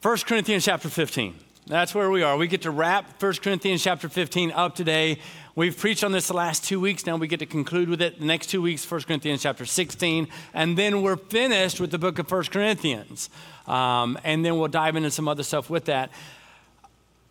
1 0.00 0.16
Corinthians 0.18 0.64
chapter 0.64 0.88
15. 0.88 1.34
That's 1.66 1.92
where 1.92 2.08
we 2.08 2.22
are. 2.22 2.36
We 2.36 2.46
get 2.46 2.62
to 2.62 2.70
wrap 2.70 3.20
1 3.20 3.32
Corinthians 3.42 3.82
chapter 3.82 4.08
15 4.08 4.52
up 4.52 4.76
today. 4.76 5.18
We've 5.56 5.76
preached 5.76 6.04
on 6.04 6.12
this 6.12 6.28
the 6.28 6.34
last 6.34 6.62
two 6.62 6.78
weeks. 6.78 7.04
Now 7.04 7.16
we 7.16 7.26
get 7.26 7.40
to 7.40 7.46
conclude 7.46 7.88
with 7.88 8.00
it. 8.00 8.20
The 8.20 8.24
next 8.24 8.46
two 8.46 8.62
weeks, 8.62 8.88
1 8.88 9.00
Corinthians 9.02 9.42
chapter 9.42 9.66
16. 9.66 10.28
And 10.54 10.78
then 10.78 11.02
we're 11.02 11.16
finished 11.16 11.80
with 11.80 11.90
the 11.90 11.98
book 11.98 12.20
of 12.20 12.30
1 12.30 12.44
Corinthians. 12.44 13.28
Um, 13.66 14.16
and 14.22 14.44
then 14.44 14.56
we'll 14.56 14.68
dive 14.68 14.94
into 14.94 15.10
some 15.10 15.26
other 15.26 15.42
stuff 15.42 15.68
with 15.68 15.86
that. 15.86 16.10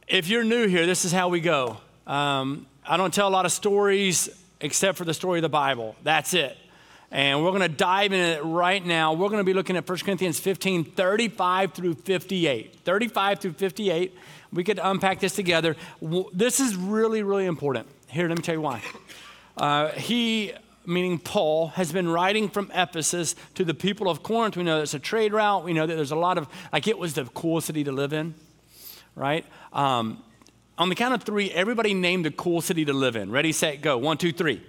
If 0.10 0.28
you're 0.28 0.44
new 0.44 0.68
here, 0.68 0.86
this 0.86 1.06
is 1.06 1.14
how 1.14 1.30
we 1.30 1.40
go. 1.40 1.78
Um, 2.06 2.66
I 2.86 2.98
don't 2.98 3.14
tell 3.14 3.30
a 3.30 3.32
lot 3.32 3.46
of 3.46 3.54
stories 3.54 4.28
except 4.60 4.98
for 4.98 5.06
the 5.06 5.14
story 5.14 5.40
of 5.40 5.44
the 5.44 5.50
Bible. 5.50 5.96
That's 6.04 6.34
it. 6.34 6.58
And 7.12 7.42
we're 7.42 7.52
going 7.52 7.62
to 7.62 7.70
dive 7.70 8.12
in 8.12 8.20
it 8.20 8.44
right 8.44 8.86
now. 8.86 9.14
We're 9.14 9.30
going 9.30 9.40
to 9.40 9.46
be 9.46 9.54
looking 9.54 9.78
at 9.78 9.88
1 9.88 9.98
Corinthians 10.00 10.40
15, 10.40 10.84
35 10.84 11.74
through 11.74 11.94
58. 11.96 12.80
35 12.84 13.40
through 13.40 13.54
58. 13.54 14.14
We 14.52 14.64
could 14.64 14.80
unpack 14.82 15.22
this 15.22 15.34
together. 15.34 15.76
This 16.34 16.60
is 16.60 16.76
really, 16.76 17.24
really 17.24 17.46
important. 17.46 17.88
Here, 18.08 18.28
let 18.28 18.38
me 18.38 18.44
tell 18.44 18.56
you 18.56 18.62
why. 18.62 18.82
Uh, 19.56 19.90
he, 19.92 20.54
meaning 20.86 21.18
Paul, 21.18 21.68
has 21.70 21.94
been 21.94 22.10
writing 22.10 22.50
from 22.50 22.70
Ephesus 22.74 23.36
to 23.56 23.64
the 23.64 23.74
people 23.74 24.10
of 24.10 24.22
Corinth. 24.22 24.58
We 24.58 24.64
know 24.64 24.82
it's 24.82 24.94
a 24.94 25.00
trade 25.00 25.32
route. 25.32 25.64
We 25.64 25.74
know 25.74 25.86
that 25.86 25.96
there's 25.96 26.12
a 26.12 26.18
lot 26.18 26.38
of, 26.38 26.48
like, 26.74 26.88
it 26.88 26.98
was 26.98 27.14
the 27.14 27.26
cool 27.26 27.62
city 27.62 27.86
to 27.86 27.92
live 27.92 28.12
in, 28.12 28.36
right? 29.16 29.46
Um, 29.72 30.24
on 30.78 30.90
the 30.90 30.96
count 30.96 31.14
of 31.14 31.24
three, 31.24 31.52
everybody 31.52 31.94
named 31.94 32.26
a 32.26 32.32
cool 32.32 32.62
city 32.62 32.86
to 32.86 32.94
live 32.94 33.16
in. 33.16 33.32
Ready, 33.32 33.52
set, 33.52 33.82
go. 33.82 33.98
One, 33.98 34.18
two, 34.18 34.32
three. 34.32 34.62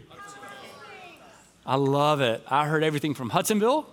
I 1.68 1.74
love 1.74 2.22
it. 2.22 2.42
I 2.48 2.66
heard 2.66 2.82
everything 2.82 3.12
from 3.12 3.28
Hudsonville 3.28 3.86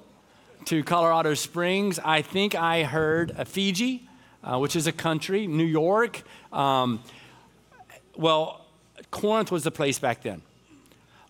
to 0.64 0.82
Colorado 0.82 1.34
Springs. 1.34 2.00
I 2.00 2.22
think 2.22 2.56
I 2.56 2.84
heard 2.84 3.36
Fiji, 3.50 4.08
uh, 4.46 4.60
which 4.60 4.78
is 4.78 4.88
a 4.88 4.94
country, 4.94 5.46
New 5.46 5.66
York. 5.66 6.24
Um, 6.54 7.04
well, 8.16 8.66
Corinth 9.12 9.52
was 9.52 9.66
the 9.66 9.72
place 9.72 10.00
back 10.00 10.24
then. 10.24 10.42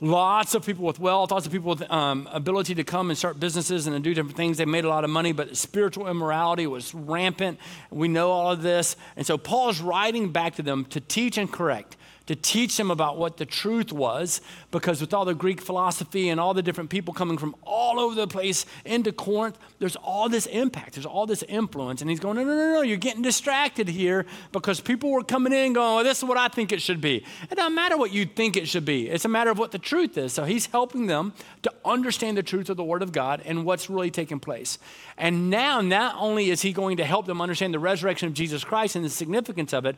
Lots 0.01 0.53
of 0.53 0.63
people 0.63 0.85
with 0.85 0.99
wealth, 0.99 1.31
lots 1.31 1.47
of 1.47 1.51
people 1.51 1.71
with 1.71 1.91
um, 1.91 2.29
ability 2.31 2.75
to 2.75 2.83
come 2.83 3.09
and 3.09 3.17
start 3.17 3.39
businesses 3.39 3.87
and 3.87 4.03
do 4.03 4.13
different 4.13 4.37
things. 4.37 4.59
They 4.59 4.65
made 4.65 4.85
a 4.85 4.89
lot 4.89 5.03
of 5.03 5.09
money, 5.09 5.31
but 5.31 5.57
spiritual 5.57 6.07
immorality 6.07 6.67
was 6.67 6.93
rampant. 6.93 7.57
We 7.89 8.07
know 8.07 8.29
all 8.29 8.51
of 8.51 8.61
this. 8.61 8.97
And 9.15 9.25
so 9.25 9.39
Paul 9.39 9.69
is 9.69 9.81
writing 9.81 10.31
back 10.31 10.53
to 10.57 10.61
them 10.61 10.85
to 10.91 10.99
teach 10.99 11.39
and 11.39 11.51
correct 11.51 11.97
to 12.27 12.35
teach 12.35 12.77
them 12.77 12.89
about 12.89 13.17
what 13.17 13.37
the 13.37 13.45
truth 13.45 13.91
was, 13.91 14.41
because 14.71 14.99
with 14.99 15.13
all 15.13 15.25
the 15.25 15.35
Greek 15.35 15.61
philosophy 15.61 16.29
and 16.29 16.39
all 16.39 16.53
the 16.53 16.63
different 16.63 16.89
people 16.89 17.13
coming 17.13 17.37
from 17.37 17.55
all 17.63 17.99
over 17.99 18.15
the 18.15 18.27
place 18.27 18.65
into 18.83 19.11
Corinth, 19.11 19.57
there's 19.79 19.95
all 19.97 20.27
this 20.27 20.45
impact, 20.47 20.93
there's 20.93 21.05
all 21.05 21.25
this 21.25 21.43
influence. 21.43 22.01
And 22.01 22.09
he's 22.09 22.19
going, 22.19 22.37
No, 22.37 22.43
no, 22.43 22.55
no, 22.55 22.73
no, 22.73 22.81
you're 22.81 22.97
getting 22.97 23.21
distracted 23.21 23.87
here 23.87 24.25
because 24.51 24.81
people 24.81 25.11
were 25.11 25.23
coming 25.23 25.53
in 25.53 25.73
going, 25.73 25.95
well, 25.95 26.03
This 26.03 26.19
is 26.19 26.23
what 26.23 26.37
I 26.37 26.47
think 26.47 26.71
it 26.71 26.81
should 26.81 27.01
be. 27.01 27.23
It 27.49 27.55
doesn't 27.55 27.75
matter 27.75 27.97
what 27.97 28.11
you 28.11 28.25
think 28.25 28.57
it 28.57 28.67
should 28.67 28.85
be, 28.85 29.09
it's 29.09 29.25
a 29.25 29.29
matter 29.29 29.51
of 29.51 29.59
what 29.59 29.71
the 29.71 29.79
truth 29.79 30.17
is. 30.17 30.33
So 30.33 30.45
he's 30.45 30.65
helping 30.67 31.05
them 31.05 31.33
to 31.61 31.73
understand 31.83 32.37
the 32.37 32.43
truth 32.43 32.69
of 32.69 32.77
the 32.77 32.83
Word 32.83 33.03
of 33.03 33.11
God 33.11 33.41
and 33.45 33.65
what's 33.65 33.89
really 33.89 34.11
taking 34.11 34.39
place. 34.39 34.79
And 35.17 35.49
now, 35.49 35.81
not 35.81 36.15
only 36.17 36.49
is 36.49 36.61
he 36.61 36.73
going 36.73 36.97
to 36.97 37.05
help 37.05 37.25
them 37.25 37.41
understand 37.41 37.73
the 37.73 37.79
resurrection 37.79 38.27
of 38.27 38.33
Jesus 38.33 38.63
Christ 38.63 38.95
and 38.95 39.05
the 39.05 39.09
significance 39.09 39.73
of 39.73 39.85
it, 39.85 39.95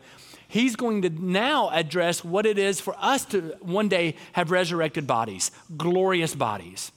he's 0.48 0.76
going 0.76 1.02
to 1.04 1.10
now 1.10 1.70
address 1.70 2.24
what 2.24 2.46
it 2.46 2.58
is 2.58 2.80
for 2.80 2.96
us 3.00 3.26
to 3.26 3.56
one 3.62 3.90
day 3.90 4.16
have 4.34 4.52
resurrected 4.52 5.08
bodies, 5.08 5.52
glorious 5.78 6.36
bodies. 6.36 6.92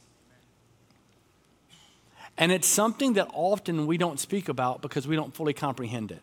And 2.39 2.51
it's 2.51 2.67
something 2.67 3.15
that 3.15 3.29
often 3.35 3.87
we 3.87 3.99
don't 3.99 4.19
speak 4.19 4.49
about 4.49 4.81
because 4.81 5.07
we 5.07 5.15
don't 5.15 5.35
fully 5.35 5.53
comprehend 5.53 6.11
it. 6.11 6.23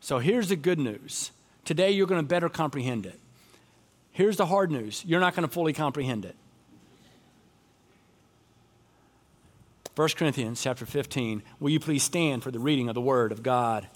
So 0.00 0.18
here's 0.18 0.50
the 0.50 0.56
good 0.56 0.78
news. 0.78 1.30
Today 1.64 1.90
you're 1.90 2.06
going 2.06 2.20
to 2.20 2.26
better 2.26 2.48
comprehend 2.48 3.06
it. 3.06 3.18
Here's 4.12 4.36
the 4.36 4.46
hard 4.46 4.70
news 4.70 5.04
you're 5.04 5.20
not 5.20 5.34
going 5.34 5.48
to 5.48 5.52
fully 5.52 5.72
comprehend 5.72 6.24
it. 6.24 6.36
1 9.94 10.08
Corinthians 10.10 10.62
chapter 10.62 10.84
15. 10.84 11.42
Will 11.58 11.70
you 11.70 11.80
please 11.80 12.02
stand 12.02 12.42
for 12.42 12.50
the 12.50 12.58
reading 12.58 12.90
of 12.90 12.94
the 12.94 13.00
word 13.00 13.32
of 13.32 13.42
God? 13.42 13.88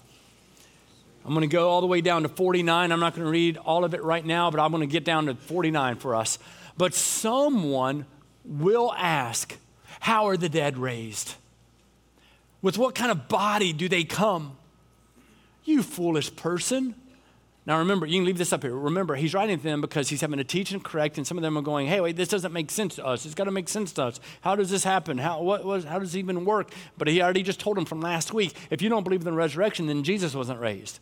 I'm 1.25 1.33
going 1.33 1.41
to 1.41 1.53
go 1.53 1.69
all 1.69 1.81
the 1.81 1.87
way 1.87 2.01
down 2.01 2.23
to 2.23 2.29
49. 2.29 2.91
I'm 2.91 2.99
not 2.99 3.15
going 3.15 3.25
to 3.25 3.31
read 3.31 3.57
all 3.57 3.83
of 3.83 3.93
it 3.93 4.03
right 4.03 4.25
now, 4.25 4.49
but 4.49 4.59
I'm 4.59 4.71
going 4.71 4.81
to 4.81 4.91
get 4.91 5.05
down 5.05 5.27
to 5.27 5.35
49 5.35 5.97
for 5.97 6.15
us. 6.15 6.39
But 6.77 6.93
someone 6.93 8.05
will 8.43 8.93
ask, 8.97 9.55
How 9.99 10.27
are 10.27 10.37
the 10.37 10.49
dead 10.49 10.77
raised? 10.77 11.35
With 12.61 12.77
what 12.77 12.95
kind 12.95 13.11
of 13.11 13.27
body 13.27 13.73
do 13.73 13.87
they 13.87 14.03
come? 14.03 14.57
You 15.63 15.83
foolish 15.83 16.35
person. 16.35 16.95
Now 17.65 17.77
remember, 17.77 18.07
you 18.07 18.17
can 18.17 18.25
leave 18.25 18.39
this 18.39 18.53
up 18.53 18.63
here. 18.63 18.75
Remember, 18.75 19.15
he's 19.15 19.35
writing 19.35 19.57
to 19.57 19.63
them 19.63 19.81
because 19.81 20.09
he's 20.09 20.21
having 20.21 20.37
to 20.37 20.43
teach 20.43 20.71
and 20.71 20.83
correct, 20.83 21.17
and 21.17 21.27
some 21.27 21.37
of 21.37 21.43
them 21.43 21.55
are 21.57 21.61
going, 21.61 21.87
hey, 21.87 22.01
wait, 22.01 22.15
this 22.15 22.29
doesn't 22.29 22.51
make 22.51 22.71
sense 22.71 22.95
to 22.95 23.05
us. 23.05 23.25
It's 23.25 23.35
got 23.35 23.43
to 23.43 23.51
make 23.51 23.69
sense 23.69 23.91
to 23.93 24.03
us. 24.03 24.19
How 24.41 24.55
does 24.55 24.71
this 24.71 24.83
happen? 24.83 25.19
How, 25.19 25.41
what, 25.41 25.83
how 25.83 25.99
does 25.99 26.15
it 26.15 26.19
even 26.19 26.43
work? 26.43 26.71
But 26.97 27.07
he 27.07 27.21
already 27.21 27.43
just 27.43 27.59
told 27.59 27.77
them 27.77 27.85
from 27.85 28.01
last 28.01 28.33
week 28.33 28.55
if 28.71 28.81
you 28.81 28.89
don't 28.89 29.03
believe 29.03 29.21
in 29.21 29.25
the 29.25 29.31
resurrection, 29.31 29.85
then 29.85 30.03
Jesus 30.03 30.33
wasn't 30.33 30.59
raised. 30.59 30.99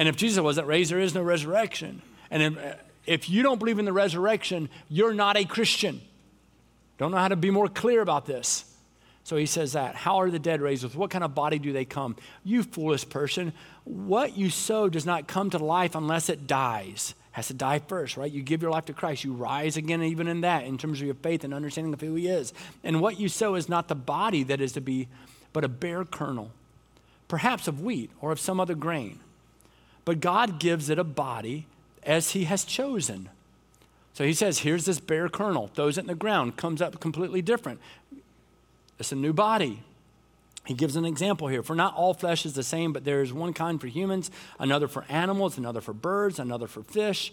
And 0.00 0.08
if 0.08 0.16
Jesus 0.16 0.42
wasn't 0.42 0.66
raised, 0.66 0.90
there 0.90 0.98
is 0.98 1.14
no 1.14 1.20
resurrection. 1.20 2.00
And 2.30 2.42
if, 2.42 2.78
if 3.04 3.28
you 3.28 3.42
don't 3.42 3.58
believe 3.58 3.78
in 3.78 3.84
the 3.84 3.92
resurrection, 3.92 4.70
you're 4.88 5.12
not 5.12 5.36
a 5.36 5.44
Christian. 5.44 6.00
Don't 6.96 7.10
know 7.10 7.18
how 7.18 7.28
to 7.28 7.36
be 7.36 7.50
more 7.50 7.68
clear 7.68 8.00
about 8.00 8.24
this. 8.24 8.64
So 9.24 9.36
he 9.36 9.44
says 9.44 9.74
that. 9.74 9.96
How 9.96 10.22
are 10.22 10.30
the 10.30 10.38
dead 10.38 10.62
raised? 10.62 10.84
With 10.84 10.96
what 10.96 11.10
kind 11.10 11.22
of 11.22 11.34
body 11.34 11.58
do 11.58 11.74
they 11.74 11.84
come? 11.84 12.16
You 12.44 12.62
foolish 12.62 13.06
person. 13.10 13.52
What 13.84 14.38
you 14.38 14.48
sow 14.48 14.88
does 14.88 15.04
not 15.04 15.26
come 15.28 15.50
to 15.50 15.58
life 15.58 15.94
unless 15.94 16.30
it 16.30 16.46
dies. 16.46 17.14
Has 17.32 17.48
to 17.48 17.54
die 17.54 17.80
first, 17.80 18.16
right? 18.16 18.32
You 18.32 18.42
give 18.42 18.62
your 18.62 18.70
life 18.70 18.86
to 18.86 18.94
Christ. 18.94 19.22
You 19.22 19.34
rise 19.34 19.76
again, 19.76 20.02
even 20.02 20.28
in 20.28 20.40
that, 20.40 20.64
in 20.64 20.78
terms 20.78 21.00
of 21.00 21.04
your 21.04 21.14
faith 21.16 21.44
and 21.44 21.52
understanding 21.52 21.92
of 21.92 22.00
who 22.00 22.14
He 22.14 22.26
is. 22.26 22.54
And 22.82 23.02
what 23.02 23.20
you 23.20 23.28
sow 23.28 23.54
is 23.54 23.68
not 23.68 23.88
the 23.88 23.94
body 23.94 24.44
that 24.44 24.62
is 24.62 24.72
to 24.72 24.80
be, 24.80 25.08
but 25.52 25.62
a 25.62 25.68
bare 25.68 26.06
kernel, 26.06 26.52
perhaps 27.28 27.68
of 27.68 27.82
wheat 27.82 28.10
or 28.22 28.32
of 28.32 28.40
some 28.40 28.60
other 28.60 28.74
grain 28.74 29.20
but 30.04 30.20
God 30.20 30.58
gives 30.58 30.88
it 30.90 30.98
a 30.98 31.04
body 31.04 31.66
as 32.02 32.30
He 32.30 32.44
has 32.44 32.64
chosen. 32.64 33.28
So 34.14 34.24
He 34.24 34.34
says, 34.34 34.60
here's 34.60 34.84
this 34.84 35.00
bare 35.00 35.28
kernel, 35.28 35.68
throws 35.68 35.98
it 35.98 36.02
in 36.02 36.06
the 36.06 36.14
ground, 36.14 36.56
comes 36.56 36.82
up 36.82 37.00
completely 37.00 37.42
different. 37.42 37.80
It's 38.98 39.12
a 39.12 39.16
new 39.16 39.32
body. 39.32 39.82
He 40.66 40.74
gives 40.74 40.94
an 40.94 41.04
example 41.04 41.48
here. 41.48 41.62
For 41.62 41.74
not 41.74 41.94
all 41.94 42.12
flesh 42.14 42.44
is 42.44 42.52
the 42.52 42.62
same, 42.62 42.92
but 42.92 43.04
there 43.04 43.22
is 43.22 43.32
one 43.32 43.54
kind 43.54 43.80
for 43.80 43.86
humans, 43.86 44.30
another 44.58 44.88
for 44.88 45.04
animals, 45.08 45.56
another 45.56 45.80
for 45.80 45.94
birds, 45.94 46.38
another 46.38 46.66
for 46.66 46.82
fish. 46.82 47.32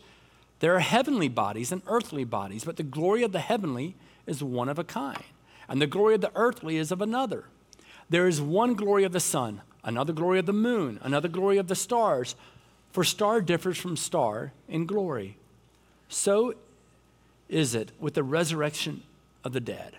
There 0.60 0.76
are 0.76 0.80
heavenly 0.80 1.28
bodies 1.28 1.72
and 1.72 1.82
earthly 1.88 2.24
bodies, 2.24 2.64
but 2.64 2.78
the 2.78 2.84
glory 2.84 3.24
of 3.24 3.32
the 3.32 3.40
heavenly 3.40 3.96
is 4.26 4.44
one 4.44 4.70
of 4.70 4.80
a 4.80 4.84
kind, 4.84 5.24
and 5.68 5.82
the 5.82 5.88
glory 5.88 6.16
of 6.16 6.22
the 6.22 6.32
earthly 6.36 6.78
is 6.78 6.92
of 6.92 7.02
another. 7.02 7.46
There 8.10 8.28
is 8.28 8.42
one 8.42 8.74
glory 8.74 9.04
of 9.04 9.12
the 9.12 9.20
sun, 9.20 9.62
another 9.84 10.14
glory 10.14 10.40
of 10.40 10.46
the 10.46 10.54
moon, 10.54 11.00
another 11.04 11.28
glory 11.28 11.58
of 11.58 11.68
the 11.68 11.76
stars 11.76 12.36
for 12.98 13.04
star 13.04 13.42
differs 13.42 13.78
from 13.78 13.96
star 13.96 14.54
in 14.68 14.88
glory. 14.88 15.38
So 16.10 16.56
is 17.48 17.76
it 17.76 17.92
with 18.00 18.16
the 18.16 18.24
resurrection 18.24 19.04
of 19.44 19.54
the 19.54 19.60
dead. 19.60 19.98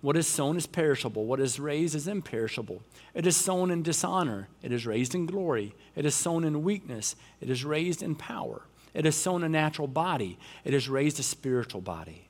What 0.00 0.16
is 0.16 0.26
sown 0.26 0.56
is 0.56 0.66
perishable, 0.66 1.26
what 1.26 1.40
is 1.40 1.60
raised 1.60 1.94
is 1.94 2.08
imperishable. 2.08 2.80
It 3.12 3.26
is 3.26 3.36
sown 3.36 3.70
in 3.70 3.82
dishonor, 3.82 4.48
it 4.62 4.72
is 4.72 4.86
raised 4.86 5.14
in 5.14 5.26
glory. 5.26 5.74
It 5.94 6.06
is 6.06 6.14
sown 6.14 6.42
in 6.42 6.62
weakness, 6.62 7.16
it 7.38 7.50
is 7.50 7.66
raised 7.66 8.02
in 8.02 8.14
power. 8.14 8.62
It 8.94 9.04
is 9.04 9.14
sown 9.14 9.44
a 9.44 9.48
natural 9.50 9.86
body, 9.86 10.38
it 10.64 10.72
is 10.72 10.88
raised 10.88 11.20
a 11.20 11.22
spiritual 11.22 11.82
body. 11.82 12.28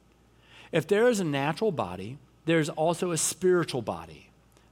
If 0.73 0.89
there 0.89 1.09
is 1.09 1.21
a 1.21 1.25
natural 1.25 1.71
body, 1.71 2.19
there 2.45 2.59
is 2.59 2.71
also 2.71 3.13
a 3.13 3.17
spiritual 3.17 3.83
body. 3.83 4.31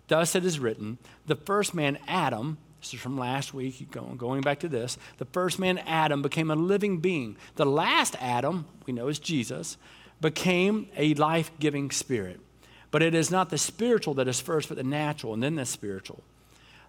Thus 0.08 0.34
it 0.34 0.44
is 0.44 0.58
written 0.58 0.98
the 1.26 1.37
first 1.37 1.72
man, 1.72 1.98
Adam, 2.08 2.58
this 2.80 2.94
is 2.94 3.00
from 3.00 3.19
last 3.19 3.52
week, 3.52 3.90
going 3.90 4.40
back 4.40 4.60
to 4.60 4.69
this. 4.69 4.98
The 5.19 5.25
first 5.26 5.58
man, 5.58 5.78
Adam, 5.78 6.22
became 6.22 6.50
a 6.50 6.56
living 6.56 6.98
being. 6.98 7.36
The 7.56 7.66
last 7.66 8.14
Adam, 8.20 8.66
we 8.86 8.92
know 8.92 9.08
is 9.08 9.19
Jesus, 9.19 9.76
became 10.20 10.88
a 10.96 11.14
life 11.14 11.50
giving 11.58 11.90
spirit. 11.90 12.40
But 12.90 13.02
it 13.02 13.14
is 13.14 13.30
not 13.30 13.50
the 13.50 13.58
spiritual 13.58 14.14
that 14.14 14.28
is 14.28 14.40
first, 14.40 14.69
but 14.69 14.76
the 14.76 14.84
natural, 14.84 15.34
and 15.34 15.42
then 15.42 15.56
the 15.56 15.66
spiritual. 15.66 16.22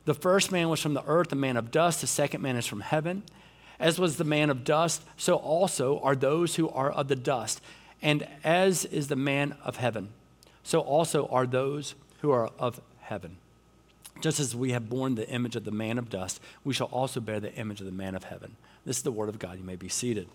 The 0.06 0.13
first 0.13 0.51
man 0.51 0.69
was 0.69 0.80
from 0.80 0.94
the 0.94 1.03
earth, 1.06 1.30
the 1.30 1.36
man 1.36 1.57
of 1.57 1.71
dust. 1.71 2.01
The 2.01 2.07
second 2.07 2.42
man 2.42 2.56
is 2.56 2.65
from 2.65 2.81
heaven. 2.81 3.24
As 3.80 4.00
was 4.00 4.18
the 4.18 4.24
man 4.24 4.50
of 4.50 4.63
dust, 4.63 5.03
so 5.18 5.35
also 5.35 6.00
are 6.01 6.15
those 6.15 6.56
who 6.56 6.69
are 6.69 6.92
of 6.92 7.07
the 7.07 7.15
dust. 7.15 7.62
And 8.01 8.27
as 8.44 8.85
is 8.85 9.07
the 9.07 9.15
man 9.15 9.56
of 9.63 9.77
heaven, 9.77 10.09
so 10.63 10.80
also 10.80 11.27
are 11.27 11.45
those 11.45 11.95
who 12.21 12.31
are 12.31 12.50
of 12.59 12.80
heaven. 13.01 13.38
Just 14.21 14.39
as 14.39 14.56
we 14.56 14.71
have 14.71 14.89
borne 14.89 15.16
the 15.16 15.27
image 15.30 15.56
of 15.56 15.63
the 15.63 15.71
man 15.71 15.98
of 15.98 16.10
dust, 16.10 16.42
we 16.63 16.74
shall 16.74 16.88
also 16.88 17.19
bear 17.19 17.39
the 17.39 17.54
image 17.56 17.80
of 17.80 17.86
the 17.86 17.92
man 17.92 18.16
of 18.16 18.25
heaven. 18.25 18.56
This 18.86 18.98
is 18.98 19.04
the 19.04 19.12
word 19.12 19.30
of 19.30 19.39
God. 19.39 19.57
You 19.57 19.63
may 19.63 19.75
be 19.75 19.89
seated. 19.89 20.27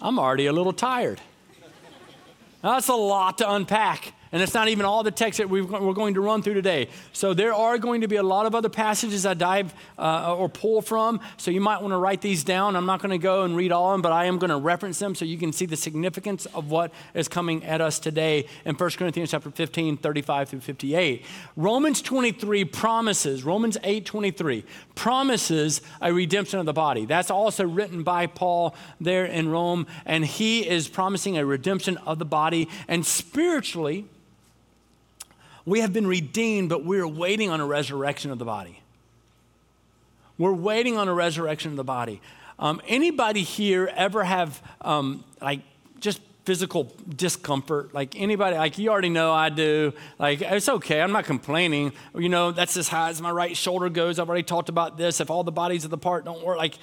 I'm 0.00 0.18
already 0.18 0.46
a 0.46 0.52
little 0.52 0.72
tired. 0.72 1.20
That's 2.62 2.88
a 2.88 2.94
lot 2.94 3.38
to 3.38 3.50
unpack. 3.50 4.12
And 4.32 4.42
it's 4.42 4.54
not 4.54 4.68
even 4.68 4.84
all 4.84 5.02
the 5.02 5.10
text 5.10 5.38
that 5.38 5.48
we 5.48 5.60
are 5.60 5.94
going 5.94 6.14
to 6.14 6.20
run 6.20 6.42
through 6.42 6.54
today. 6.54 6.88
So 7.12 7.34
there 7.34 7.54
are 7.54 7.78
going 7.78 8.02
to 8.02 8.08
be 8.08 8.16
a 8.16 8.22
lot 8.22 8.46
of 8.46 8.54
other 8.54 8.68
passages 8.68 9.24
I 9.24 9.34
dive 9.34 9.74
uh, 9.98 10.34
or 10.36 10.48
pull 10.48 10.82
from. 10.82 11.20
So 11.36 11.50
you 11.50 11.60
might 11.60 11.80
want 11.80 11.92
to 11.92 11.98
write 11.98 12.20
these 12.20 12.44
down. 12.44 12.76
I'm 12.76 12.86
not 12.86 13.00
going 13.00 13.10
to 13.10 13.18
go 13.18 13.44
and 13.44 13.56
read 13.56 13.72
all 13.72 13.90
of 13.90 13.94
them, 13.94 14.02
but 14.02 14.12
I 14.12 14.26
am 14.26 14.38
going 14.38 14.50
to 14.50 14.58
reference 14.58 14.98
them 14.98 15.14
so 15.14 15.24
you 15.24 15.38
can 15.38 15.52
see 15.52 15.66
the 15.66 15.76
significance 15.76 16.46
of 16.46 16.70
what 16.70 16.92
is 17.14 17.28
coming 17.28 17.64
at 17.64 17.80
us 17.80 17.98
today 17.98 18.46
in 18.64 18.74
1 18.74 18.90
Corinthians 18.90 19.30
chapter 19.30 19.50
15, 19.50 19.96
35 19.96 20.48
through 20.48 20.60
58. 20.60 21.24
Romans 21.56 22.02
23 22.02 22.64
promises, 22.66 23.44
Romans 23.44 23.78
8, 23.82 24.04
23, 24.04 24.64
promises 24.94 25.80
a 26.02 26.12
redemption 26.12 26.58
of 26.60 26.66
the 26.66 26.72
body. 26.72 27.06
That's 27.06 27.30
also 27.30 27.66
written 27.66 28.02
by 28.02 28.26
Paul 28.26 28.74
there 29.00 29.24
in 29.24 29.48
Rome. 29.48 29.86
And 30.04 30.24
he 30.24 30.68
is 30.68 30.88
promising 30.88 31.38
a 31.38 31.44
redemption 31.44 31.96
of 31.98 32.18
the 32.18 32.24
body. 32.24 32.68
And 32.86 33.06
spiritually, 33.06 34.06
we 35.68 35.80
have 35.80 35.92
been 35.92 36.06
redeemed, 36.06 36.70
but 36.70 36.84
we're 36.84 37.06
waiting 37.06 37.50
on 37.50 37.60
a 37.60 37.66
resurrection 37.66 38.30
of 38.30 38.38
the 38.38 38.44
body. 38.44 38.80
We're 40.38 40.52
waiting 40.52 40.96
on 40.96 41.08
a 41.08 41.14
resurrection 41.14 41.72
of 41.72 41.76
the 41.76 41.84
body. 41.84 42.20
Um, 42.58 42.80
anybody 42.88 43.42
here 43.42 43.90
ever 43.94 44.24
have 44.24 44.62
um, 44.80 45.24
like 45.42 45.60
just 46.00 46.20
physical 46.44 46.92
discomfort? 47.08 47.92
Like 47.92 48.18
anybody, 48.18 48.56
like 48.56 48.78
you 48.78 48.88
already 48.88 49.10
know 49.10 49.32
I 49.32 49.50
do. 49.50 49.92
Like 50.18 50.40
it's 50.40 50.68
okay, 50.68 51.02
I'm 51.02 51.12
not 51.12 51.24
complaining. 51.24 51.92
You 52.16 52.28
know, 52.30 52.50
that's 52.50 52.76
as 52.76 52.88
high 52.88 53.10
as 53.10 53.20
my 53.20 53.30
right 53.30 53.56
shoulder 53.56 53.90
goes. 53.90 54.18
I've 54.18 54.28
already 54.28 54.44
talked 54.44 54.70
about 54.70 54.96
this. 54.96 55.20
If 55.20 55.30
all 55.30 55.44
the 55.44 55.52
bodies 55.52 55.84
of 55.84 55.90
the 55.90 55.98
part 55.98 56.24
don't 56.24 56.42
work, 56.42 56.56
like 56.56 56.78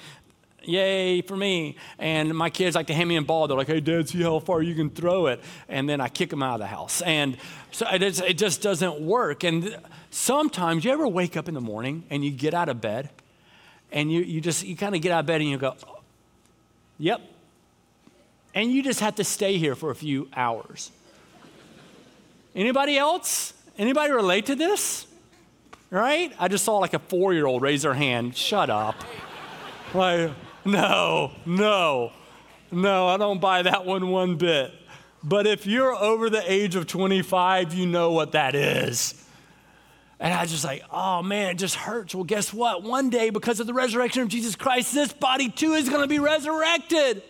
yay 0.62 1.22
for 1.22 1.36
me. 1.36 1.76
And 1.98 2.34
my 2.34 2.50
kids 2.50 2.76
like 2.76 2.88
to 2.88 2.94
hand 2.94 3.08
me 3.08 3.16
a 3.16 3.22
ball. 3.22 3.46
They're 3.48 3.56
like, 3.56 3.66
hey, 3.66 3.80
dad, 3.80 4.08
see 4.08 4.22
how 4.22 4.38
far 4.38 4.62
you 4.62 4.74
can 4.74 4.90
throw 4.90 5.26
it. 5.26 5.40
And 5.68 5.88
then 5.88 6.00
I 6.00 6.08
kick 6.08 6.30
them 6.30 6.42
out 6.42 6.54
of 6.54 6.60
the 6.60 6.66
house. 6.66 7.02
And 7.02 7.36
so 7.70 7.86
it, 7.92 8.02
is, 8.02 8.20
it 8.20 8.38
just 8.38 8.62
doesn't 8.62 9.00
work. 9.00 9.44
And 9.44 9.76
sometimes 10.10 10.84
you 10.84 10.90
ever 10.90 11.06
wake 11.06 11.36
up 11.36 11.48
in 11.48 11.54
the 11.54 11.60
morning 11.60 12.04
and 12.10 12.24
you 12.24 12.30
get 12.30 12.54
out 12.54 12.68
of 12.68 12.80
bed 12.80 13.10
and 13.92 14.10
you, 14.12 14.22
you 14.22 14.40
just, 14.40 14.64
you 14.64 14.76
kind 14.76 14.94
of 14.94 15.00
get 15.00 15.12
out 15.12 15.20
of 15.20 15.26
bed 15.26 15.40
and 15.40 15.50
you 15.50 15.58
go, 15.58 15.74
yep. 16.98 17.20
And 18.54 18.72
you 18.72 18.82
just 18.82 19.00
have 19.00 19.16
to 19.16 19.24
stay 19.24 19.58
here 19.58 19.74
for 19.74 19.90
a 19.90 19.94
few 19.94 20.28
hours. 20.34 20.90
Anybody 22.54 22.96
else? 22.96 23.52
Anybody 23.76 24.12
relate 24.12 24.46
to 24.46 24.54
this? 24.54 25.06
Right? 25.90 26.32
I 26.38 26.48
just 26.48 26.64
saw 26.64 26.78
like 26.78 26.94
a 26.94 26.98
four 26.98 27.34
year 27.34 27.46
old 27.46 27.60
raise 27.62 27.82
their 27.82 27.94
hand. 27.94 28.34
Shut 28.34 28.70
up. 28.70 28.96
Like, 29.92 30.30
no, 30.66 31.32
no, 31.46 32.12
no, 32.70 33.08
I 33.08 33.16
don't 33.16 33.40
buy 33.40 33.62
that 33.62 33.84
one 33.84 34.10
one 34.10 34.36
bit. 34.36 34.72
But 35.22 35.46
if 35.46 35.66
you're 35.66 35.94
over 35.94 36.30
the 36.30 36.42
age 36.50 36.76
of 36.76 36.86
25, 36.86 37.74
you 37.74 37.86
know 37.86 38.12
what 38.12 38.32
that 38.32 38.54
is. 38.54 39.14
And 40.18 40.32
I 40.32 40.46
just 40.46 40.64
like, 40.64 40.82
oh 40.90 41.22
man, 41.22 41.50
it 41.50 41.54
just 41.58 41.74
hurts. 41.74 42.14
Well, 42.14 42.24
guess 42.24 42.52
what? 42.52 42.82
One 42.82 43.10
day, 43.10 43.30
because 43.30 43.60
of 43.60 43.66
the 43.66 43.74
resurrection 43.74 44.22
of 44.22 44.28
Jesus 44.28 44.56
Christ, 44.56 44.94
this 44.94 45.12
body 45.12 45.50
too 45.50 45.72
is 45.72 45.88
going 45.88 46.02
to 46.02 46.08
be 46.08 46.18
resurrected. 46.18 47.22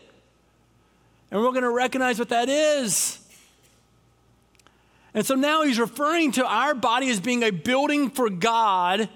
And 1.30 1.40
we're 1.40 1.50
going 1.50 1.62
to 1.62 1.70
recognize 1.70 2.18
what 2.18 2.28
that 2.28 2.48
is. 2.48 3.18
And 5.14 5.26
so 5.26 5.34
now 5.34 5.62
he's 5.62 5.80
referring 5.80 6.32
to 6.32 6.46
our 6.46 6.74
body 6.74 7.08
as 7.10 7.20
being 7.20 7.42
a 7.42 7.50
building 7.50 8.10
for 8.10 8.30
God 8.30 9.08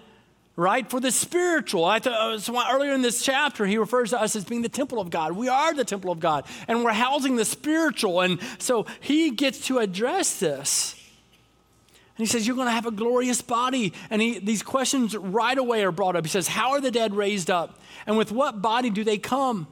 right? 0.61 0.91
For 0.91 1.01
the 1.01 1.11
spiritual. 1.11 1.87
I 1.87 2.01
thought, 2.01 2.13
uh, 2.13 2.39
so 2.39 2.55
earlier 2.71 2.93
in 2.93 3.01
this 3.01 3.23
chapter, 3.23 3.65
he 3.65 3.79
refers 3.79 4.11
to 4.11 4.21
us 4.21 4.37
as 4.37 4.45
being 4.45 4.61
the 4.61 4.69
temple 4.69 5.01
of 5.01 5.09
God. 5.09 5.33
We 5.33 5.49
are 5.49 5.73
the 5.73 5.87
temple 5.87 6.13
of 6.13 6.21
God, 6.21 6.45
and 6.69 6.85
we're 6.85 6.93
housing 6.93 7.37
the 7.37 7.47
spiritual. 7.47 8.21
And 8.21 8.39
so 8.59 8.85
he 9.01 9.31
gets 9.31 9.67
to 9.69 9.79
address 9.79 10.39
this. 10.39 10.95
And 12.19 12.27
he 12.27 12.31
says, 12.31 12.47
You're 12.47 12.57
going 12.57 12.69
to 12.69 12.73
have 12.73 12.85
a 12.85 12.91
glorious 12.91 13.41
body. 13.41 13.95
And 14.11 14.21
he, 14.21 14.39
these 14.39 14.63
questions 14.63 15.17
right 15.17 15.57
away 15.57 15.83
are 15.83 15.93
brought 15.93 16.15
up. 16.15 16.27
He 16.27 16.31
says, 16.31 16.47
How 16.47 16.73
are 16.73 16.81
the 16.81 16.91
dead 16.91 17.15
raised 17.15 17.51
up? 17.51 17.81
And 18.07 18.19
with 18.19 18.31
what 18.31 18.61
body 18.61 18.91
do 18.91 19.03
they 19.03 19.17
come? 19.17 19.67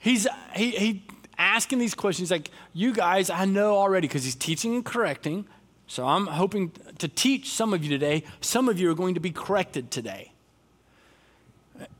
He's 0.00 0.26
he, 0.56 0.70
he 0.72 1.06
asking 1.38 1.78
these 1.78 1.94
questions 1.94 2.32
like, 2.32 2.50
You 2.72 2.92
guys, 2.92 3.30
I 3.30 3.44
know 3.44 3.76
already, 3.76 4.08
because 4.08 4.24
he's 4.24 4.34
teaching 4.34 4.74
and 4.74 4.84
correcting. 4.84 5.46
So 5.86 6.06
I'm 6.06 6.26
hoping 6.26 6.72
to 6.98 7.08
teach 7.08 7.50
some 7.50 7.72
of 7.72 7.84
you 7.84 7.90
today. 7.90 8.24
Some 8.40 8.68
of 8.68 8.80
you 8.80 8.90
are 8.90 8.94
going 8.94 9.14
to 9.14 9.20
be 9.20 9.30
corrected 9.30 9.90
today. 9.90 10.32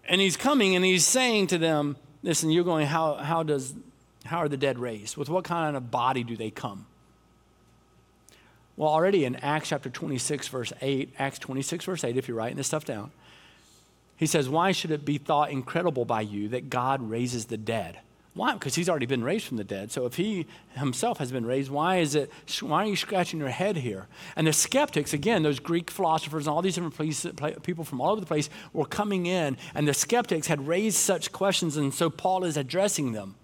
And 0.08 0.20
he's 0.20 0.36
coming 0.36 0.74
and 0.74 0.84
he's 0.84 1.04
saying 1.04 1.48
to 1.48 1.58
them, 1.58 1.96
listen, 2.22 2.50
you're 2.50 2.64
going, 2.64 2.86
how, 2.86 3.14
how 3.14 3.42
does, 3.42 3.74
how 4.24 4.38
are 4.38 4.48
the 4.48 4.56
dead 4.56 4.78
raised? 4.78 5.16
With 5.16 5.28
what 5.28 5.44
kind 5.44 5.76
of 5.76 5.90
body 5.90 6.24
do 6.24 6.36
they 6.36 6.50
come? 6.50 6.86
Well, 8.76 8.90
already 8.90 9.24
in 9.24 9.36
Acts 9.36 9.70
chapter 9.70 9.88
26, 9.88 10.48
verse 10.48 10.72
8, 10.80 11.14
Acts 11.18 11.38
26, 11.38 11.84
verse 11.84 12.04
8, 12.04 12.16
if 12.16 12.28
you're 12.28 12.36
writing 12.36 12.56
this 12.56 12.66
stuff 12.66 12.84
down, 12.84 13.10
he 14.16 14.26
says, 14.26 14.48
Why 14.48 14.72
should 14.72 14.90
it 14.90 15.04
be 15.04 15.18
thought 15.18 15.50
incredible 15.50 16.04
by 16.04 16.22
you 16.22 16.48
that 16.48 16.68
God 16.68 17.08
raises 17.08 17.46
the 17.46 17.56
dead? 17.56 17.98
Why? 18.36 18.52
Because 18.52 18.74
he's 18.74 18.90
already 18.90 19.06
been 19.06 19.24
raised 19.24 19.46
from 19.46 19.56
the 19.56 19.64
dead. 19.64 19.90
So 19.90 20.04
if 20.04 20.16
he 20.16 20.46
himself 20.74 21.16
has 21.18 21.32
been 21.32 21.46
raised, 21.46 21.70
why 21.70 21.96
is 21.96 22.14
it? 22.14 22.30
Why 22.60 22.84
are 22.84 22.86
you 22.86 22.94
scratching 22.94 23.40
your 23.40 23.48
head 23.48 23.78
here? 23.78 24.08
And 24.36 24.46
the 24.46 24.52
skeptics, 24.52 25.14
again, 25.14 25.42
those 25.42 25.58
Greek 25.58 25.90
philosophers 25.90 26.46
and 26.46 26.54
all 26.54 26.60
these 26.60 26.74
different 26.74 26.94
places, 26.94 27.32
people 27.62 27.82
from 27.82 27.98
all 27.98 28.12
over 28.12 28.20
the 28.20 28.26
place 28.26 28.50
were 28.74 28.84
coming 28.84 29.24
in, 29.24 29.56
and 29.74 29.88
the 29.88 29.94
skeptics 29.94 30.48
had 30.48 30.68
raised 30.68 30.98
such 30.98 31.32
questions, 31.32 31.78
and 31.78 31.94
so 31.94 32.10
Paul 32.10 32.44
is 32.44 32.58
addressing 32.58 33.12
them. 33.12 33.36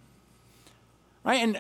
Right? 1.25 1.41
And 1.41 1.59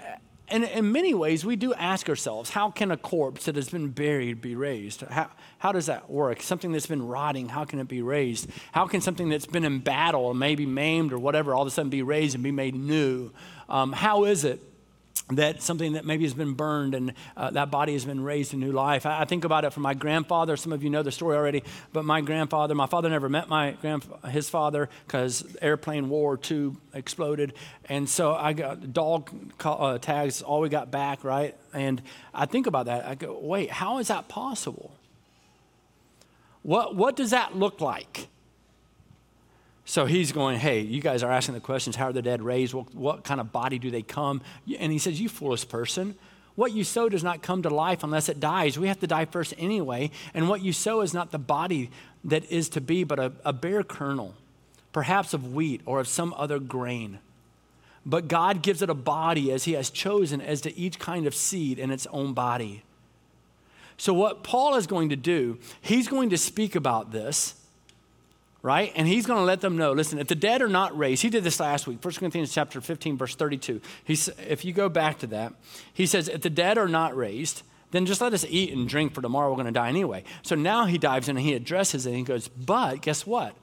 and 0.53 0.65
in 0.65 0.93
many 0.93 1.15
ways, 1.15 1.45
we 1.45 1.57
do 1.57 1.73
ask 1.75 2.09
ourselves, 2.09 2.51
how 2.51 2.71
can 2.71 2.91
a 2.91 2.97
corpse 2.97 3.47
that 3.47 3.57
has 3.57 3.71
been 3.71 3.89
buried 3.89 4.41
be 4.41 4.55
raised? 4.55 5.01
How, 5.01 5.31
how 5.59 5.73
does 5.73 5.87
that 5.87 6.11
work? 6.11 6.43
Something 6.43 6.73
that's 6.73 6.87
been 6.87 7.07
rotting, 7.07 7.49
how 7.49 7.65
can 7.65 7.79
it 7.79 7.89
be 7.89 8.03
raised? 8.03 8.49
How 8.73 8.87
can 8.87 9.01
something 9.01 9.29
that's 9.29 9.47
been 9.47 9.65
in 9.65 9.79
battle 9.79 10.25
or 10.25 10.35
maybe 10.35 10.67
maimed 10.67 11.13
or 11.13 11.19
whatever 11.19 11.55
all 11.55 11.63
of 11.63 11.69
a 11.69 11.71
sudden 11.71 11.91
be 11.91 12.03
raised 12.03 12.35
and 12.35 12.45
be 12.45 12.53
made 12.53 12.75
new? 12.75 13.33
Um, 13.69 13.93
how 13.93 14.25
is 14.25 14.45
it 14.45 14.61
that 15.31 15.63
something 15.63 15.93
that 15.93 16.05
maybe 16.05 16.25
has 16.25 16.35
been 16.35 16.55
burned 16.55 16.95
and 16.95 17.15
uh, 17.37 17.51
that 17.51 17.71
body 17.71 17.93
has 17.93 18.05
been 18.05 18.23
raised 18.23 18.51
to 18.51 18.57
new 18.57 18.73
life. 18.73 19.07
I, 19.07 19.23
I, 19.23 19.25
think 19.25 19.45
about 19.45 19.65
it 19.65 19.73
from 19.73 19.83
my 19.83 19.95
grandfather. 19.95 20.57
Some 20.57 20.73
of 20.73 20.83
you 20.83 20.91
know 20.91 21.03
the 21.03 21.13
story 21.13 21.37
already, 21.37 21.63
but 21.93 22.05
my 22.05 22.21
grandfather, 22.21 22.75
my 22.75 22.87
father 22.87 23.09
never 23.09 23.29
met 23.29 23.49
my 23.49 23.73
grand, 23.81 24.05
his 24.29 24.51
father 24.51 24.89
because 25.07 25.45
airplane 25.63 26.09
War 26.09 26.39
II 26.51 26.73
exploded, 26.93 27.55
and 27.89 28.09
so 28.09 28.35
I 28.35 28.53
got 28.53 28.93
dog 28.93 29.31
uh, 29.65 29.99
tags. 29.99 30.43
All 30.43 30.61
we 30.61 30.69
got 30.69 30.91
back, 30.91 31.25
right? 31.25 31.57
And 31.73 32.03
I 32.35 32.47
think 32.47 32.67
about 32.67 32.87
that. 32.87 33.07
I 33.07 33.15
go, 33.15 33.39
wait, 33.41 33.71
how 33.71 33.99
is 33.99 34.09
that 34.09 34.29
possible? 34.29 34.93
What 36.63 36.95
what 36.95 37.17
does 37.17 37.31
that 37.31 37.57
look 37.57 37.81
like? 37.81 38.29
So 39.93 40.07
he's 40.07 40.33
going, 40.33 40.59
Hey, 40.59 40.81
you 40.81 41.03
guys 41.03 41.23
are 41.23 41.31
asking 41.31 41.53
the 41.53 41.61
questions 41.61 41.97
how 41.97 42.07
are 42.07 42.13
the 42.15 42.23
dead 42.23 42.41
raised? 42.41 42.73
What, 42.73 42.95
what, 42.95 43.25
kind 43.25 43.39
of 43.43 43.53
body 43.53 43.79
do 43.79 43.91
they 43.91 44.01
come? 44.01 44.41
And 44.79 44.91
he 44.91 44.99
says, 44.99 45.21
You 45.21 45.29
foolish 45.29 45.69
person. 45.69 46.15
What 46.55 46.73
you 46.73 46.83
sow 46.83 47.11
does 47.11 47.23
not 47.23 47.43
come 47.43 47.61
to 47.61 47.69
life 47.69 48.03
unless 48.03 48.31
it 48.31 48.41
dies. 48.41 48.79
We 48.79 48.89
have 48.89 49.01
to 49.01 49.07
die 49.07 49.27
first 49.27 49.53
anyway. 49.59 50.11
And 50.33 50.49
what 50.49 50.63
you 50.63 50.73
sow 50.73 51.03
is 51.03 51.13
not 51.13 51.31
the 51.31 51.39
body 51.39 51.91
that 52.25 52.51
is 52.51 52.71
to 52.71 52.81
be, 52.81 53.05
but 53.05 53.19
a, 53.19 53.33
a 53.45 53.53
bare 53.53 53.83
kernel, 53.83 54.33
perhaps 54.95 55.35
of 55.35 55.53
wheat 55.53 55.83
or 55.85 56.01
of 56.01 56.09
some 56.09 56.33
other 56.39 56.59
grain. 56.59 57.19
But 58.07 58.29
God 58.29 58.63
gives 58.63 58.81
it 58.81 58.89
a 58.89 58.95
body 58.95 59.53
as 59.53 59.65
He 59.65 59.73
has 59.73 59.91
chosen, 59.91 60.41
as 60.41 60.63
to 60.63 60.75
each 60.75 60.99
kind 60.99 61.27
of 61.27 61.35
seed 61.35 61.79
in 61.79 61.91
its 61.91 62.07
own 62.07 62.33
body. 62.33 62.83
So, 63.99 64.15
what 64.15 64.43
Paul 64.43 64.75
is 64.77 64.87
going 64.87 65.11
to 65.11 65.17
do, 65.17 65.59
he's 65.83 66.09
going 66.09 66.31
to 66.31 66.39
speak 66.39 66.75
about 66.75 67.13
this 67.13 67.57
right? 68.63 68.93
And 68.95 69.09
he's 69.09 69.27
going 69.27 69.41
to 69.41 69.45
let 69.45 69.61
them 69.61 69.77
know, 69.77 69.93
listen, 69.93 70.19
if 70.19 70.29
the 70.29 70.37
dead 70.37 70.63
are 70.63 70.69
not 70.69 70.97
raised, 70.97 71.23
he 71.23 71.31
did 71.31 71.43
this 71.43 71.59
last 71.59 71.87
week, 71.87 72.03
1 72.03 72.15
Corinthians 72.15 72.55
chapter 72.55 72.81
15, 72.81 73.19
verse 73.19 73.35
32. 73.35 73.81
He's, 74.05 74.29
if 74.49 74.65
you 74.65 74.73
go 74.73 74.89
back 74.89 75.19
to 75.19 75.27
that, 75.29 75.53
he 75.93 76.07
says, 76.07 76.29
if 76.29 76.43
the 76.43 76.51
dead 76.51 76.79
are 76.79 76.89
not 76.89 77.17
raised, 77.17 77.63
then 77.91 78.07
just 78.07 78.21
let 78.21 78.33
us 78.33 78.47
eat 78.49 78.73
and 78.73 78.89
drink 78.89 79.15
for 79.15 79.21
tomorrow 79.21 79.51
we're 79.51 79.57
going 79.57 79.67
to 79.67 79.73
die 79.73 79.89
anyway. 79.89 80.25
So 80.43 80.55
now 80.55 80.87
he 80.87 80.97
dives 80.97 81.29
in 81.29 81.37
and 81.37 81.45
he 81.45 81.55
addresses 81.55 82.07
it 82.07 82.11
and 82.11 82.19
he 82.19 82.25
goes, 82.25 82.49
but 82.49 83.03
guess 83.03 83.27
what? 83.27 83.55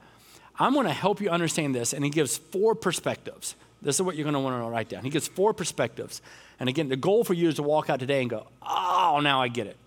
I'm 0.60 0.74
going 0.74 0.86
to 0.86 0.94
help 0.94 1.22
you 1.22 1.30
understand 1.30 1.74
this. 1.74 1.94
And 1.94 2.04
he 2.04 2.12
gives 2.12 2.38
four 2.38 2.76
perspectives. 2.76 3.56
This 3.82 3.96
is 3.96 4.02
what 4.02 4.18
you're 4.18 4.26
going 4.26 4.34
to 4.34 4.42
want 4.42 4.62
to 4.62 4.70
write 4.70 4.90
down. 4.90 5.04
He 5.06 5.10
gives 5.10 5.30
four 5.30 5.54
perspectives. 5.54 6.22
And 6.60 6.68
again, 6.68 6.90
the 6.90 6.98
goal 6.98 7.24
for 7.24 7.34
you 7.34 7.48
is 7.48 7.56
to 7.56 7.64
walk 7.64 7.90
out 7.90 8.02
today 8.02 8.20
and 8.20 8.30
go, 8.30 8.48
oh, 8.62 9.22
now 9.24 9.42
I 9.42 9.48
get 9.48 9.68
it. 9.68 9.78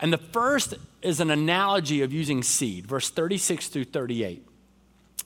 And 0.00 0.10
the 0.12 0.18
first 0.18 0.74
is 1.02 1.20
an 1.20 1.30
analogy 1.30 2.02
of 2.02 2.12
using 2.12 2.42
seed, 2.42 2.86
verse 2.86 3.10
36 3.10 3.68
through 3.68 3.84
38. 3.84 4.46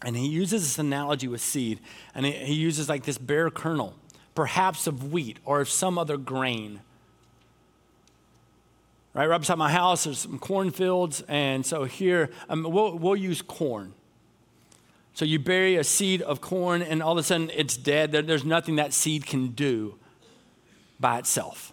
And 0.02 0.16
he 0.16 0.28
uses 0.28 0.62
this 0.62 0.78
analogy 0.78 1.28
with 1.28 1.40
seed, 1.40 1.80
and 2.14 2.26
he 2.26 2.54
uses 2.54 2.88
like 2.88 3.04
this 3.04 3.18
bare 3.18 3.50
kernel, 3.50 3.95
perhaps 4.35 4.87
of 4.87 5.12
wheat 5.12 5.38
or 5.45 5.61
of 5.61 5.68
some 5.68 5.99
other 5.99 6.16
grain. 6.16 6.80
Right, 9.14 9.26
right 9.26 9.38
beside 9.38 9.56
my 9.56 9.71
house, 9.71 10.04
there's 10.04 10.18
some 10.18 10.38
cornfields, 10.38 11.23
and 11.28 11.64
so 11.64 11.85
here 11.85 12.30
um, 12.50 12.66
we'll, 12.68 12.99
we'll 12.99 13.16
use 13.16 13.40
corn. 13.40 13.95
So 15.14 15.25
you 15.25 15.38
bury 15.38 15.76
a 15.76 15.85
seed 15.85 16.21
of 16.21 16.42
corn, 16.42 16.83
and 16.83 17.02
all 17.02 17.12
of 17.12 17.18
a 17.18 17.23
sudden 17.23 17.50
it's 17.54 17.78
dead. 17.78 18.12
There, 18.12 18.21
there's 18.21 18.45
nothing 18.45 18.76
that 18.76 18.92
seed 18.92 19.25
can 19.25 19.49
do. 19.49 19.99
by 21.00 21.18
itself. 21.18 21.73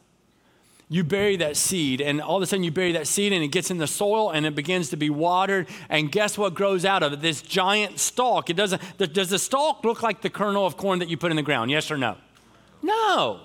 You 0.93 1.03
bury 1.03 1.37
that 1.37 1.57
seed, 1.57 2.01
and 2.01 2.21
all 2.21 2.37
of 2.37 2.43
a 2.43 2.45
sudden 2.45 2.63
you 2.63 2.69
bury 2.69 2.91
that 2.91 3.07
seed, 3.07 3.33
and 3.33 3.43
it 3.43 3.47
gets 3.47 3.71
in 3.71 3.79
the 3.79 3.87
soil, 3.87 4.29
and 4.29 4.45
it 4.45 4.53
begins 4.53 4.91
to 4.91 4.95
be 4.95 5.09
watered. 5.09 5.67
And 5.89 6.11
guess 6.11 6.37
what 6.37 6.53
grows 6.53 6.85
out 6.85 7.01
of 7.01 7.13
it? 7.13 7.19
This 7.19 7.41
giant 7.41 7.97
stalk. 7.99 8.51
It 8.51 8.53
doesn't. 8.53 8.79
Does 8.99 9.29
the 9.29 9.39
stalk 9.39 9.83
look 9.83 10.03
like 10.03 10.21
the 10.21 10.29
kernel 10.29 10.67
of 10.67 10.77
corn 10.77 10.99
that 10.99 11.09
you 11.09 11.17
put 11.17 11.31
in 11.31 11.35
the 11.35 11.41
ground? 11.41 11.71
Yes 11.71 11.89
or 11.89 11.97
no? 11.97 12.17
No. 12.83 13.39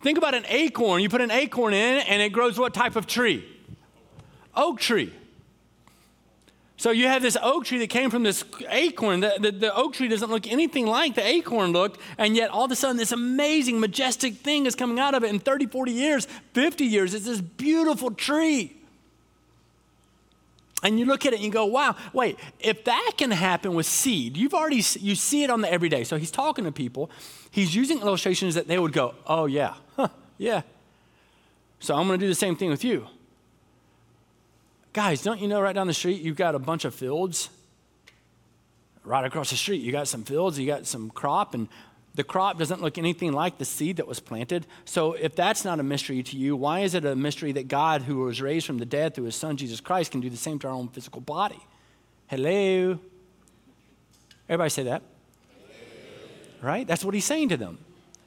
Think 0.00 0.16
about 0.16 0.34
an 0.34 0.46
acorn. 0.48 1.02
You 1.02 1.10
put 1.10 1.20
an 1.20 1.30
acorn 1.30 1.74
in, 1.74 1.98
and 1.98 2.22
it 2.22 2.32
grows 2.32 2.58
what 2.58 2.72
type 2.72 2.96
of 2.96 3.06
tree? 3.06 3.44
Oak 4.56 4.80
tree. 4.80 5.12
So 6.80 6.92
you 6.92 7.08
have 7.08 7.20
this 7.20 7.36
oak 7.42 7.66
tree 7.66 7.76
that 7.80 7.90
came 7.90 8.08
from 8.08 8.22
this 8.22 8.42
acorn. 8.70 9.20
The, 9.20 9.34
the, 9.38 9.52
the, 9.52 9.74
oak 9.74 9.92
tree 9.92 10.08
doesn't 10.08 10.30
look 10.30 10.46
anything 10.46 10.86
like 10.86 11.14
the 11.14 11.22
acorn 11.22 11.72
looked, 11.72 12.00
and 12.16 12.34
yet 12.34 12.48
all 12.48 12.64
of 12.64 12.70
a 12.70 12.74
sudden 12.74 12.96
this 12.96 13.12
amazing, 13.12 13.80
majestic 13.80 14.36
thing 14.36 14.64
is 14.64 14.74
coming 14.74 14.98
out 14.98 15.12
of 15.12 15.22
it 15.22 15.28
in 15.28 15.40
30, 15.40 15.66
40 15.66 15.92
years, 15.92 16.26
50 16.54 16.86
years. 16.86 17.12
It's 17.12 17.26
this 17.26 17.42
beautiful 17.42 18.10
tree. 18.12 18.74
And 20.82 20.98
you 20.98 21.04
look 21.04 21.26
at 21.26 21.34
it 21.34 21.36
and 21.36 21.44
you 21.44 21.50
go, 21.50 21.66
wow, 21.66 21.96
wait, 22.14 22.38
if 22.58 22.82
that 22.84 23.12
can 23.18 23.30
happen 23.30 23.74
with 23.74 23.84
seed, 23.84 24.38
you've 24.38 24.54
already, 24.54 24.82
you 25.00 25.14
see 25.16 25.44
it 25.44 25.50
on 25.50 25.60
the 25.60 25.70
everyday. 25.70 26.02
So 26.02 26.16
he's 26.16 26.30
talking 26.30 26.64
to 26.64 26.72
people. 26.72 27.10
He's 27.50 27.76
using 27.76 28.00
illustrations 28.00 28.54
that 28.54 28.68
they 28.68 28.78
would 28.78 28.94
go, 28.94 29.16
oh, 29.26 29.44
yeah, 29.44 29.74
huh, 29.96 30.08
yeah. 30.38 30.62
So 31.78 31.94
I'm 31.94 32.06
going 32.06 32.18
to 32.18 32.24
do 32.24 32.30
the 32.30 32.34
same 32.34 32.56
thing 32.56 32.70
with 32.70 32.84
you. 32.84 33.06
Guys, 34.92 35.22
don't 35.22 35.40
you 35.40 35.46
know 35.46 35.60
right 35.60 35.74
down 35.74 35.86
the 35.86 35.94
street 35.94 36.20
you've 36.20 36.36
got 36.36 36.56
a 36.56 36.58
bunch 36.58 36.84
of 36.84 36.92
fields? 36.94 37.48
Right 39.04 39.24
across 39.24 39.50
the 39.50 39.56
street, 39.56 39.82
you 39.82 39.92
got 39.92 40.08
some 40.08 40.24
fields, 40.24 40.58
you 40.58 40.66
got 40.66 40.84
some 40.84 41.10
crop, 41.10 41.54
and 41.54 41.68
the 42.16 42.24
crop 42.24 42.58
doesn't 42.58 42.82
look 42.82 42.98
anything 42.98 43.32
like 43.32 43.58
the 43.58 43.64
seed 43.64 43.96
that 43.96 44.08
was 44.08 44.18
planted. 44.18 44.66
So, 44.84 45.12
if 45.12 45.36
that's 45.36 45.64
not 45.64 45.78
a 45.78 45.84
mystery 45.84 46.22
to 46.24 46.36
you, 46.36 46.56
why 46.56 46.80
is 46.80 46.94
it 46.94 47.04
a 47.04 47.14
mystery 47.14 47.52
that 47.52 47.68
God, 47.68 48.02
who 48.02 48.18
was 48.18 48.42
raised 48.42 48.66
from 48.66 48.78
the 48.78 48.84
dead 48.84 49.14
through 49.14 49.26
his 49.26 49.36
son 49.36 49.56
Jesus 49.56 49.80
Christ, 49.80 50.10
can 50.10 50.20
do 50.20 50.28
the 50.28 50.36
same 50.36 50.58
to 50.58 50.68
our 50.68 50.74
own 50.74 50.88
physical 50.88 51.20
body? 51.20 51.60
Hello? 52.26 52.98
Everybody 54.48 54.70
say 54.70 54.82
that. 54.82 55.02
Right? 56.60 56.86
That's 56.86 57.04
what 57.04 57.14
he's 57.14 57.24
saying 57.24 57.50
to 57.50 57.56
them. 57.56 57.78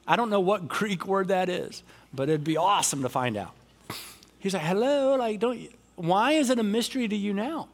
I 0.08 0.16
don't 0.16 0.30
know 0.30 0.40
what 0.40 0.68
Greek 0.70 1.06
word 1.06 1.28
that 1.28 1.50
is, 1.50 1.84
but 2.14 2.30
it'd 2.30 2.46
be 2.46 2.58
awesome 2.58 3.02
to 3.02 3.10
find 3.10 3.36
out. 3.36 3.52
He's 4.40 4.54
like, 4.54 4.64
hello, 4.64 5.16
like, 5.16 5.40
don't 5.40 5.60
you? 5.60 5.70
Why 5.96 6.34
is 6.34 6.50
it 6.50 6.60
a 6.60 6.64
mystery 6.64 7.08
to 7.08 7.16
you 7.16 7.34
now? 7.34 7.70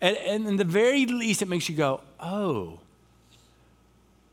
And, 0.00 0.16
and 0.16 0.46
in 0.46 0.56
the 0.56 0.64
very 0.64 1.06
least, 1.06 1.42
it 1.42 1.48
makes 1.48 1.68
you 1.68 1.76
go, 1.76 2.00
oh. 2.18 2.78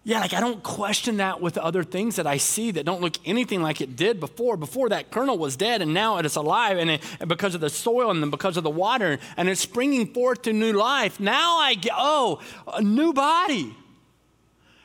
Yeah, 0.03 0.21
like 0.21 0.33
I 0.33 0.39
don't 0.39 0.63
question 0.63 1.17
that 1.17 1.41
with 1.41 1.57
other 1.57 1.83
things 1.83 2.15
that 2.15 2.25
I 2.25 2.37
see 2.37 2.71
that 2.71 2.85
don't 2.85 3.01
look 3.01 3.17
anything 3.25 3.61
like 3.61 3.81
it 3.81 3.97
did 3.97 4.21
before. 4.21 4.55
Before 4.55 4.87
that 4.87 5.11
kernel 5.11 5.37
was 5.37 5.57
dead 5.57 5.81
and 5.81 5.93
now 5.93 6.17
it 6.17 6.25
is 6.25 6.37
alive 6.37 6.77
and, 6.77 6.91
it, 6.91 7.03
and 7.19 7.27
because 7.27 7.55
of 7.55 7.59
the 7.59 7.69
soil 7.69 8.11
and 8.11 8.31
because 8.31 8.55
of 8.55 8.63
the 8.63 8.69
water 8.69 9.19
and 9.35 9.49
it's 9.49 9.59
springing 9.59 10.13
forth 10.13 10.43
to 10.43 10.53
new 10.53 10.71
life. 10.71 11.19
Now 11.19 11.57
I 11.57 11.73
get, 11.73 11.91
oh, 11.93 12.39
a 12.73 12.81
new 12.81 13.11
body. 13.11 13.75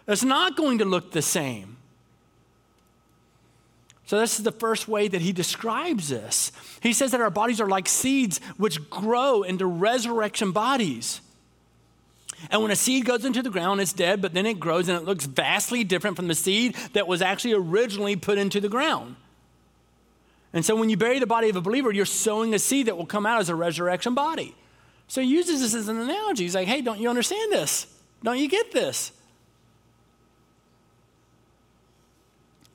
It's 0.09 0.25
not 0.25 0.57
going 0.57 0.79
to 0.79 0.85
look 0.85 1.13
the 1.13 1.23
same. 1.23 1.77
So, 4.13 4.19
this 4.19 4.37
is 4.37 4.45
the 4.45 4.53
first 4.53 4.89
way 4.89 5.09
that 5.09 5.23
he 5.23 5.33
describes 5.33 6.11
this. 6.11 6.53
He 6.83 6.93
says 6.93 7.13
that 7.13 7.23
our 7.23 7.31
bodies 7.31 7.63
are 7.63 7.67
like 7.67 7.89
seeds 7.89 8.43
which 8.59 8.91
grow 8.91 9.43
into 9.43 9.65
resurrection 9.65 10.53
bodies. 10.53 11.23
And 12.51 12.61
when 12.61 12.71
a 12.71 12.77
seed 12.77 13.07
goes 13.07 13.25
into 13.25 13.41
the 13.41 13.49
ground, 13.49 13.81
it's 13.81 13.95
dead, 13.95 14.21
but 14.21 14.35
then 14.35 14.45
it 14.45 14.61
grows 14.61 14.91
and 14.91 14.99
it 14.99 15.07
looks 15.07 15.25
vastly 15.25 15.83
different 15.83 16.17
from 16.17 16.29
the 16.29 16.35
seed 16.35 16.75
that 16.93 17.09
was 17.09 17.23
actually 17.23 17.55
originally 17.55 18.15
put 18.15 18.37
into 18.37 18.61
the 18.61 18.69
ground. 18.69 19.17
And 20.53 20.63
so, 20.63 20.77
when 20.77 20.91
you 20.91 20.99
bury 20.99 21.19
the 21.19 21.27
body 21.27 21.49
of 21.49 21.57
a 21.57 21.63
believer, 21.63 21.91
you're 21.91 22.05
sowing 22.05 22.53
a 22.53 22.59
seed 22.59 22.89
that 22.89 22.99
will 22.99 23.07
come 23.07 23.25
out 23.25 23.41
as 23.41 23.49
a 23.49 23.55
resurrection 23.55 24.15
body. 24.15 24.55
So, 25.09 25.23
he 25.23 25.29
uses 25.29 25.63
this 25.63 25.73
as 25.73 25.89
an 25.89 25.99
analogy. 25.99 26.43
He's 26.43 26.55
like, 26.55 26.69
hey, 26.69 26.83
don't 26.83 27.01
you 27.01 27.09
understand 27.09 27.51
this? 27.51 27.87
Don't 28.23 28.37
you 28.37 28.51
get 28.51 28.73
this? 28.73 29.11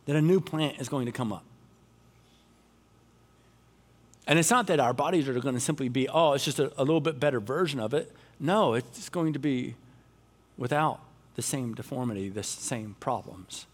That 0.08 0.16
a 0.16 0.22
new 0.22 0.42
plant 0.42 0.80
is 0.80 0.90
going 0.90 1.06
to 1.06 1.12
come 1.12 1.32
up. 1.32 1.44
And 4.26 4.38
it's 4.38 4.50
not 4.50 4.68
that 4.68 4.80
our 4.80 4.94
bodies 4.94 5.30
are 5.30 5.40
going 5.40 5.56
to 5.56 5.62
simply 5.62 5.88
be, 5.88 6.10
oh, 6.10 6.34
it's 6.34 6.44
just 6.44 6.60
a, 6.60 6.74
a 6.78 6.84
little 6.84 7.00
bit 7.00 7.20
better 7.20 7.40
version 7.40 7.80
of 7.80 7.94
it. 7.94 8.12
No, 8.40 8.74
it's 8.74 9.10
going 9.10 9.34
to 9.34 9.40
be 9.40 9.76
without 10.58 11.00
the 11.36 11.42
same 11.42 11.74
deformity, 11.74 12.30
the 12.30 12.44
same 12.44 12.96
problems. 13.00 13.68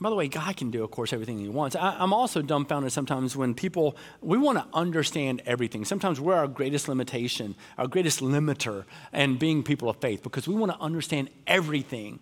By 0.00 0.08
the 0.08 0.16
way, 0.16 0.28
God 0.28 0.56
can 0.56 0.70
do, 0.70 0.82
of 0.82 0.90
course, 0.90 1.12
everything 1.12 1.38
He 1.38 1.48
wants. 1.48 1.76
I, 1.76 2.02
am 2.02 2.12
also 2.12 2.40
dumbfounded 2.40 2.90
sometimes 2.90 3.36
when 3.36 3.54
people, 3.54 3.96
we 4.22 4.38
want 4.38 4.58
to 4.58 4.64
understand 4.72 5.42
everything. 5.44 5.84
Sometimes 5.84 6.18
we're 6.18 6.34
our 6.34 6.48
greatest 6.48 6.88
limitation, 6.88 7.54
our 7.76 7.86
greatest 7.86 8.20
limiter, 8.20 8.84
and 9.12 9.38
being 9.38 9.62
people 9.62 9.90
of 9.90 9.96
faith 9.98 10.22
because 10.22 10.48
we 10.48 10.54
want 10.54 10.72
to 10.72 10.78
understand 10.80 11.28
everything 11.46 12.18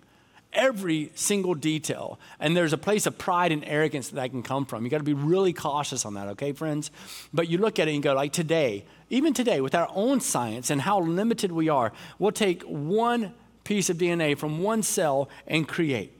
every 0.52 1.10
single 1.14 1.54
detail. 1.54 2.18
And 2.40 2.56
there's 2.56 2.72
a 2.72 2.78
place 2.78 3.06
of 3.06 3.18
pride 3.18 3.52
and 3.52 3.64
arrogance 3.64 4.08
that, 4.08 4.16
that 4.16 4.30
can 4.30 4.42
come 4.42 4.64
from. 4.64 4.84
You 4.84 4.90
got 4.90 4.98
to 4.98 5.04
be 5.04 5.14
really 5.14 5.52
cautious 5.52 6.04
on 6.04 6.14
that, 6.14 6.28
okay, 6.28 6.52
friends? 6.52 6.90
But 7.32 7.48
you 7.48 7.58
look 7.58 7.78
at 7.78 7.88
it 7.88 7.94
and 7.94 8.02
go, 8.02 8.14
like 8.14 8.32
today, 8.32 8.84
even 9.10 9.34
today, 9.34 9.60
with 9.60 9.74
our 9.74 9.88
own 9.94 10.20
science 10.20 10.70
and 10.70 10.80
how 10.80 11.00
limited 11.00 11.52
we 11.52 11.68
are, 11.68 11.92
we'll 12.18 12.32
take 12.32 12.62
one 12.62 13.34
piece 13.64 13.90
of 13.90 13.98
DNA 13.98 14.36
from 14.36 14.62
one 14.62 14.82
cell 14.82 15.28
and 15.46 15.68
create. 15.68 16.12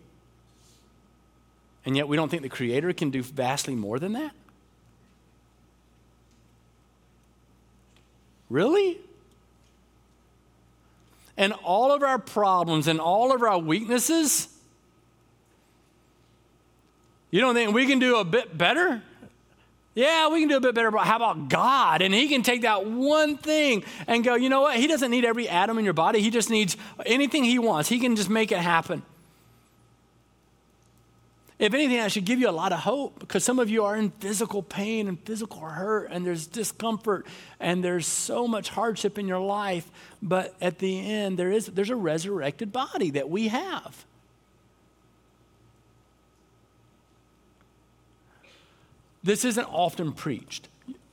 And 1.85 1.97
yet 1.97 2.09
we 2.09 2.17
don't 2.17 2.29
think 2.29 2.43
the 2.43 2.49
Creator 2.49 2.93
can 2.93 3.11
do 3.11 3.23
vastly 3.23 3.75
more 3.75 3.99
than 3.99 4.13
that? 4.13 4.33
Really? 8.51 8.99
And 11.39 11.53
all 11.65 11.93
of 11.93 12.03
our 12.03 12.19
problems 12.19 12.89
and 12.89 13.01
all 13.01 13.33
of 13.33 13.43
our 13.43 13.59
weaknesses, 13.59 14.49
you 17.31 17.41
don't 17.41 17.55
think 17.55 17.73
we 17.73 17.87
can 17.87 18.01
do 18.01 18.17
a 18.17 18.25
bit 18.25 18.59
better? 18.59 19.01
Yeah, 19.95 20.29
we 20.29 20.41
can 20.41 20.49
do 20.49 20.57
a 20.57 20.61
bit 20.61 20.75
better, 20.75 20.91
but 20.91 21.07
how 21.07 21.17
about 21.17 21.49
God? 21.49 22.03
And 22.03 22.13
He 22.13 22.29
can 22.29 22.43
take 22.43 22.63
that 22.63 22.87
one 22.87 23.37
thing 23.37 23.85
and 24.07 24.23
go, 24.23 24.35
you 24.35 24.49
know 24.49 24.63
what? 24.63 24.77
He 24.77 24.87
doesn't 24.87 25.11
need 25.11 25.25
every 25.25 25.49
atom 25.49 25.79
in 25.79 25.85
your 25.85 25.95
body. 25.95 26.21
He 26.21 26.31
just 26.31 26.51
needs 26.51 26.77
anything 27.07 27.45
He 27.45 27.59
wants. 27.59 27.89
He 27.89 27.99
can 27.99 28.17
just 28.17 28.29
make 28.29 28.53
it 28.53 28.59
happen. 28.59 29.03
If 31.59 31.75
anything, 31.75 31.99
I 31.99 32.07
should 32.07 32.25
give 32.25 32.39
you 32.39 32.49
a 32.49 32.53
lot 32.53 32.73
of 32.73 32.81
hope 32.81 33.19
because 33.19 33.43
some 33.43 33.59
of 33.59 33.69
you 33.69 33.85
are 33.85 33.97
in 33.97 34.11
physical 34.11 34.63
pain 34.63 35.09
and 35.09 35.19
physical 35.21 35.61
hurt, 35.61 36.09
and 36.11 36.25
there's 36.25 36.47
discomfort, 36.47 37.27
and 37.59 37.83
there's 37.83 38.07
so 38.07 38.47
much 38.47 38.69
hardship 38.69 39.19
in 39.19 39.27
your 39.27 39.41
life. 39.41 39.91
But 40.23 40.55
at 40.61 40.79
the 40.79 41.01
end, 41.01 41.37
there 41.37 41.51
is, 41.51 41.67
there's 41.67 41.91
a 41.91 41.97
resurrected 41.97 42.73
body 42.73 43.11
that 43.11 43.29
we 43.29 43.49
have. 43.49 44.05
This 49.25 49.45
isn't 49.45 49.67
often 49.67 50.13
preached 50.13 50.69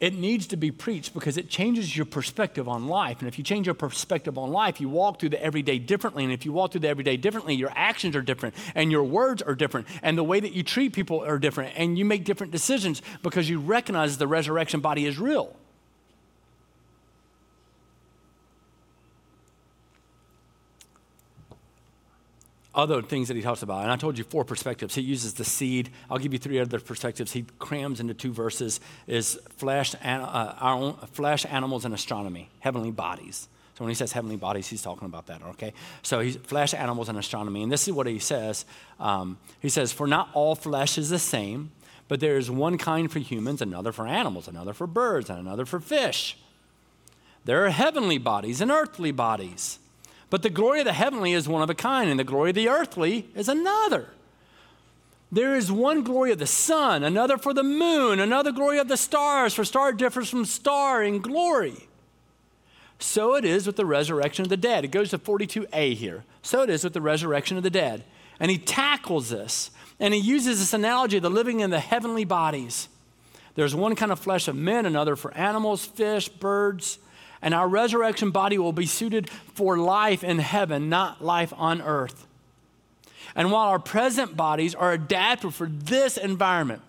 it 0.06 0.14
needs 0.14 0.46
to 0.46 0.56
be 0.56 0.70
preached 0.70 1.16
because 1.16 1.36
it 1.36 1.50
changes 1.50 1.98
your 1.98 2.06
perspective 2.06 2.70
on 2.70 2.88
life. 2.88 3.22
And 3.22 3.28
if 3.28 3.40
you 3.40 3.44
change 3.44 3.66
your 3.66 3.74
perspective 3.74 4.38
on 4.38 4.52
life, 4.52 4.80
you 4.80 4.88
walk 4.88 5.20
through 5.20 5.30
the 5.30 5.44
everyday 5.44 5.80
differently. 5.80 6.24
And 6.24 6.32
if 6.32 6.46
you 6.46 6.54
walk 6.54 6.72
through 6.72 6.82
the 6.82 6.90
everyday 6.90 7.18
differently, 7.18 7.56
your 7.56 7.72
actions 7.76 8.16
are 8.16 8.22
different 8.22 8.54
and 8.76 8.92
your 8.92 9.04
words 9.04 9.42
are 9.42 9.56
different 9.56 9.88
and 10.04 10.16
the 10.16 10.24
way 10.24 10.40
that 10.40 10.54
you 10.54 10.62
treat 10.62 10.94
people 10.94 11.26
are 11.26 11.40
different 11.40 11.74
and 11.76 11.98
you 11.98 12.06
make 12.06 12.24
different 12.24 12.52
decisions 12.52 13.02
because 13.24 13.50
you 13.50 13.60
recognize 13.60 14.20
the 14.20 14.28
resurrection 14.28 14.80
body 14.80 15.08
is 15.08 15.18
real. 15.18 15.56
Other 22.76 23.02
things 23.02 23.30
that 23.30 23.36
he 23.36 23.42
talks 23.42 23.62
about. 23.62 23.84
And 23.84 23.92
I 23.92 23.96
told 23.96 24.18
you 24.18 24.24
four 24.24 24.44
perspectives. 24.44 24.96
He 24.96 25.02
uses 25.02 25.34
the 25.34 25.46
seed. 25.46 25.90
I'll 26.10 26.18
give 26.18 26.34
you 26.34 26.40
three 26.40 26.60
other 26.60 26.80
perspectives. 26.80 27.32
He 27.32 27.46
crams 27.60 28.00
into 28.00 28.14
two 28.14 28.32
verses 28.32 28.80
is 29.08 29.40
flesh, 29.58 29.96
uh, 29.96 30.56
our 30.60 30.76
own, 30.76 30.94
flesh, 31.14 31.46
animals, 31.46 31.86
and 31.86 31.94
astronomy, 31.94 32.50
heavenly 32.60 32.92
bodies. 32.92 33.48
So 33.76 33.84
when 33.84 33.90
he 33.90 33.96
says 33.96 34.14
heavenly 34.14 34.38
bodies, 34.38 34.68
he's 34.68 34.82
talking 34.82 35.06
about 35.06 35.28
that, 35.28 35.42
okay? 35.44 35.74
So 36.02 36.22
he's 36.22 36.38
flesh, 36.38 36.74
animals, 36.74 37.10
and 37.10 37.18
astronomy. 37.18 37.62
And 37.62 37.72
this 37.72 37.88
is 37.88 37.94
what 37.94 38.08
he 38.08 38.20
says. 38.20 38.66
Um, 39.00 39.38
he 39.60 39.68
says, 39.68 39.92
For 39.92 40.08
not 40.08 40.30
all 40.34 40.56
flesh 40.56 40.98
is 40.98 41.10
the 41.10 41.20
same, 41.20 41.72
but 42.08 42.22
there 42.22 42.38
is 42.38 42.50
one 42.50 42.78
kind 42.78 43.12
for 43.12 43.20
humans, 43.20 43.62
another 43.62 43.92
for 43.92 44.08
animals, 44.08 44.48
another 44.48 44.74
for 44.74 44.88
birds, 44.88 45.30
and 45.30 45.40
another 45.40 45.66
for 45.66 45.82
fish. 45.82 46.38
There 47.44 47.66
are 47.66 47.70
heavenly 47.70 48.18
bodies 48.18 48.62
and 48.62 48.72
earthly 48.72 49.12
bodies. 49.12 49.80
But 50.36 50.42
the 50.42 50.50
glory 50.50 50.80
of 50.80 50.86
the 50.86 50.92
heavenly 50.92 51.32
is 51.32 51.48
one 51.48 51.62
of 51.62 51.70
a 51.70 51.74
kind, 51.74 52.10
and 52.10 52.20
the 52.20 52.26
glory 52.26 52.50
of 52.50 52.58
the 52.58 52.68
earthly 52.68 53.30
is 53.36 53.48
another. 53.48 54.10
There 55.32 55.56
is 55.56 55.72
one 55.72 56.04
glory 56.04 56.34
of 56.34 56.40
the 56.40 56.46
sun, 56.46 57.06
another 57.06 57.38
for 57.38 57.54
the 57.54 57.64
moon, 57.64 58.20
another 58.20 58.52
glory 58.52 58.78
of 58.80 58.90
the 58.90 58.98
stars, 58.98 59.54
for 59.54 59.64
star 59.64 59.94
differs 59.94 60.30
from 60.30 60.44
star 60.44 61.02
in 61.02 61.22
glory. 61.22 61.88
So 63.00 63.36
it 63.36 63.46
is 63.46 63.66
with 63.66 63.78
the 63.78 63.86
resurrection 63.86 64.44
of 64.44 64.50
the 64.50 64.58
dead. 64.58 64.84
It 64.84 64.92
goes 64.92 65.12
to 65.12 65.18
42a 65.18 65.96
here. 65.96 66.26
So 66.42 66.64
it 66.64 66.70
is 66.70 66.84
with 66.84 66.92
the 66.92 67.00
resurrection 67.00 67.56
of 67.56 67.64
the 67.64 67.70
dead. 67.70 68.04
And 68.38 68.52
he 68.52 68.58
tackles 68.58 69.30
this. 69.30 69.72
And 70.02 70.14
he 70.14 70.20
uses 70.20 70.60
this 70.60 70.74
analogy 70.74 71.16
of 71.16 71.24
the 71.24 71.30
living 71.30 71.62
in 71.62 71.70
the 71.70 71.80
heavenly 71.80 72.26
bodies. 72.26 72.90
There's 73.54 73.74
one 73.74 73.96
kind 73.96 74.12
of 74.12 74.20
flesh 74.20 74.50
of 74.50 74.58
men, 74.58 74.86
another 74.86 75.16
for 75.16 75.34
animals, 75.34 75.86
fish, 75.86 76.28
birds. 76.28 77.00
And 77.46 77.54
our 77.54 77.68
resurrection 77.68 78.32
body 78.32 78.58
will 78.58 78.74
be 78.74 78.88
suited 78.88 79.30
for 79.30 79.78
life 79.78 80.24
in 80.24 80.40
heaven, 80.40 80.90
not 80.90 81.24
life 81.24 81.54
on 81.56 81.80
earth. 81.80 82.26
And 83.36 83.52
while 83.52 83.68
our 83.68 83.78
present 83.78 84.36
bodies 84.36 84.74
are 84.74 84.92
adapted 84.92 85.54
for 85.54 85.68
this 85.68 86.18
environment, 86.18 86.82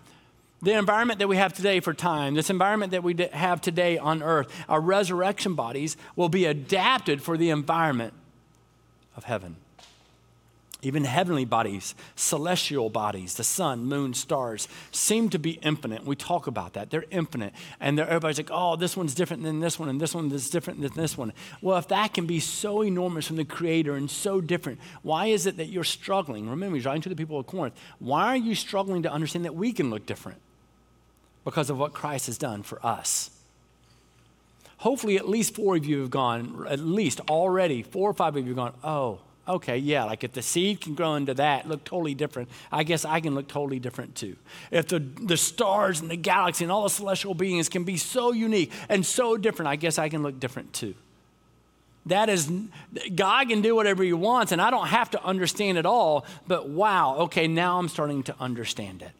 the 0.63 0.73
environment 0.73 1.19
that 1.19 1.27
we 1.27 1.37
have 1.37 1.53
today 1.53 1.79
for 1.79 1.93
time, 1.93 2.33
this 2.33 2.49
environment 2.49 2.91
that 2.93 3.03
we 3.03 3.15
have 3.33 3.61
today 3.61 3.99
on 3.99 4.23
earth, 4.23 4.51
our 4.67 4.81
resurrection 4.81 5.53
bodies 5.53 5.95
will 6.15 6.29
be 6.29 6.45
adapted 6.45 7.21
for 7.21 7.37
the 7.37 7.51
environment 7.51 8.13
of 9.15 9.25
heaven. 9.25 9.57
Even 10.87 11.03
heavenly 11.03 11.43
bodies, 11.43 11.95
celestial 12.15 12.89
bodies, 12.89 13.35
the 13.35 13.43
sun, 13.43 13.83
moon, 13.83 14.13
stars, 14.13 14.69
seem 14.89 15.29
to 15.29 15.37
be 15.37 15.59
infinite. 15.61 16.05
We 16.05 16.15
talk 16.15 16.47
about 16.47 16.75
that. 16.75 16.91
They're 16.91 17.03
infinite. 17.11 17.53
And 17.81 17.97
they're, 17.97 18.07
everybody's 18.07 18.37
like, 18.37 18.51
oh, 18.53 18.77
this 18.77 18.95
one's 18.95 19.13
different 19.13 19.43
than 19.43 19.59
this 19.59 19.77
one, 19.77 19.89
and 19.89 19.99
this 19.99 20.15
one 20.15 20.31
is 20.31 20.49
different 20.49 20.79
than 20.79 20.93
this 20.93 21.17
one. 21.17 21.33
Well, 21.61 21.77
if 21.77 21.89
that 21.89 22.13
can 22.13 22.25
be 22.25 22.39
so 22.39 22.85
enormous 22.85 23.27
from 23.27 23.35
the 23.35 23.43
Creator 23.43 23.97
and 23.97 24.09
so 24.09 24.39
different, 24.39 24.79
why 25.01 25.25
is 25.25 25.45
it 25.45 25.57
that 25.57 25.65
you're 25.65 25.83
struggling? 25.83 26.49
Remember, 26.49 26.77
he's 26.77 26.85
writing 26.85 27.01
to 27.01 27.09
the 27.09 27.17
people 27.17 27.37
of 27.37 27.47
Corinth. 27.47 27.75
Why 27.99 28.27
are 28.27 28.37
you 28.37 28.55
struggling 28.55 29.03
to 29.03 29.11
understand 29.11 29.43
that 29.43 29.55
we 29.55 29.73
can 29.73 29.89
look 29.89 30.05
different? 30.05 30.39
Because 31.43 31.69
of 31.69 31.77
what 31.77 31.91
Christ 31.91 32.27
has 32.27 32.37
done 32.37 32.63
for 32.63 32.79
us. 32.85 33.29
Hopefully, 34.77 35.17
at 35.17 35.27
least 35.27 35.53
four 35.53 35.75
of 35.75 35.85
you 35.85 35.99
have 35.99 36.11
gone, 36.11 36.65
at 36.69 36.79
least 36.79 37.19
already, 37.29 37.83
four 37.83 38.09
or 38.09 38.13
five 38.13 38.37
of 38.37 38.47
you 38.47 38.55
have 38.55 38.55
gone, 38.55 38.73
oh, 38.85 39.19
okay, 39.47 39.77
yeah, 39.77 40.03
like 40.03 40.23
if 40.23 40.33
the 40.33 40.41
seed 40.41 40.81
can 40.81 40.95
grow 40.95 41.15
into 41.15 41.33
that, 41.35 41.67
look 41.67 41.83
totally 41.83 42.13
different, 42.13 42.49
I 42.71 42.83
guess 42.83 43.05
I 43.05 43.19
can 43.19 43.35
look 43.35 43.47
totally 43.47 43.79
different 43.79 44.15
too. 44.15 44.35
If 44.71 44.87
the, 44.87 44.99
the 44.99 45.37
stars 45.37 46.01
and 46.01 46.09
the 46.09 46.15
galaxy 46.15 46.65
and 46.65 46.71
all 46.71 46.83
the 46.83 46.89
celestial 46.89 47.33
beings 47.33 47.69
can 47.69 47.83
be 47.83 47.97
so 47.97 48.31
unique 48.31 48.71
and 48.89 49.05
so 49.05 49.37
different, 49.37 49.67
I 49.67 49.75
guess 49.75 49.97
I 49.97 50.09
can 50.09 50.23
look 50.23 50.39
different 50.39 50.73
too. 50.73 50.95
That 52.05 52.29
is, 52.29 52.49
God 53.15 53.49
can 53.49 53.61
do 53.61 53.75
whatever 53.75 54.03
He 54.03 54.13
wants, 54.13 54.51
and 54.51 54.61
I 54.61 54.71
don't 54.71 54.87
have 54.87 55.11
to 55.11 55.23
understand 55.23 55.77
it 55.77 55.85
all, 55.85 56.25
but 56.47 56.69
wow, 56.69 57.17
okay, 57.17 57.47
now 57.47 57.79
I'm 57.79 57.89
starting 57.89 58.23
to 58.23 58.35
understand 58.39 59.01
it. 59.01 59.11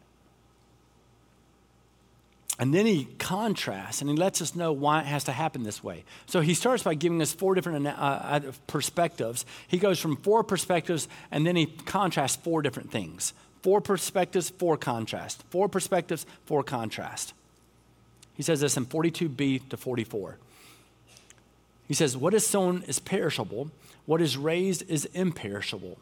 And 2.58 2.74
then 2.74 2.86
he 2.86 3.04
contrasts 3.18 4.00
and 4.00 4.10
he 4.10 4.16
lets 4.16 4.42
us 4.42 4.56
know 4.56 4.72
why 4.72 5.00
it 5.00 5.06
has 5.06 5.24
to 5.24 5.32
happen 5.32 5.62
this 5.62 5.82
way. 5.82 6.04
So 6.26 6.40
he 6.40 6.54
starts 6.54 6.82
by 6.82 6.94
giving 6.94 7.22
us 7.22 7.32
four 7.32 7.54
different 7.54 7.86
uh, 7.86 7.90
uh, 7.90 8.40
perspectives. 8.66 9.46
He 9.68 9.78
goes 9.78 10.00
from 10.00 10.16
four 10.16 10.42
perspectives 10.42 11.06
and 11.30 11.46
then 11.46 11.54
he 11.54 11.66
contrasts 11.66 12.36
four 12.36 12.62
different 12.62 12.90
things. 12.90 13.32
Four 13.62 13.80
perspectives, 13.80 14.50
four 14.50 14.76
contrast. 14.76 15.44
Four 15.50 15.68
perspectives, 15.68 16.26
four 16.46 16.64
contrast. 16.64 17.32
He 18.34 18.42
says 18.42 18.60
this 18.60 18.76
in 18.76 18.86
42b 18.86 19.68
to 19.68 19.76
44. 19.76 20.38
He 21.86 21.94
says, 21.94 22.16
What 22.16 22.34
is 22.34 22.46
sown 22.46 22.82
is 22.86 22.98
perishable, 22.98 23.70
what 24.04 24.20
is 24.20 24.36
raised 24.36 24.88
is 24.88 25.06
imperishable. 25.06 25.98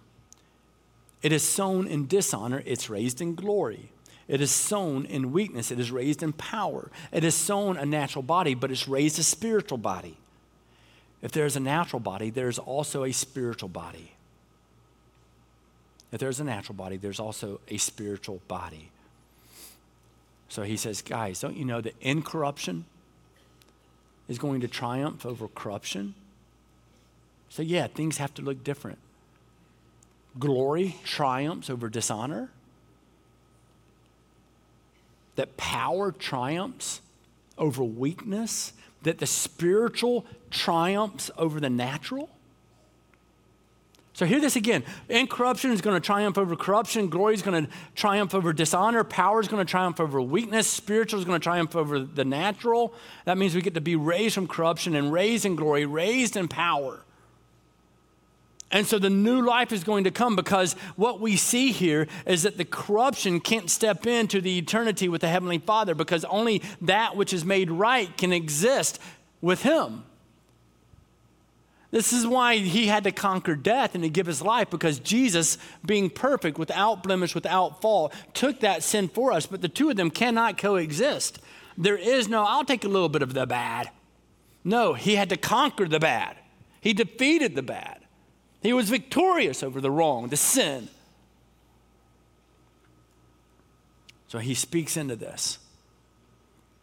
It 1.22 1.32
is 1.32 1.42
sown 1.42 1.86
in 1.86 2.06
dishonor, 2.06 2.62
it's 2.66 2.90
raised 2.90 3.20
in 3.20 3.34
glory. 3.34 3.90
It 4.28 4.40
is 4.40 4.50
sown 4.50 5.04
in 5.06 5.32
weakness, 5.32 5.70
it 5.70 5.78
is 5.78 5.90
raised 5.90 6.22
in 6.22 6.32
power. 6.32 6.90
It 7.12 7.22
is 7.22 7.34
sown 7.34 7.76
a 7.76 7.86
natural 7.86 8.22
body, 8.22 8.54
but 8.54 8.70
it's 8.70 8.88
raised 8.88 9.18
a 9.18 9.22
spiritual 9.22 9.78
body. 9.78 10.16
If 11.22 11.32
there's 11.32 11.56
a 11.56 11.60
natural 11.60 12.00
body, 12.00 12.30
there's 12.30 12.58
also 12.58 13.04
a 13.04 13.12
spiritual 13.12 13.68
body. 13.68 14.12
If 16.12 16.20
there's 16.20 16.40
a 16.40 16.44
natural 16.44 16.74
body, 16.74 16.96
there's 16.96 17.20
also 17.20 17.60
a 17.68 17.78
spiritual 17.78 18.40
body. 18.48 18.90
So 20.48 20.62
he 20.62 20.76
says, 20.76 21.02
guys, 21.02 21.40
don't 21.40 21.56
you 21.56 21.64
know 21.64 21.80
that 21.80 21.94
incorruption 22.00 22.84
is 24.28 24.38
going 24.38 24.60
to 24.60 24.68
triumph 24.68 25.26
over 25.26 25.48
corruption? 25.48 26.14
So, 27.48 27.62
yeah, 27.62 27.86
things 27.86 28.18
have 28.18 28.34
to 28.34 28.42
look 28.42 28.62
different. 28.62 28.98
Glory 30.38 30.96
triumphs 31.04 31.70
over 31.70 31.88
dishonor 31.88 32.50
that 35.36 35.56
power 35.56 36.12
triumphs 36.12 37.00
over 37.56 37.84
weakness, 37.84 38.72
that 39.02 39.18
the 39.18 39.26
spiritual 39.26 40.26
triumphs 40.50 41.30
over 41.38 41.60
the 41.60 41.70
natural? 41.70 42.28
So 44.16 44.24
hear 44.24 44.40
this 44.40 44.56
again. 44.56 44.82
Incorruption 45.10 45.72
is 45.72 45.82
going 45.82 45.94
to 45.94 46.00
triumph 46.00 46.38
over 46.38 46.56
corruption. 46.56 47.10
Glory 47.10 47.34
is 47.34 47.42
going 47.42 47.66
to 47.66 47.72
triumph 47.94 48.34
over 48.34 48.54
dishonor. 48.54 49.04
Power 49.04 49.40
is 49.40 49.46
going 49.46 49.64
to 49.64 49.70
triumph 49.70 50.00
over 50.00 50.22
weakness. 50.22 50.66
Spiritual 50.66 51.20
is 51.20 51.26
going 51.26 51.38
to 51.38 51.44
triumph 51.44 51.76
over 51.76 52.00
the 52.00 52.24
natural. 52.24 52.94
That 53.26 53.36
means 53.36 53.54
we 53.54 53.60
get 53.60 53.74
to 53.74 53.82
be 53.82 53.94
raised 53.94 54.34
from 54.34 54.46
corruption 54.46 54.96
and 54.96 55.12
raised 55.12 55.44
in 55.44 55.54
glory, 55.54 55.84
raised 55.84 56.34
in 56.34 56.48
power. 56.48 57.02
And 58.70 58.86
so 58.86 58.98
the 58.98 59.10
new 59.10 59.42
life 59.42 59.72
is 59.72 59.84
going 59.84 60.04
to 60.04 60.10
come 60.10 60.34
because 60.34 60.72
what 60.96 61.20
we 61.20 61.36
see 61.36 61.70
here 61.70 62.08
is 62.26 62.42
that 62.42 62.56
the 62.56 62.64
corruption 62.64 63.40
can't 63.40 63.70
step 63.70 64.06
into 64.06 64.40
the 64.40 64.58
eternity 64.58 65.08
with 65.08 65.20
the 65.20 65.28
Heavenly 65.28 65.58
Father 65.58 65.94
because 65.94 66.24
only 66.24 66.62
that 66.80 67.16
which 67.16 67.32
is 67.32 67.44
made 67.44 67.70
right 67.70 68.16
can 68.16 68.32
exist 68.32 69.00
with 69.40 69.62
Him. 69.62 70.04
This 71.92 72.12
is 72.12 72.26
why 72.26 72.56
He 72.56 72.88
had 72.88 73.04
to 73.04 73.12
conquer 73.12 73.54
death 73.54 73.94
and 73.94 74.02
to 74.02 74.10
give 74.10 74.26
His 74.26 74.42
life 74.42 74.68
because 74.68 74.98
Jesus, 74.98 75.58
being 75.84 76.10
perfect, 76.10 76.58
without 76.58 77.04
blemish, 77.04 77.36
without 77.36 77.80
fault, 77.80 78.12
took 78.34 78.60
that 78.60 78.82
sin 78.82 79.08
for 79.08 79.30
us. 79.30 79.46
But 79.46 79.62
the 79.62 79.68
two 79.68 79.90
of 79.90 79.96
them 79.96 80.10
cannot 80.10 80.58
coexist. 80.58 81.38
There 81.78 81.96
is 81.96 82.26
no, 82.28 82.42
I'll 82.42 82.64
take 82.64 82.84
a 82.84 82.88
little 82.88 83.08
bit 83.08 83.22
of 83.22 83.32
the 83.32 83.46
bad. 83.46 83.90
No, 84.64 84.94
He 84.94 85.14
had 85.14 85.28
to 85.28 85.36
conquer 85.36 85.86
the 85.86 86.00
bad, 86.00 86.36
He 86.80 86.92
defeated 86.92 87.54
the 87.54 87.62
bad. 87.62 88.05
He 88.66 88.72
was 88.72 88.90
victorious 88.90 89.62
over 89.62 89.80
the 89.80 89.92
wrong, 89.92 90.26
the 90.26 90.36
sin. 90.36 90.88
So 94.26 94.40
he 94.40 94.54
speaks 94.54 94.96
into 94.96 95.14
this 95.14 95.60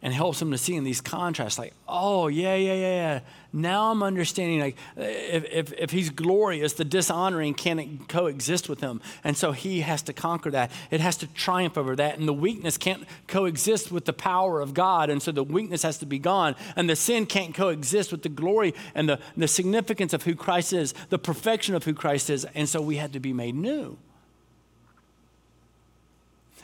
and 0.04 0.12
helps 0.12 0.38
them 0.38 0.52
to 0.52 0.58
see 0.58 0.76
in 0.76 0.84
these 0.84 1.00
contrasts 1.00 1.58
like 1.58 1.72
oh 1.88 2.28
yeah 2.28 2.54
yeah 2.54 2.74
yeah 2.74 2.94
yeah. 2.94 3.20
Now 3.52 3.90
i'm 3.90 4.02
understanding 4.02 4.60
like 4.60 4.76
if, 4.96 5.44
if, 5.50 5.72
if 5.72 5.90
he's 5.90 6.10
glorious 6.10 6.74
the 6.74 6.84
dishonoring 6.84 7.54
can't 7.54 8.06
coexist 8.08 8.68
with 8.68 8.80
him. 8.80 9.00
And 9.24 9.36
so 9.36 9.52
he 9.52 9.80
has 9.80 10.02
to 10.02 10.12
conquer 10.12 10.50
that. 10.50 10.70
It 10.90 11.00
has 11.00 11.16
to 11.18 11.26
triumph 11.28 11.78
over 11.78 11.96
that. 11.96 12.18
And 12.18 12.28
the 12.28 12.34
weakness 12.34 12.76
can't 12.76 13.04
coexist 13.26 13.90
with 13.90 14.04
the 14.04 14.12
power 14.12 14.60
of 14.60 14.74
god. 14.74 15.08
And 15.08 15.22
so 15.22 15.32
the 15.32 15.42
weakness 15.42 15.82
has 15.82 15.98
to 15.98 16.06
be 16.06 16.18
gone. 16.18 16.54
And 16.76 16.88
the 16.88 16.96
sin 16.96 17.24
can't 17.26 17.54
coexist 17.54 18.12
with 18.12 18.22
the 18.22 18.28
glory 18.28 18.74
and 18.94 19.08
the, 19.08 19.18
the 19.36 19.48
significance 19.48 20.12
of 20.12 20.24
who 20.24 20.34
christ 20.34 20.72
is 20.72 20.92
the 21.08 21.18
perfection 21.18 21.74
of 21.74 21.84
who 21.84 21.94
christ 21.94 22.28
is. 22.28 22.44
And 22.54 22.68
so 22.68 22.82
we 22.82 22.96
had 22.96 23.12
to 23.14 23.20
be 23.20 23.32
made 23.32 23.54
new. 23.54 23.96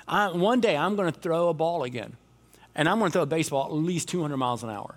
I, 0.07 0.29
one 0.33 0.61
day 0.61 0.77
i'm 0.77 0.97
going 0.97 1.11
to 1.11 1.19
throw 1.19 1.49
a 1.49 1.55
ball 1.55 1.85
again 1.85 2.17
and 2.81 2.89
I'm 2.89 2.99
going 2.99 3.11
to 3.11 3.13
throw 3.13 3.23
a 3.25 3.27
baseball 3.27 3.67
at 3.67 3.75
least 3.75 4.09
200 4.09 4.39
miles 4.39 4.63
an 4.63 4.71
hour. 4.71 4.95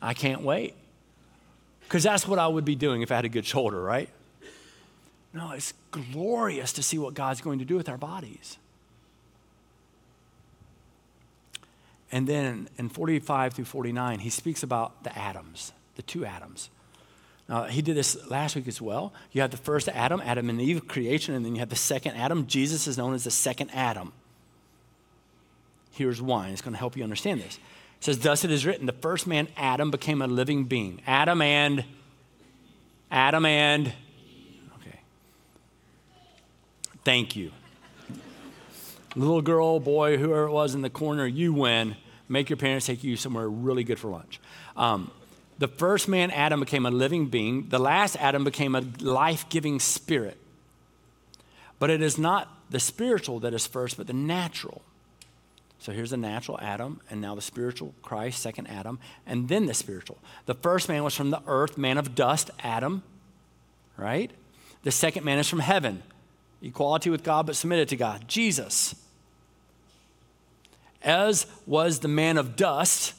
I 0.00 0.14
can't 0.14 0.42
wait. 0.42 0.74
Because 1.80 2.04
that's 2.04 2.26
what 2.28 2.38
I 2.38 2.46
would 2.46 2.64
be 2.64 2.76
doing 2.76 3.02
if 3.02 3.10
I 3.10 3.16
had 3.16 3.24
a 3.24 3.28
good 3.28 3.44
shoulder, 3.44 3.82
right? 3.82 4.08
No, 5.34 5.50
it's 5.50 5.74
glorious 5.90 6.72
to 6.74 6.82
see 6.84 6.98
what 6.98 7.14
God's 7.14 7.40
going 7.40 7.58
to 7.58 7.64
do 7.64 7.74
with 7.74 7.88
our 7.88 7.98
bodies. 7.98 8.58
And 12.12 12.28
then 12.28 12.68
in 12.78 12.90
45 12.90 13.54
through 13.54 13.64
49, 13.64 14.20
he 14.20 14.30
speaks 14.30 14.62
about 14.62 15.02
the 15.02 15.18
Adams, 15.18 15.72
the 15.96 16.02
two 16.02 16.24
Adams. 16.24 16.70
Now, 17.48 17.64
he 17.64 17.82
did 17.82 17.96
this 17.96 18.30
last 18.30 18.54
week 18.54 18.68
as 18.68 18.80
well. 18.80 19.12
You 19.32 19.40
have 19.40 19.50
the 19.50 19.56
first 19.56 19.88
Adam, 19.88 20.22
Adam 20.24 20.48
and 20.48 20.60
Eve, 20.60 20.86
creation, 20.86 21.34
and 21.34 21.44
then 21.44 21.56
you 21.56 21.58
have 21.58 21.70
the 21.70 21.76
second 21.76 22.14
Adam. 22.14 22.46
Jesus 22.46 22.86
is 22.86 22.96
known 22.96 23.14
as 23.14 23.24
the 23.24 23.32
second 23.32 23.70
Adam. 23.70 24.12
Here's 25.92 26.20
why. 26.20 26.48
It's 26.48 26.62
going 26.62 26.72
to 26.72 26.78
help 26.78 26.96
you 26.96 27.04
understand 27.04 27.40
this. 27.40 27.56
It 27.56 28.04
says, 28.04 28.18
Thus 28.18 28.44
it 28.44 28.50
is 28.50 28.66
written, 28.66 28.86
the 28.86 28.92
first 28.92 29.26
man, 29.26 29.48
Adam, 29.56 29.90
became 29.90 30.22
a 30.22 30.26
living 30.26 30.64
being. 30.64 31.00
Adam 31.06 31.40
and, 31.40 31.84
Adam 33.10 33.44
and, 33.44 33.92
okay. 34.80 35.00
Thank 37.04 37.36
you. 37.36 37.52
Little 39.14 39.42
girl, 39.42 39.78
boy, 39.78 40.16
whoever 40.16 40.44
it 40.44 40.52
was 40.52 40.74
in 40.74 40.80
the 40.80 40.90
corner, 40.90 41.26
you 41.26 41.52
win. 41.52 41.96
Make 42.28 42.48
your 42.48 42.56
parents 42.56 42.86
take 42.86 43.04
you 43.04 43.16
somewhere 43.16 43.48
really 43.48 43.84
good 43.84 43.98
for 43.98 44.08
lunch. 44.08 44.40
Um, 44.74 45.10
the 45.58 45.68
first 45.68 46.08
man, 46.08 46.30
Adam, 46.30 46.60
became 46.60 46.86
a 46.86 46.90
living 46.90 47.26
being. 47.26 47.68
The 47.68 47.78
last 47.78 48.16
Adam 48.16 48.42
became 48.42 48.74
a 48.74 48.80
life 49.00 49.46
giving 49.50 49.78
spirit. 49.78 50.38
But 51.78 51.90
it 51.90 52.00
is 52.00 52.16
not 52.16 52.48
the 52.70 52.80
spiritual 52.80 53.38
that 53.40 53.52
is 53.52 53.66
first, 53.66 53.98
but 53.98 54.06
the 54.06 54.14
natural. 54.14 54.82
So 55.82 55.90
here's 55.90 56.10
the 56.10 56.16
natural 56.16 56.60
Adam, 56.62 57.00
and 57.10 57.20
now 57.20 57.34
the 57.34 57.42
spiritual 57.42 57.92
Christ, 58.02 58.40
second 58.40 58.68
Adam, 58.68 59.00
and 59.26 59.48
then 59.48 59.66
the 59.66 59.74
spiritual. 59.74 60.16
The 60.46 60.54
first 60.54 60.88
man 60.88 61.02
was 61.02 61.12
from 61.12 61.30
the 61.30 61.42
earth, 61.48 61.76
man 61.76 61.98
of 61.98 62.14
dust, 62.14 62.52
Adam, 62.60 63.02
right? 63.96 64.30
The 64.84 64.92
second 64.92 65.24
man 65.24 65.40
is 65.40 65.48
from 65.48 65.58
heaven, 65.58 66.04
equality 66.62 67.10
with 67.10 67.24
God, 67.24 67.46
but 67.46 67.56
submitted 67.56 67.88
to 67.88 67.96
God. 67.96 68.28
Jesus, 68.28 68.94
as 71.02 71.46
was 71.66 71.98
the 71.98 72.06
man 72.06 72.38
of 72.38 72.54
dust, 72.54 73.14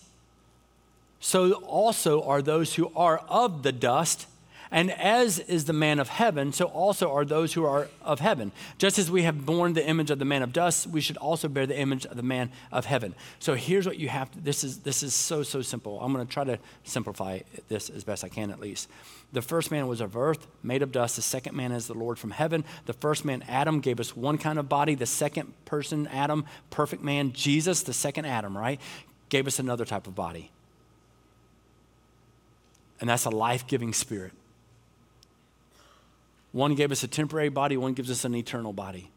so 1.20 1.52
also 1.56 2.24
are 2.24 2.42
those 2.42 2.76
who 2.76 2.94
are 2.96 3.18
of 3.28 3.64
the 3.64 3.74
dust. 3.74 4.26
And 4.74 4.90
as 4.90 5.38
is 5.38 5.66
the 5.66 5.74
man 5.74 6.00
of 6.00 6.10
heaven, 6.10 6.52
so 6.52 6.66
also 6.66 7.14
are 7.14 7.24
those 7.24 7.54
who 7.54 7.64
are 7.64 7.90
of 8.02 8.20
heaven. 8.20 8.52
Just 8.80 8.98
as 8.98 9.12
we 9.12 9.22
have 9.22 9.46
borne 9.46 9.74
the 9.74 9.88
image 9.88 10.10
of 10.10 10.18
the 10.18 10.26
man 10.26 10.42
of 10.42 10.52
dust, 10.52 10.88
we 10.88 11.00
should 11.00 11.16
also 11.18 11.48
bear 11.48 11.68
the 11.68 11.78
image 11.78 12.08
of 12.08 12.18
the 12.18 12.24
man 12.24 12.50
of 12.72 12.86
heaven. 12.86 13.14
So 13.38 13.54
here's 13.54 13.86
what 13.86 14.00
you 14.00 14.10
have 14.10 14.32
to, 14.32 14.40
this 14.42 14.64
is 14.64 14.80
this 14.80 15.04
is 15.04 15.14
so, 15.14 15.44
so 15.44 15.62
simple. 15.62 16.00
I'm 16.02 16.12
gonna 16.12 16.26
try 16.26 16.44
to 16.46 16.58
simplify 16.86 17.42
this 17.68 17.92
as 17.92 18.04
best 18.04 18.24
I 18.24 18.30
can 18.30 18.50
at 18.50 18.60
least. 18.60 18.90
The 19.32 19.44
first 19.44 19.70
man 19.70 19.88
was 19.88 20.02
of 20.02 20.18
earth, 20.18 20.48
made 20.64 20.82
of 20.82 20.92
dust. 20.92 21.18
The 21.18 21.22
second 21.22 21.56
man 21.56 21.72
is 21.72 21.86
the 21.86 21.94
Lord 21.94 22.18
from 22.18 22.32
heaven. 22.32 22.66
The 22.88 22.94
first 22.94 23.26
man, 23.26 23.44
Adam, 23.48 23.80
gave 23.80 24.00
us 24.00 24.18
one 24.18 24.40
kind 24.40 24.58
of 24.58 24.70
body. 24.70 24.96
The 24.96 25.06
second 25.06 25.54
person, 25.66 26.08
Adam, 26.08 26.46
perfect 26.72 27.04
man, 27.04 27.32
Jesus, 27.34 27.84
the 27.84 27.94
second 27.94 28.26
Adam, 28.26 28.58
right, 28.58 28.82
gave 29.30 29.46
us 29.46 29.60
another 29.60 29.86
type 29.86 30.08
of 30.08 30.16
body. 30.16 30.50
And 33.00 33.08
that's 33.08 33.26
a 33.26 33.30
life 33.30 33.68
giving 33.68 33.94
spirit. 33.94 34.32
One 36.54 36.76
gave 36.76 36.92
us 36.92 37.04
a 37.04 37.08
temporary 37.08 37.50
body, 37.50 37.76
one 37.76 37.94
gives 37.94 38.10
us 38.10 38.24
an 38.24 38.36
eternal 38.36 38.72
body. 38.72 39.10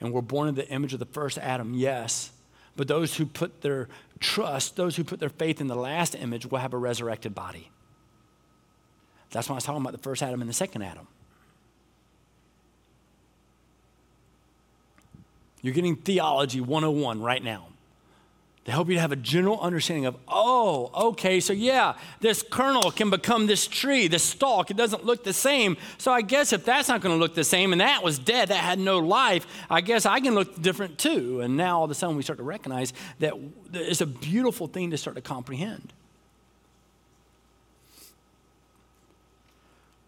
And 0.00 0.12
we're 0.12 0.22
born 0.22 0.48
in 0.48 0.54
the 0.54 0.66
image 0.68 0.94
of 0.94 1.00
the 1.00 1.06
first 1.06 1.36
Adam, 1.36 1.74
yes. 1.74 2.30
But 2.76 2.86
those 2.86 3.16
who 3.16 3.26
put 3.26 3.60
their 3.60 3.88
trust, 4.20 4.76
those 4.76 4.94
who 4.94 5.02
put 5.02 5.18
their 5.18 5.28
faith 5.28 5.60
in 5.60 5.66
the 5.66 5.74
last 5.74 6.14
image, 6.14 6.46
will 6.46 6.60
have 6.60 6.72
a 6.72 6.78
resurrected 6.78 7.34
body. 7.34 7.70
That's 9.30 9.48
why 9.48 9.54
I 9.54 9.56
was 9.56 9.64
talking 9.64 9.82
about 9.82 9.92
the 9.92 9.98
first 9.98 10.22
Adam 10.22 10.40
and 10.40 10.48
the 10.48 10.54
second 10.54 10.82
Adam. 10.82 11.08
You're 15.60 15.74
getting 15.74 15.96
theology 15.96 16.60
101 16.60 17.20
right 17.20 17.42
now 17.42 17.66
to 18.64 18.72
help 18.72 18.88
you 18.88 18.94
to 18.94 19.00
have 19.00 19.12
a 19.12 19.16
general 19.16 19.58
understanding 19.60 20.04
of, 20.04 20.16
oh, 20.28 20.90
okay, 21.08 21.40
so 21.40 21.52
yeah, 21.52 21.94
this 22.20 22.42
kernel 22.42 22.90
can 22.90 23.08
become 23.08 23.46
this 23.46 23.66
tree, 23.66 24.08
this 24.08 24.22
stalk. 24.22 24.70
It 24.70 24.76
doesn't 24.76 25.06
look 25.06 25.24
the 25.24 25.32
same. 25.32 25.76
So 25.96 26.12
I 26.12 26.20
guess 26.20 26.52
if 26.52 26.66
that's 26.66 26.88
not 26.88 27.00
going 27.00 27.14
to 27.14 27.18
look 27.18 27.34
the 27.34 27.44
same 27.44 27.72
and 27.72 27.80
that 27.80 28.02
was 28.02 28.18
dead, 28.18 28.48
that 28.48 28.56
had 28.56 28.78
no 28.78 28.98
life, 28.98 29.46
I 29.70 29.80
guess 29.80 30.04
I 30.04 30.20
can 30.20 30.34
look 30.34 30.60
different 30.60 30.98
too. 30.98 31.40
And 31.40 31.56
now 31.56 31.78
all 31.78 31.84
of 31.84 31.90
a 31.90 31.94
sudden 31.94 32.16
we 32.16 32.22
start 32.22 32.38
to 32.38 32.42
recognize 32.44 32.92
that 33.20 33.32
it's 33.72 34.02
a 34.02 34.06
beautiful 34.06 34.66
thing 34.66 34.90
to 34.90 34.98
start 34.98 35.16
to 35.16 35.22
comprehend. 35.22 35.92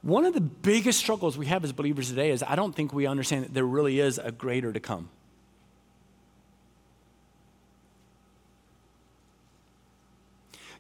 One 0.03 0.25
of 0.25 0.35
the 0.35 0.41
biggest 0.41 0.99
struggles 0.99 1.37
we 1.37 1.47
have 1.47 1.63
as 1.63 1.73
believers 1.73 2.09
today 2.09 2.31
is 2.31 2.43
I 2.43 2.57
don't 2.57 2.75
think 2.75 2.93
we 2.93 3.07
understand 3.07 3.45
that 3.45 3.55
there 3.55 3.67
really 3.67 4.01
is 4.01 4.19
a 4.19 4.33
greater 4.33 4.73
to 4.73 4.81
come. 4.81 5.11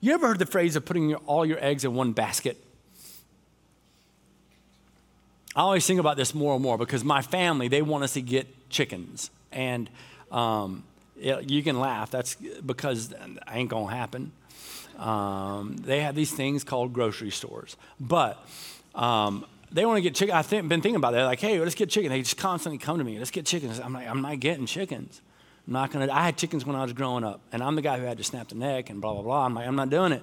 You 0.00 0.14
ever 0.14 0.28
heard 0.28 0.38
the 0.38 0.46
phrase 0.46 0.76
of 0.76 0.84
putting 0.84 1.14
all 1.14 1.44
your 1.44 1.62
eggs 1.62 1.84
in 1.84 1.94
one 1.94 2.12
basket? 2.12 2.56
I 5.54 5.60
always 5.60 5.86
think 5.86 6.00
about 6.00 6.16
this 6.16 6.34
more 6.34 6.54
and 6.54 6.62
more 6.62 6.78
because 6.78 7.04
my 7.04 7.22
family, 7.22 7.68
they 7.68 7.82
want 7.82 8.04
us 8.04 8.14
to 8.14 8.22
get 8.22 8.70
chickens. 8.70 9.30
And 9.52 9.90
um, 10.30 10.84
you 11.16 11.62
can 11.62 11.80
laugh, 11.80 12.10
that's 12.10 12.36
because 12.64 13.12
ain't 13.50 13.68
gonna 13.68 13.94
happen. 13.94 14.32
Um, 14.96 15.76
they 15.76 16.00
have 16.00 16.14
these 16.14 16.32
things 16.32 16.64
called 16.64 16.92
grocery 16.92 17.30
stores. 17.30 17.76
But 17.98 18.42
um, 18.94 19.44
they 19.70 19.84
want 19.84 19.98
to 19.98 20.02
get 20.02 20.14
chicken. 20.14 20.34
I've 20.34 20.48
th- 20.48 20.66
been 20.66 20.80
thinking 20.80 20.96
about 20.96 21.12
that. 21.12 21.24
Like, 21.24 21.40
hey, 21.40 21.58
let's 21.58 21.74
get 21.74 21.90
chicken. 21.90 22.10
They 22.10 22.20
just 22.22 22.36
constantly 22.36 22.78
come 22.78 22.98
to 22.98 23.04
me. 23.04 23.18
Let's 23.18 23.30
get 23.30 23.44
chickens. 23.44 23.80
I'm 23.80 23.92
like, 23.92 24.08
I'm 24.08 24.22
not 24.22 24.40
getting 24.40 24.66
chickens. 24.66 25.20
I'm 25.70 25.74
not 25.74 25.92
gonna. 25.92 26.12
I 26.12 26.24
had 26.24 26.36
chickens 26.36 26.66
when 26.66 26.74
I 26.74 26.82
was 26.82 26.92
growing 26.92 27.22
up, 27.22 27.40
and 27.52 27.62
I'm 27.62 27.76
the 27.76 27.80
guy 27.80 27.96
who 27.96 28.04
had 28.04 28.18
to 28.18 28.24
snap 28.24 28.48
the 28.48 28.56
neck 28.56 28.90
and 28.90 29.00
blah 29.00 29.14
blah 29.14 29.22
blah. 29.22 29.46
I'm 29.46 29.54
like, 29.54 29.68
I'm 29.68 29.76
not 29.76 29.88
doing 29.88 30.10
it. 30.10 30.22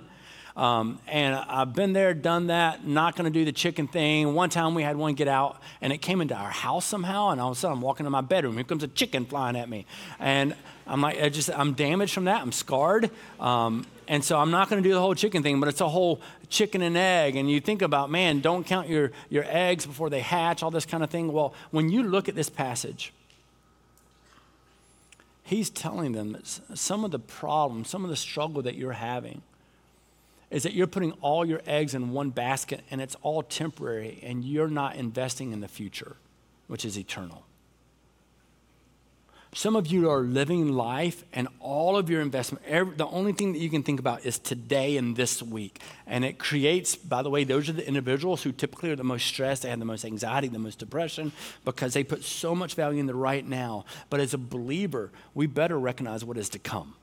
Um, 0.57 0.99
and 1.07 1.35
I've 1.35 1.73
been 1.73 1.93
there, 1.93 2.13
done 2.13 2.47
that. 2.47 2.85
Not 2.85 3.15
going 3.15 3.31
to 3.31 3.39
do 3.39 3.45
the 3.45 3.53
chicken 3.53 3.87
thing. 3.87 4.33
One 4.33 4.49
time 4.49 4.75
we 4.75 4.83
had 4.83 4.97
one 4.97 5.13
get 5.13 5.29
out, 5.29 5.61
and 5.79 5.93
it 5.93 5.99
came 5.99 6.19
into 6.19 6.35
our 6.35 6.49
house 6.49 6.83
somehow. 6.83 7.29
And 7.29 7.39
all 7.39 7.51
of 7.51 7.55
a 7.55 7.59
sudden, 7.59 7.77
I'm 7.77 7.81
walking 7.81 8.05
in 8.05 8.11
my 8.11 8.19
bedroom. 8.19 8.55
Here 8.55 8.65
comes 8.65 8.83
a 8.83 8.89
chicken 8.89 9.23
flying 9.25 9.55
at 9.55 9.69
me, 9.69 9.85
and 10.19 10.53
I'm 10.85 10.99
like, 10.99 11.21
I 11.21 11.29
just, 11.29 11.49
I'm 11.49 11.75
damaged 11.75 12.13
from 12.13 12.25
that. 12.25 12.41
I'm 12.41 12.51
scarred. 12.51 13.09
Um, 13.39 13.85
and 14.09 14.25
so 14.25 14.37
I'm 14.37 14.51
not 14.51 14.69
going 14.69 14.83
to 14.83 14.89
do 14.89 14.93
the 14.93 14.99
whole 14.99 15.15
chicken 15.15 15.43
thing, 15.43 15.61
but 15.61 15.69
it's 15.69 15.79
a 15.79 15.87
whole 15.87 16.19
chicken 16.49 16.81
and 16.81 16.97
egg. 16.97 17.37
And 17.37 17.49
you 17.49 17.61
think 17.61 17.81
about, 17.81 18.11
man, 18.11 18.41
don't 18.41 18.65
count 18.65 18.89
your, 18.89 19.13
your 19.29 19.45
eggs 19.47 19.85
before 19.85 20.09
they 20.09 20.19
hatch, 20.19 20.61
all 20.61 20.71
this 20.71 20.85
kind 20.85 21.03
of 21.03 21.09
thing. 21.09 21.31
Well, 21.31 21.53
when 21.71 21.87
you 21.87 22.03
look 22.03 22.27
at 22.27 22.35
this 22.35 22.49
passage, 22.49 23.13
he's 25.47 25.69
telling 25.69 26.11
them 26.11 26.33
that 26.33 26.45
some 26.45 27.05
of 27.05 27.11
the 27.11 27.19
problems, 27.19 27.89
some 27.89 28.03
of 28.03 28.09
the 28.09 28.17
struggle 28.17 28.61
that 28.63 28.75
you're 28.75 28.91
having 28.91 29.41
is 30.51 30.63
that 30.63 30.73
you're 30.73 30.87
putting 30.87 31.13
all 31.13 31.45
your 31.45 31.61
eggs 31.65 31.95
in 31.95 32.11
one 32.11 32.29
basket 32.31 32.81
and 32.91 33.01
it's 33.01 33.15
all 33.21 33.41
temporary 33.41 34.19
and 34.23 34.43
you're 34.43 34.67
not 34.67 34.95
investing 34.97 35.53
in 35.53 35.61
the 35.61 35.67
future, 35.67 36.17
which 36.67 36.83
is 36.83 36.97
eternal. 36.97 37.46
Some 39.57 39.75
of 39.75 39.87
you 39.87 40.07
are 40.11 40.19
living 40.19 40.73
life 40.73 41.23
and 41.33 41.47
all 41.59 41.97
of 41.97 42.11
your 42.11 42.21
investment, 42.21 42.63
every, 42.67 42.95
the 42.95 43.07
only 43.07 43.31
thing 43.33 43.53
that 43.53 43.57
you 43.57 43.71
can 43.71 43.81
think 43.81 43.99
about 43.99 44.23
is 44.23 44.37
today 44.37 44.97
and 44.97 45.15
this 45.15 45.41
week. 45.41 45.81
And 46.05 46.23
it 46.23 46.37
creates, 46.37 46.95
by 46.95 47.23
the 47.23 47.31
way, 47.31 47.43
those 47.43 47.67
are 47.67 47.73
the 47.73 47.87
individuals 47.87 48.43
who 48.43 48.51
typically 48.51 48.91
are 48.91 48.95
the 48.95 49.03
most 49.03 49.25
stressed, 49.25 49.63
they 49.63 49.71
have 49.71 49.79
the 49.79 49.83
most 49.83 50.05
anxiety, 50.05 50.47
the 50.47 50.59
most 50.59 50.77
depression, 50.77 51.31
because 51.65 51.95
they 51.95 52.03
put 52.03 52.23
so 52.23 52.53
much 52.53 52.75
value 52.75 52.99
in 52.99 53.07
the 53.07 53.15
right 53.15 53.43
now. 53.47 53.83
But 54.11 54.19
as 54.19 54.35
a 54.35 54.37
believer, 54.37 55.09
we 55.33 55.47
better 55.47 55.79
recognize 55.79 56.23
what 56.23 56.37
is 56.37 56.49
to 56.49 56.59
come. 56.59 56.93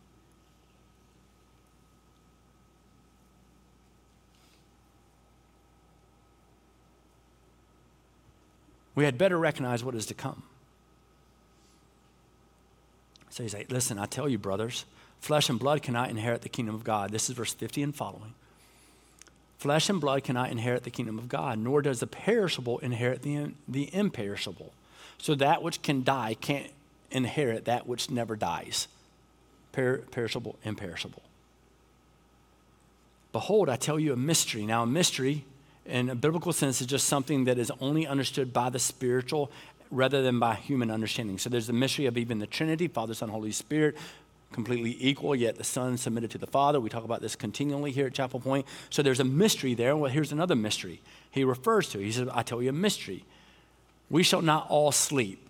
We 8.95 9.03
had 9.03 9.19
better 9.19 9.40
recognize 9.40 9.83
what 9.83 9.97
is 9.97 10.07
to 10.07 10.14
come. 10.14 10.45
So 13.35 13.42
he's 13.42 13.53
like, 13.53 13.68
listen, 13.68 13.99
I 13.99 14.07
tell 14.07 14.29
you, 14.29 14.38
brothers, 14.38 14.85
flesh 15.18 15.51
and 15.51 15.59
blood 15.59 15.83
cannot 15.83 16.09
inherit 16.09 16.42
the 16.42 16.49
kingdom 16.49 16.73
of 16.73 16.85
God. 16.85 17.11
This 17.11 17.29
is 17.29 17.35
verse 17.35 17.53
50 17.53 17.83
and 17.83 17.92
following. 17.92 18.33
Flesh 19.59 19.88
and 19.88 20.01
blood 20.01 20.23
cannot 20.23 20.53
inherit 20.53 20.85
the 20.85 20.90
kingdom 20.90 21.18
of 21.18 21.29
God, 21.29 21.59
nor 21.59 21.83
does 21.83 21.99
the 21.99 22.07
perishable 22.07 22.79
inherit 22.79 23.23
the, 23.23 23.51
the 23.66 23.92
imperishable. 23.92 24.73
So 25.18 25.35
that 25.35 25.64
which 25.64 25.83
can 25.83 26.05
die 26.05 26.35
can't 26.35 26.70
inherit 27.11 27.64
that 27.64 27.88
which 27.88 28.09
never 28.09 28.37
dies. 28.37 28.87
Per- 29.73 29.99
perishable, 30.12 30.55
imperishable. 30.62 31.23
Behold, 33.33 33.68
I 33.68 33.75
tell 33.75 33.99
you 33.99 34.12
a 34.12 34.16
mystery. 34.16 34.64
Now, 34.64 34.85
a 34.85 34.87
mystery 34.87 35.44
in 35.85 36.09
a 36.09 36.14
biblical 36.14 36.53
sense 36.53 36.81
is 36.81 36.87
just 36.87 37.09
something 37.09 37.47
that 37.47 37.59
is 37.59 37.73
only 37.81 38.07
understood 38.07 38.53
by 38.53 38.70
the 38.70 38.79
spiritual 38.79 39.51
rather 39.90 40.23
than 40.23 40.38
by 40.38 40.55
human 40.55 40.90
understanding. 40.90 41.38
So 41.38 41.51
there's 41.51 41.66
the 41.66 41.73
mystery 41.73 42.07
of 42.07 42.16
even 42.16 42.38
the 42.38 42.47
Trinity, 42.47 42.88
Father, 42.88 43.14
Son, 43.14 43.29
Holy 43.29 43.53
Spirit, 43.53 43.97
completely 44.53 44.97
equal, 45.01 45.35
yet 45.35 45.57
the 45.57 45.64
Son 45.64 45.97
submitted 45.97 46.31
to 46.33 46.38
the 46.38 46.47
Father. 46.47 46.81
We 46.81 46.88
talk 46.88 47.05
about 47.05 47.20
this 47.20 47.37
continually 47.37 47.90
here 47.90 48.07
at 48.07 48.14
Chapel 48.14 48.40
Pointe. 48.40 48.66
So 48.90 49.03
there's 49.03 49.20
a 49.20 49.25
mystery 49.25 49.75
there. 49.75 49.97
Well, 49.97 50.11
here's 50.11 50.33
another 50.33 50.57
mystery 50.57 51.01
he 51.31 51.44
refers 51.44 51.88
to. 51.90 51.99
He 51.99 52.12
says, 52.12 52.29
I 52.33 52.42
tell 52.42 52.62
you 52.62 52.70
a 52.70 52.73
mystery. 52.73 53.25
We 54.11 54.23
shall 54.23 54.42
not 54.42 54.66
all 54.68 54.92
sleep. 54.92 55.40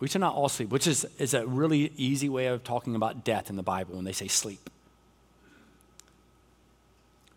We 0.00 0.08
shall 0.08 0.20
not 0.20 0.34
all 0.34 0.48
sleep, 0.48 0.70
which 0.70 0.86
is, 0.86 1.06
is 1.18 1.34
a 1.34 1.46
really 1.46 1.92
easy 1.96 2.28
way 2.28 2.46
of 2.46 2.64
talking 2.64 2.96
about 2.96 3.24
death 3.24 3.48
in 3.48 3.56
the 3.56 3.62
Bible 3.62 3.94
when 3.94 4.04
they 4.04 4.12
say 4.12 4.26
sleep 4.26 4.68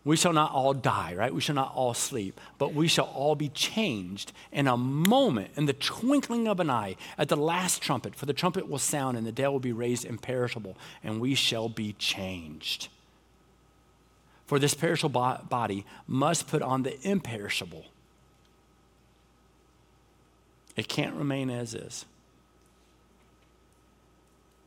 we 0.06 0.16
shall 0.16 0.32
not 0.32 0.52
all 0.52 0.72
die, 0.72 1.14
right? 1.16 1.34
We 1.34 1.40
shall 1.40 1.56
not 1.56 1.74
all 1.74 1.92
sleep, 1.92 2.40
but 2.58 2.72
we 2.72 2.86
shall 2.86 3.06
all 3.06 3.34
be 3.34 3.48
changed 3.48 4.30
in 4.52 4.68
a 4.68 4.76
moment, 4.76 5.50
in 5.56 5.66
the 5.66 5.72
twinkling 5.72 6.46
of 6.46 6.60
an 6.60 6.70
eye, 6.70 6.94
at 7.18 7.28
the 7.28 7.36
last 7.36 7.82
trumpet. 7.82 8.14
For 8.14 8.24
the 8.24 8.32
trumpet 8.32 8.68
will 8.68 8.78
sound, 8.78 9.16
and 9.16 9.26
the 9.26 9.32
dead 9.32 9.48
will 9.48 9.58
be 9.58 9.72
raised 9.72 10.04
imperishable, 10.04 10.76
and 11.02 11.20
we 11.20 11.34
shall 11.34 11.68
be 11.68 11.92
changed. 11.94 12.86
For 14.46 14.60
this 14.60 14.74
perishable 14.74 15.40
body 15.48 15.84
must 16.06 16.46
put 16.46 16.62
on 16.62 16.84
the 16.84 16.96
imperishable. 17.02 17.86
It 20.76 20.86
can't 20.86 21.16
remain 21.16 21.50
as 21.50 21.74
is. 21.74 22.04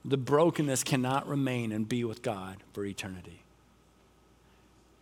The 0.04 0.18
brokenness 0.18 0.84
cannot 0.84 1.30
remain 1.30 1.72
and 1.72 1.88
be 1.88 2.04
with 2.04 2.22
God 2.22 2.58
for 2.74 2.84
eternity. 2.84 3.40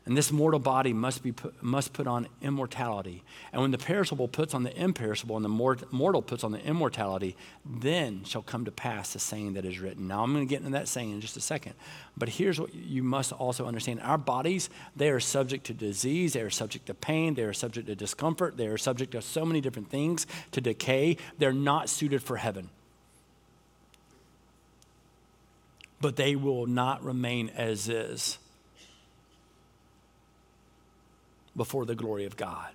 And 0.08 0.16
this 0.16 0.32
mortal 0.32 0.62
body 0.62 0.94
must, 0.94 1.22
be 1.22 1.34
put, 1.34 1.62
must 1.62 1.92
put 1.92 2.08
on 2.08 2.30
immortality. 2.42 3.26
And 3.52 3.62
when 3.62 3.72
the 3.72 3.78
perishable 3.78 4.30
puts 4.30 4.54
on 4.54 4.64
the 4.64 4.74
imperishable 4.74 5.36
and 5.36 5.44
the 5.44 5.50
mortal 5.50 6.22
puts 6.22 6.46
on 6.46 6.54
the 6.54 6.64
immortality, 6.64 7.36
then 7.66 8.24
shall 8.24 8.42
come 8.42 8.64
to 8.64 8.72
pass 8.72 9.12
the 9.12 9.20
saying 9.20 9.56
that 9.56 9.66
is 9.66 9.80
written. 9.80 10.08
Now, 10.08 10.24
I'm 10.24 10.34
going 10.34 10.48
to 10.48 10.50
get 10.50 10.60
into 10.60 10.72
that 10.72 10.88
saying 10.88 11.12
in 11.12 11.20
just 11.20 11.36
a 11.36 11.42
second. 11.42 11.74
But 12.16 12.30
here's 12.30 12.58
what 12.58 12.74
you 12.74 13.04
must 13.04 13.34
also 13.34 13.68
understand 13.68 14.00
our 14.00 14.18
bodies, 14.18 14.70
they 14.96 15.10
are 15.10 15.20
subject 15.20 15.66
to 15.66 15.74
disease, 15.74 16.32
they 16.32 16.42
are 16.42 16.50
subject 16.50 16.86
to 16.86 16.94
pain, 16.94 17.34
they 17.34 17.44
are 17.44 17.52
subject 17.52 17.88
to 17.88 17.96
discomfort, 17.96 18.56
they 18.56 18.68
are 18.68 18.78
subject 18.78 19.12
to 19.12 19.22
so 19.22 19.46
many 19.46 19.60
different 19.60 19.90
things, 19.90 20.26
to 20.54 20.62
decay. 20.62 21.18
They're 21.38 21.52
not 21.52 21.90
suited 21.90 22.24
for 22.24 22.38
heaven. 22.38 22.70
But 26.00 26.16
they 26.16 26.38
will 26.38 26.66
not 26.66 27.04
remain 27.04 27.50
as 27.50 27.90
is 27.90 28.38
before 31.58 31.86
the 31.86 31.96
glory 31.96 32.26
of 32.26 32.38
God. 32.38 32.70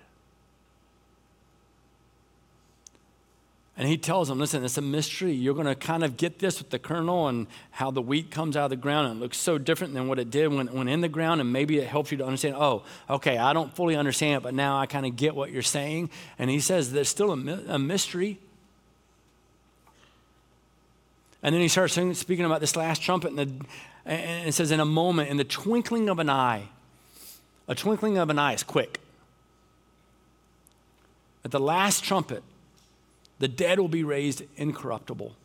And 3.75 3.87
he 3.87 3.97
tells 3.97 4.27
them, 4.27 4.37
listen, 4.37 4.63
it's 4.63 4.77
a 4.77 4.83
mystery. 4.83 5.31
You're 5.31 5.55
going 5.55 5.65
to 5.65 5.73
kind 5.73 6.03
of 6.03 6.15
get 6.15 6.37
this 6.37 6.59
with 6.59 6.69
the 6.69 6.77
kernel 6.77 7.27
and 7.27 7.47
how 7.71 7.89
the 7.89 8.03
wheat 8.03 8.29
comes 8.29 8.55
out 8.55 8.65
of 8.65 8.69
the 8.69 8.75
ground. 8.75 9.07
And 9.07 9.17
it 9.17 9.19
looks 9.19 9.37
so 9.37 9.57
different 9.57 9.95
than 9.95 10.07
what 10.07 10.19
it 10.19 10.29
did 10.29 10.53
when, 10.53 10.67
when 10.67 10.87
in 10.87 11.01
the 11.01 11.09
ground. 11.09 11.41
And 11.41 11.51
maybe 11.51 11.79
it 11.79 11.87
helps 11.87 12.11
you 12.11 12.19
to 12.19 12.25
understand, 12.25 12.55
oh, 12.55 12.83
okay, 13.09 13.39
I 13.39 13.51
don't 13.51 13.75
fully 13.75 13.95
understand 13.95 14.37
it, 14.37 14.43
but 14.43 14.53
now 14.53 14.77
I 14.77 14.85
kind 14.85 15.07
of 15.07 15.15
get 15.15 15.33
what 15.33 15.51
you're 15.51 15.63
saying. 15.63 16.11
And 16.37 16.51
he 16.51 16.59
says 16.59 16.91
there's 16.91 17.09
still 17.09 17.31
a, 17.31 17.59
a 17.67 17.79
mystery. 17.79 18.37
And 21.41 21.55
then 21.55 21.61
he 21.61 21.67
starts 21.67 21.95
speaking 21.95 22.45
about 22.45 22.61
this 22.61 22.75
last 22.75 23.01
trumpet. 23.01 23.31
And, 23.31 23.39
the, 23.39 23.65
and 24.05 24.47
it 24.47 24.51
says, 24.51 24.69
in 24.69 24.81
a 24.81 24.85
moment, 24.85 25.29
in 25.29 25.37
the 25.37 25.43
twinkling 25.43 26.09
of 26.09 26.19
an 26.19 26.29
eye, 26.29 26.69
a 27.67 27.75
twinkling 27.75 28.17
of 28.17 28.29
an 28.29 28.39
eye 28.39 28.53
is 28.53 28.63
quick. 28.63 28.99
At 31.45 31.51
the 31.51 31.59
last 31.59 32.03
trumpet, 32.03 32.43
the 33.39 33.47
dead 33.47 33.79
will 33.79 33.87
be 33.87 34.03
raised 34.03 34.43
incorruptible. 34.55 35.35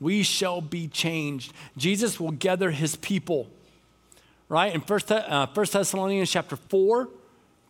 We 0.00 0.22
shall 0.22 0.60
be 0.60 0.88
changed. 0.88 1.52
Jesus 1.76 2.20
will 2.20 2.32
gather 2.32 2.70
his 2.70 2.96
people. 2.96 3.48
Right? 4.48 4.74
In 4.74 4.80
1 4.80 5.00
uh, 5.10 5.46
Thessalonians 5.46 6.30
chapter 6.30 6.56
4, 6.56 7.08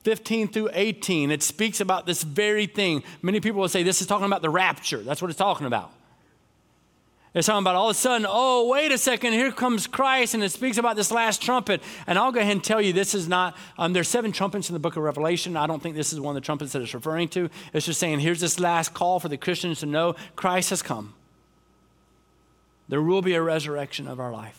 15 0.03 0.49
through 0.49 0.71
18, 0.73 1.31
it 1.31 1.43
speaks 1.43 1.81
about 1.81 2.07
this 2.07 2.23
very 2.23 2.67
thing. 2.67 3.03
Many 3.23 3.41
people 3.41 3.61
will 3.61 3.69
say 3.69 3.83
this 3.83 4.01
is 4.01 4.07
talking 4.07 4.27
about 4.27 4.43
the 4.43 4.51
rapture. 4.51 4.99
That's 4.99 5.23
what 5.23 5.31
it's 5.31 5.39
talking 5.39 5.67
about. 5.67 5.93
It's 7.37 7.49
talking 7.49 7.63
about 7.63 7.75
all 7.75 7.91
of 7.91 7.97
a 7.97 7.99
sudden, 7.99 8.27
oh, 8.27 8.67
wait 8.67 8.93
a 8.93 8.97
second, 8.97 9.35
here 9.35 9.53
comes 9.53 9.87
Christ, 9.87 10.33
and 10.33 10.43
it 10.43 10.53
speaks 10.53 10.79
about 10.79 10.97
this 10.97 11.11
last 11.11 11.43
trumpet. 11.43 11.83
And 12.07 12.19
I'll 12.19 12.33
go 12.33 12.41
ahead 12.41 12.53
and 12.53 12.65
tell 12.65 12.81
you 12.81 12.95
this 12.95 13.15
is 13.15 13.29
not, 13.29 13.55
um, 13.77 13.93
there's 13.93 14.09
seven 14.09 14.33
trumpets 14.33 14.71
in 14.71 14.73
the 14.73 14.79
book 14.79 14.97
of 14.97 15.03
Revelation. 15.03 15.55
I 15.55 15.67
don't 15.67 15.83
think 15.83 15.97
this 15.97 16.15
is 16.15 16.19
one 16.19 16.35
of 16.35 16.43
the 16.43 16.47
trumpets 16.47 16.73
that 16.73 16.81
it's 16.81 16.95
referring 16.95 17.29
to. 17.29 17.51
It's 17.75 17.85
just 17.85 18.01
saying, 18.01 18.21
here's 18.21 18.41
this 18.41 18.59
last 18.59 18.95
call 18.95 19.21
for 19.21 19.29
the 19.29 19.37
Christians 19.37 19.81
to 19.81 19.87
know 19.87 20.17
Christ 20.35 20.71
has 20.71 20.81
come. 20.81 21.13
There 22.89 23.03
will 23.03 23.21
be 23.21 23.35
a 23.35 23.43
resurrection 23.43 24.09
of 24.09 24.19
our 24.19 24.33
life. 24.33 24.59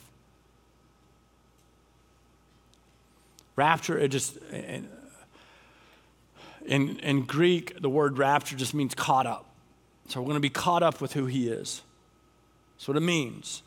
Rapture, 3.56 3.98
it 3.98 4.10
just, 4.10 4.38
in, 6.64 7.00
in 7.00 7.24
Greek, 7.24 7.82
the 7.82 7.90
word 7.90 8.20
rapture 8.20 8.56
just 8.56 8.76
means 8.76 8.94
caught 8.94 9.26
up. 9.26 9.50
So 10.10 10.22
we're 10.22 10.28
going 10.28 10.36
to 10.36 10.42
be 10.42 10.52
caught 10.52 10.84
up 10.84 11.02
with 11.02 11.14
who 11.14 11.26
he 11.26 11.50
is. 11.50 11.82
That's 12.78 12.88
what 12.88 12.98
it 12.98 13.02
means. 13.02 13.64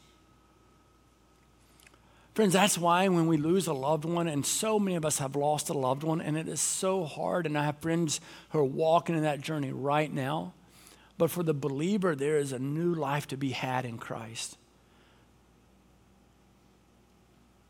Friends, 2.35 2.53
that's 2.53 2.79
why 2.79 3.09
when 3.09 3.27
we 3.27 3.37
lose 3.37 3.67
a 3.67 3.73
loved 3.73 4.05
one, 4.05 4.29
and 4.29 4.47
so 4.47 4.79
many 4.79 4.97
of 4.97 5.05
us 5.05 5.19
have 5.19 5.35
lost 5.35 5.69
a 5.69 5.75
loved 5.75 6.05
one, 6.05 6.21
and 6.21 6.39
it 6.39 6.49
is 6.49 6.61
so 6.61 7.05
hard, 7.05 7.45
and 7.45 7.59
I 7.59 7.65
have 7.65 7.79
friends 7.79 8.21
who 8.51 8.61
are 8.61 8.65
walking 8.65 9.17
in 9.17 9.23
that 9.23 9.41
journey 9.41 9.73
right 9.73 10.13
now. 10.13 10.53
But 11.19 11.31
for 11.31 11.43
the 11.43 11.53
believer, 11.53 12.15
there 12.15 12.39
is 12.39 12.53
a 12.53 12.59
new 12.59 12.95
life 12.95 13.27
to 13.29 13.37
be 13.37 13.51
had 13.51 13.85
in 13.85 13.99
Christ. 13.99 14.57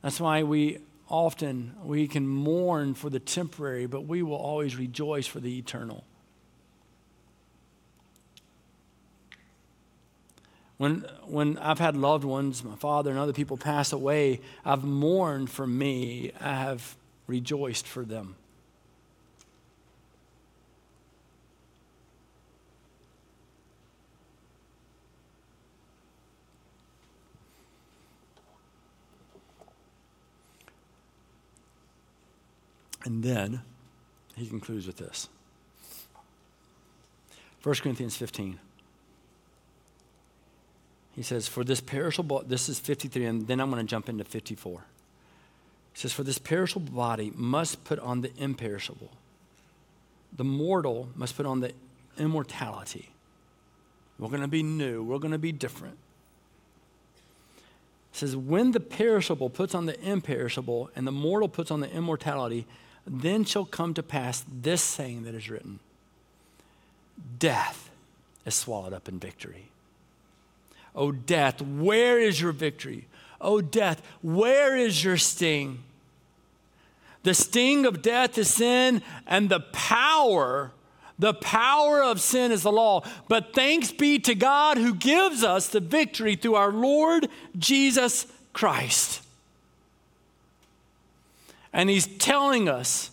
That's 0.02 0.20
why 0.20 0.42
we 0.42 0.78
often 1.08 1.74
we 1.82 2.06
can 2.06 2.28
mourn 2.28 2.94
for 2.94 3.10
the 3.10 3.18
temporary, 3.18 3.86
but 3.86 4.06
we 4.06 4.22
will 4.22 4.36
always 4.36 4.76
rejoice 4.76 5.26
for 5.26 5.40
the 5.40 5.58
eternal. 5.58 6.04
When, 10.80 11.04
when 11.26 11.58
I've 11.58 11.78
had 11.78 11.94
loved 11.94 12.24
ones, 12.24 12.64
my 12.64 12.74
father 12.74 13.10
and 13.10 13.18
other 13.18 13.34
people 13.34 13.58
pass 13.58 13.92
away, 13.92 14.40
I've 14.64 14.82
mourned 14.82 15.50
for 15.50 15.66
me. 15.66 16.32
I 16.40 16.54
have 16.54 16.96
rejoiced 17.26 17.86
for 17.86 18.02
them. 18.02 18.34
And 33.04 33.22
then 33.22 33.60
he 34.34 34.46
concludes 34.46 34.86
with 34.86 34.96
this 34.96 35.28
1 37.62 37.74
Corinthians 37.74 38.16
15. 38.16 38.58
He 41.20 41.24
says, 41.24 41.46
For 41.46 41.64
this 41.64 41.82
perishable, 41.82 42.42
this 42.46 42.70
is 42.70 42.80
53, 42.80 43.26
and 43.26 43.46
then 43.46 43.60
I'm 43.60 43.70
going 43.70 43.84
to 43.84 43.86
jump 43.86 44.08
into 44.08 44.24
54. 44.24 44.86
He 45.92 45.98
says, 46.00 46.14
For 46.14 46.22
this 46.22 46.38
perishable 46.38 46.90
body 46.90 47.30
must 47.36 47.84
put 47.84 47.98
on 47.98 48.22
the 48.22 48.34
imperishable. 48.38 49.10
The 50.34 50.44
mortal 50.44 51.10
must 51.14 51.36
put 51.36 51.44
on 51.44 51.60
the 51.60 51.72
immortality. 52.16 53.10
We're 54.18 54.30
going 54.30 54.40
to 54.40 54.48
be 54.48 54.62
new, 54.62 55.02
we're 55.02 55.18
going 55.18 55.32
to 55.32 55.38
be 55.38 55.52
different. 55.52 55.98
It 58.14 58.16
says, 58.16 58.34
When 58.34 58.72
the 58.72 58.80
perishable 58.80 59.50
puts 59.50 59.74
on 59.74 59.84
the 59.84 60.00
imperishable, 60.00 60.88
and 60.96 61.06
the 61.06 61.12
mortal 61.12 61.50
puts 61.50 61.70
on 61.70 61.80
the 61.80 61.90
immortality, 61.94 62.66
then 63.06 63.44
shall 63.44 63.66
come 63.66 63.92
to 63.92 64.02
pass 64.02 64.42
this 64.50 64.80
saying 64.80 65.24
that 65.24 65.34
is 65.34 65.50
written 65.50 65.80
Death 67.38 67.90
is 68.46 68.54
swallowed 68.54 68.94
up 68.94 69.06
in 69.06 69.18
victory. 69.18 69.70
Oh, 70.94 71.12
death, 71.12 71.62
where 71.62 72.18
is 72.18 72.40
your 72.40 72.52
victory? 72.52 73.06
O 73.40 73.60
death, 73.60 74.02
where 74.22 74.76
is 74.76 75.02
your 75.02 75.16
sting? 75.16 75.82
The 77.22 77.34
sting 77.34 77.86
of 77.86 78.02
death 78.02 78.38
is 78.38 78.52
sin, 78.52 79.02
and 79.26 79.48
the 79.48 79.60
power, 79.60 80.72
the 81.18 81.34
power 81.34 82.02
of 82.02 82.20
sin 82.20 82.50
is 82.50 82.62
the 82.62 82.72
law. 82.72 83.02
But 83.28 83.52
thanks 83.52 83.92
be 83.92 84.18
to 84.20 84.34
God 84.34 84.78
who 84.78 84.94
gives 84.94 85.44
us 85.44 85.68
the 85.68 85.80
victory 85.80 86.34
through 86.36 86.54
our 86.54 86.72
Lord 86.72 87.28
Jesus 87.58 88.26
Christ. 88.52 89.22
And 91.72 91.90
He's 91.90 92.06
telling 92.06 92.68
us 92.68 93.10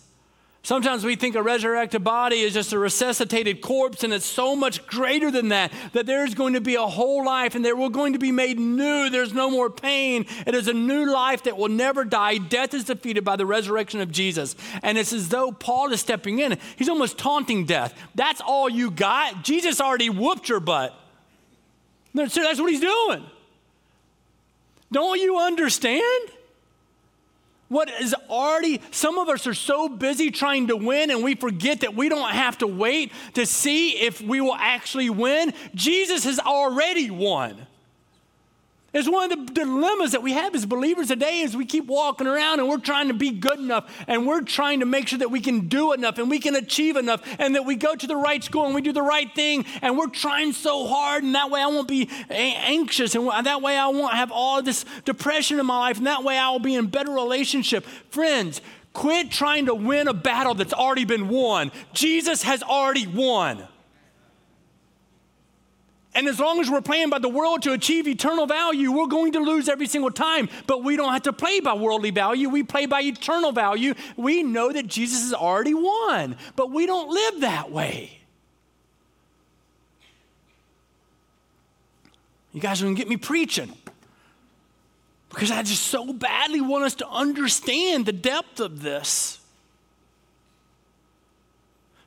Sometimes 0.68 1.02
we 1.02 1.16
think 1.16 1.34
a 1.34 1.42
resurrected 1.42 2.04
body 2.04 2.40
is 2.40 2.52
just 2.52 2.74
a 2.74 2.78
resuscitated 2.78 3.62
corpse, 3.62 4.04
and 4.04 4.12
it's 4.12 4.26
so 4.26 4.54
much 4.54 4.86
greater 4.86 5.30
than 5.30 5.48
that, 5.48 5.72
that 5.94 6.04
there's 6.04 6.34
going 6.34 6.52
to 6.52 6.60
be 6.60 6.74
a 6.74 6.82
whole 6.82 7.24
life 7.24 7.54
and 7.54 7.64
that 7.64 7.78
we're 7.78 7.88
going 7.88 8.12
to 8.12 8.18
be 8.18 8.32
made 8.32 8.58
new. 8.58 9.08
There's 9.08 9.32
no 9.32 9.50
more 9.50 9.70
pain. 9.70 10.26
It 10.46 10.54
is 10.54 10.68
a 10.68 10.74
new 10.74 11.10
life 11.10 11.44
that 11.44 11.56
will 11.56 11.70
never 11.70 12.04
die. 12.04 12.36
Death 12.36 12.74
is 12.74 12.84
defeated 12.84 13.24
by 13.24 13.36
the 13.36 13.46
resurrection 13.46 14.02
of 14.02 14.12
Jesus. 14.12 14.56
And 14.82 14.98
it's 14.98 15.14
as 15.14 15.30
though 15.30 15.52
Paul 15.52 15.90
is 15.90 16.02
stepping 16.02 16.38
in. 16.38 16.58
He's 16.76 16.90
almost 16.90 17.16
taunting 17.16 17.64
death. 17.64 17.98
That's 18.14 18.42
all 18.42 18.68
you 18.68 18.90
got? 18.90 19.42
Jesus 19.42 19.80
already 19.80 20.10
whooped 20.10 20.50
your 20.50 20.60
butt. 20.60 20.94
That's 22.12 22.36
what 22.36 22.70
he's 22.70 22.80
doing. 22.80 23.24
Don't 24.92 25.18
you 25.18 25.38
understand? 25.38 26.28
What 27.68 27.90
is 28.00 28.14
already, 28.30 28.80
some 28.90 29.18
of 29.18 29.28
us 29.28 29.46
are 29.46 29.54
so 29.54 29.88
busy 29.88 30.30
trying 30.30 30.68
to 30.68 30.76
win 30.76 31.10
and 31.10 31.22
we 31.22 31.34
forget 31.34 31.80
that 31.80 31.94
we 31.94 32.08
don't 32.08 32.32
have 32.32 32.58
to 32.58 32.66
wait 32.66 33.12
to 33.34 33.44
see 33.44 33.90
if 33.90 34.20
we 34.22 34.40
will 34.40 34.54
actually 34.54 35.10
win. 35.10 35.52
Jesus 35.74 36.24
has 36.24 36.38
already 36.38 37.10
won. 37.10 37.66
It's 38.94 39.06
one 39.06 39.30
of 39.30 39.46
the 39.46 39.52
dilemmas 39.52 40.12
that 40.12 40.22
we 40.22 40.32
have 40.32 40.54
as 40.54 40.64
believers 40.64 41.08
today 41.08 41.40
is 41.40 41.54
we 41.54 41.66
keep 41.66 41.86
walking 41.86 42.26
around 42.26 42.60
and 42.60 42.70
we're 42.70 42.78
trying 42.78 43.08
to 43.08 43.14
be 43.14 43.30
good 43.30 43.58
enough 43.58 43.84
and 44.06 44.26
we're 44.26 44.40
trying 44.40 44.80
to 44.80 44.86
make 44.86 45.08
sure 45.08 45.18
that 45.18 45.30
we 45.30 45.40
can 45.40 45.68
do 45.68 45.92
enough 45.92 46.16
and 46.16 46.30
we 46.30 46.38
can 46.38 46.56
achieve 46.56 46.96
enough 46.96 47.20
and 47.38 47.54
that 47.54 47.66
we 47.66 47.76
go 47.76 47.94
to 47.94 48.06
the 48.06 48.16
right 48.16 48.42
school 48.42 48.64
and 48.64 48.74
we 48.74 48.80
do 48.80 48.94
the 48.94 49.02
right 49.02 49.34
thing 49.34 49.66
and 49.82 49.98
we're 49.98 50.06
trying 50.06 50.54
so 50.54 50.86
hard 50.86 51.22
and 51.22 51.34
that 51.34 51.50
way 51.50 51.60
I 51.60 51.66
won't 51.66 51.86
be 51.86 52.08
anxious 52.30 53.14
and 53.14 53.28
that 53.28 53.60
way 53.60 53.76
I 53.76 53.88
won't 53.88 54.14
have 54.14 54.32
all 54.32 54.62
this 54.62 54.86
depression 55.04 55.60
in 55.60 55.66
my 55.66 55.78
life 55.78 55.98
and 55.98 56.06
that 56.06 56.24
way 56.24 56.38
I 56.38 56.48
will 56.48 56.58
be 56.58 56.74
in 56.74 56.86
better 56.86 57.12
relationship. 57.12 57.84
Friends, 58.08 58.62
quit 58.94 59.30
trying 59.30 59.66
to 59.66 59.74
win 59.74 60.08
a 60.08 60.14
battle 60.14 60.54
that's 60.54 60.72
already 60.72 61.04
been 61.04 61.28
won. 61.28 61.72
Jesus 61.92 62.42
has 62.42 62.62
already 62.62 63.06
won. 63.06 63.68
And 66.18 66.26
as 66.26 66.40
long 66.40 66.58
as 66.58 66.68
we're 66.68 66.80
playing 66.80 67.10
by 67.10 67.20
the 67.20 67.28
world 67.28 67.62
to 67.62 67.72
achieve 67.72 68.08
eternal 68.08 68.44
value, 68.44 68.90
we're 68.90 69.06
going 69.06 69.34
to 69.34 69.38
lose 69.38 69.68
every 69.68 69.86
single 69.86 70.10
time. 70.10 70.48
But 70.66 70.82
we 70.82 70.96
don't 70.96 71.12
have 71.12 71.22
to 71.22 71.32
play 71.32 71.60
by 71.60 71.74
worldly 71.74 72.10
value. 72.10 72.48
We 72.48 72.64
play 72.64 72.86
by 72.86 73.02
eternal 73.02 73.52
value. 73.52 73.94
We 74.16 74.42
know 74.42 74.72
that 74.72 74.88
Jesus 74.88 75.20
has 75.20 75.32
already 75.32 75.74
won, 75.74 76.36
but 76.56 76.72
we 76.72 76.86
don't 76.86 77.08
live 77.08 77.42
that 77.42 77.70
way. 77.70 78.18
You 82.52 82.60
guys 82.60 82.82
are 82.82 82.86
going 82.86 82.96
to 82.96 83.00
get 83.00 83.08
me 83.08 83.16
preaching 83.16 83.72
because 85.28 85.52
I 85.52 85.62
just 85.62 85.84
so 85.84 86.12
badly 86.12 86.60
want 86.60 86.82
us 86.82 86.96
to 86.96 87.08
understand 87.08 88.06
the 88.06 88.12
depth 88.12 88.58
of 88.58 88.82
this. 88.82 89.37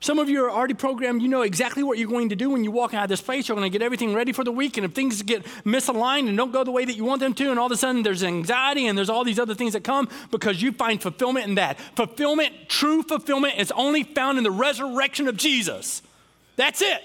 Some 0.01 0.17
of 0.17 0.29
you 0.29 0.43
are 0.43 0.49
already 0.49 0.73
programmed. 0.73 1.21
You 1.21 1.27
know 1.27 1.43
exactly 1.43 1.83
what 1.83 1.99
you're 1.99 2.09
going 2.09 2.29
to 2.29 2.35
do 2.35 2.49
when 2.49 2.63
you 2.63 2.71
walk 2.71 2.95
out 2.95 3.03
of 3.03 3.09
this 3.09 3.21
place. 3.21 3.47
You're 3.47 3.55
going 3.55 3.71
to 3.71 3.77
get 3.77 3.85
everything 3.85 4.15
ready 4.15 4.31
for 4.31 4.43
the 4.43 4.51
week. 4.51 4.77
And 4.77 4.85
if 4.85 4.93
things 4.93 5.21
get 5.21 5.45
misaligned 5.63 6.27
and 6.27 6.35
don't 6.35 6.51
go 6.51 6.63
the 6.63 6.71
way 6.71 6.85
that 6.85 6.95
you 6.95 7.05
want 7.05 7.19
them 7.19 7.35
to, 7.35 7.51
and 7.51 7.59
all 7.59 7.67
of 7.67 7.71
a 7.71 7.77
sudden 7.77 8.01
there's 8.01 8.23
anxiety 8.23 8.87
and 8.87 8.97
there's 8.97 9.11
all 9.11 9.23
these 9.23 9.37
other 9.37 9.53
things 9.53 9.73
that 9.73 9.83
come 9.83 10.09
because 10.31 10.59
you 10.59 10.71
find 10.71 10.99
fulfillment 10.99 11.47
in 11.47 11.55
that. 11.55 11.79
Fulfillment, 11.95 12.67
true 12.67 13.03
fulfillment, 13.03 13.59
is 13.59 13.71
only 13.73 14.01
found 14.01 14.39
in 14.39 14.43
the 14.43 14.49
resurrection 14.49 15.27
of 15.27 15.37
Jesus. 15.37 16.01
That's 16.55 16.81
it. 16.81 17.01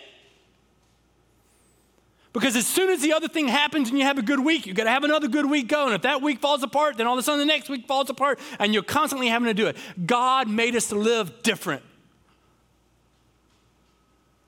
Because 2.33 2.57
as 2.57 2.67
soon 2.67 2.89
as 2.89 3.03
the 3.03 3.13
other 3.13 3.29
thing 3.29 3.47
happens 3.47 3.91
and 3.91 3.99
you 3.99 4.05
have 4.05 4.17
a 4.17 4.23
good 4.23 4.41
week, 4.41 4.67
you 4.67 4.73
got 4.73 4.85
to 4.85 4.91
have 4.91 5.05
another 5.05 5.29
good 5.29 5.51
week 5.51 5.69
going. 5.69 5.93
If 5.93 6.03
that 6.03 6.23
week 6.23 6.39
falls 6.39 6.63
apart, 6.63 6.97
then 6.97 7.07
all 7.07 7.13
of 7.13 7.19
a 7.19 7.23
sudden 7.23 7.41
the 7.41 7.47
next 7.47 7.69
week 7.69 7.87
falls 7.87 8.09
apart, 8.09 8.39
and 8.59 8.73
you're 8.73 8.83
constantly 8.83 9.29
having 9.29 9.49
to 9.49 9.55
do 9.55 9.67
it. 9.67 9.77
God 10.07 10.49
made 10.49 10.75
us 10.77 10.89
to 10.89 10.95
live 10.95 11.43
different. 11.43 11.83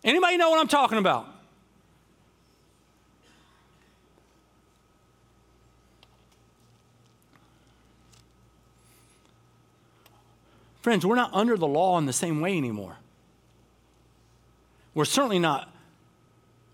Anybody 0.04 0.36
know 0.36 0.50
what 0.50 0.60
I'm 0.60 0.68
talking 0.68 0.98
about? 0.98 1.26
Friends, 10.80 11.04
we're 11.04 11.16
not 11.16 11.34
under 11.34 11.56
the 11.56 11.66
law 11.66 11.98
in 11.98 12.06
the 12.06 12.12
same 12.12 12.40
way 12.40 12.56
anymore. 12.56 12.96
We're 14.94 15.04
certainly 15.04 15.38
not 15.38 15.70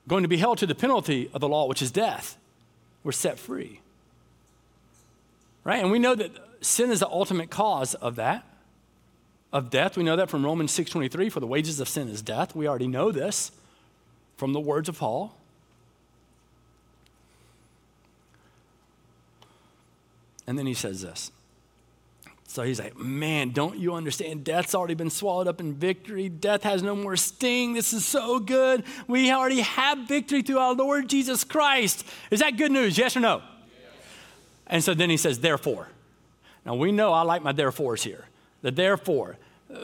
going 0.06 0.22
to 0.22 0.28
be 0.28 0.36
held 0.36 0.58
to 0.58 0.66
the 0.66 0.74
penalty 0.74 1.30
of 1.32 1.40
the 1.40 1.48
law, 1.48 1.66
which 1.66 1.82
is 1.82 1.90
death. 1.90 2.36
We're 3.02 3.12
set 3.12 3.38
free. 3.38 3.80
Right? 5.64 5.82
And 5.82 5.90
we 5.90 5.98
know 5.98 6.14
that 6.14 6.30
sin 6.60 6.90
is 6.90 7.00
the 7.00 7.08
ultimate 7.08 7.50
cause 7.50 7.94
of 7.94 8.16
that 8.16 8.44
of 9.54 9.70
death. 9.70 9.96
We 9.96 10.02
know 10.02 10.16
that 10.16 10.28
from 10.28 10.44
Romans 10.44 10.72
6:23 10.72 11.30
for 11.30 11.40
the 11.40 11.46
wages 11.46 11.78
of 11.78 11.88
sin 11.88 12.08
is 12.08 12.20
death. 12.20 12.54
We 12.54 12.66
already 12.66 12.88
know 12.88 13.12
this 13.12 13.52
from 14.36 14.52
the 14.52 14.60
words 14.60 14.88
of 14.88 14.98
Paul. 14.98 15.36
And 20.46 20.58
then 20.58 20.66
he 20.66 20.74
says 20.74 21.00
this. 21.00 21.30
So 22.48 22.64
he's 22.64 22.80
like, 22.80 22.96
Man, 22.96 23.50
don't 23.50 23.78
you 23.78 23.94
understand? 23.94 24.44
Death's 24.44 24.74
already 24.74 24.94
been 24.94 25.08
swallowed 25.08 25.46
up 25.46 25.60
in 25.60 25.74
victory. 25.74 26.28
Death 26.28 26.64
has 26.64 26.82
no 26.82 26.96
more 26.96 27.16
sting. 27.16 27.74
This 27.74 27.92
is 27.92 28.04
so 28.04 28.40
good. 28.40 28.82
We 29.06 29.30
already 29.30 29.60
have 29.60 29.98
victory 30.08 30.42
through 30.42 30.58
our 30.58 30.74
Lord 30.74 31.08
Jesus 31.08 31.44
Christ. 31.44 32.04
Is 32.32 32.40
that 32.40 32.56
good 32.56 32.72
news? 32.72 32.98
Yes 32.98 33.16
or 33.16 33.20
no? 33.20 33.40
And 34.66 34.82
so 34.82 34.94
then 34.94 35.10
he 35.10 35.16
says, 35.16 35.38
Therefore. 35.38 35.88
Now 36.66 36.74
we 36.74 36.90
know 36.90 37.12
I 37.12 37.22
like 37.22 37.42
my 37.42 37.52
therefores 37.52 38.02
here. 38.02 38.24
The 38.62 38.70
therefore 38.70 39.36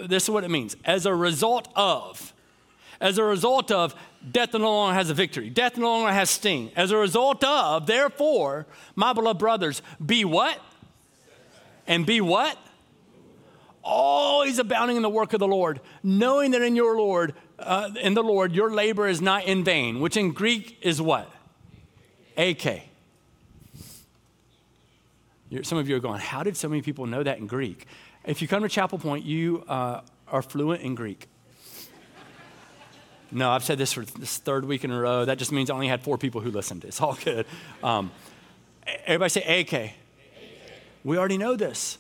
this 0.07 0.25
is 0.25 0.31
what 0.31 0.45
it 0.45 0.51
means. 0.51 0.77
As 0.85 1.07
a 1.07 1.15
result 1.15 1.69
of, 1.75 2.33
as 3.01 3.19
a 3.19 3.25
result 3.25 3.71
of, 3.71 3.95
death 4.31 4.53
no 4.53 4.59
longer 4.61 4.95
has 4.95 5.11
a 5.11 5.15
victory. 5.15 5.49
Death 5.49 5.77
no 5.79 5.87
longer 5.87 6.13
has 6.13 6.31
sting. 6.31 6.71
As 6.77 6.91
a 6.91 6.97
result 6.97 7.43
of, 7.45 7.87
therefore, 7.87 8.67
my 8.95 9.13
beloved 9.13 9.39
brothers, 9.39 9.83
be 10.05 10.25
what? 10.25 10.59
And 11.87 12.05
be 12.05 12.21
what? 12.21 12.59
Always 13.83 14.59
abounding 14.59 14.97
in 14.97 15.03
the 15.03 15.11
work 15.11 15.33
of 15.33 15.41
the 15.41 15.49
Lord, 15.49 15.81
knowing 16.03 16.51
that 16.51 16.63
in 16.63 16.77
your 16.77 16.97
Lord, 16.97 17.35
uh, 17.59 17.91
in 18.01 18.15
the 18.15 18.23
Lord, 18.23 18.55
your 18.55 18.71
labor 18.71 19.09
is 19.09 19.23
not 19.23 19.45
in 19.45 19.65
vain, 19.65 20.01
which 20.01 20.17
in 20.17 20.33
Greek 20.33 20.79
is 20.83 21.01
what? 21.01 21.33
AK. 22.37 22.83
You're, 25.49 25.65
some 25.65 25.79
of 25.79 25.89
you 25.89 25.97
are 25.97 26.01
going, 26.01 26.21
how 26.21 26.43
did 26.43 26.57
so 26.57 26.69
many 26.69 26.81
people 26.81 27.07
know 27.07 27.23
that 27.23 27.39
in 27.39 27.47
Greek? 27.47 27.87
If 28.25 28.43
you 28.43 28.49
come 28.49 28.63
to 28.63 28.69
Chapel 28.69 28.99
Pointe, 28.99 29.25
you 29.25 29.65
uh, 29.67 30.03
are 30.29 30.43
fluent 30.43 30.83
in 30.83 30.95
Greek. 30.95 31.27
No, 33.33 33.51
I've 33.51 33.65
said 33.65 33.79
this 33.79 33.93
for 33.93 34.05
this 34.05 34.39
third 34.39 34.65
week 34.65 34.85
in 34.85 34.91
a 34.91 35.01
row. 35.01 35.25
That 35.25 35.39
just 35.39 35.53
means 35.53 35.71
I 35.71 35.75
only 35.75 35.89
had 35.89 36.03
four 36.03 36.19
people 36.19 36.41
who 36.41 36.51
listened. 36.51 36.85
It's 36.85 37.01
all 37.01 37.17
good. 37.25 37.47
Um, 37.83 38.11
everybody 39.07 39.31
say 39.31 39.61
AK. 39.61 39.93
We 41.05 41.17
already 41.17 41.39
know 41.39 41.57
this. 41.57 41.97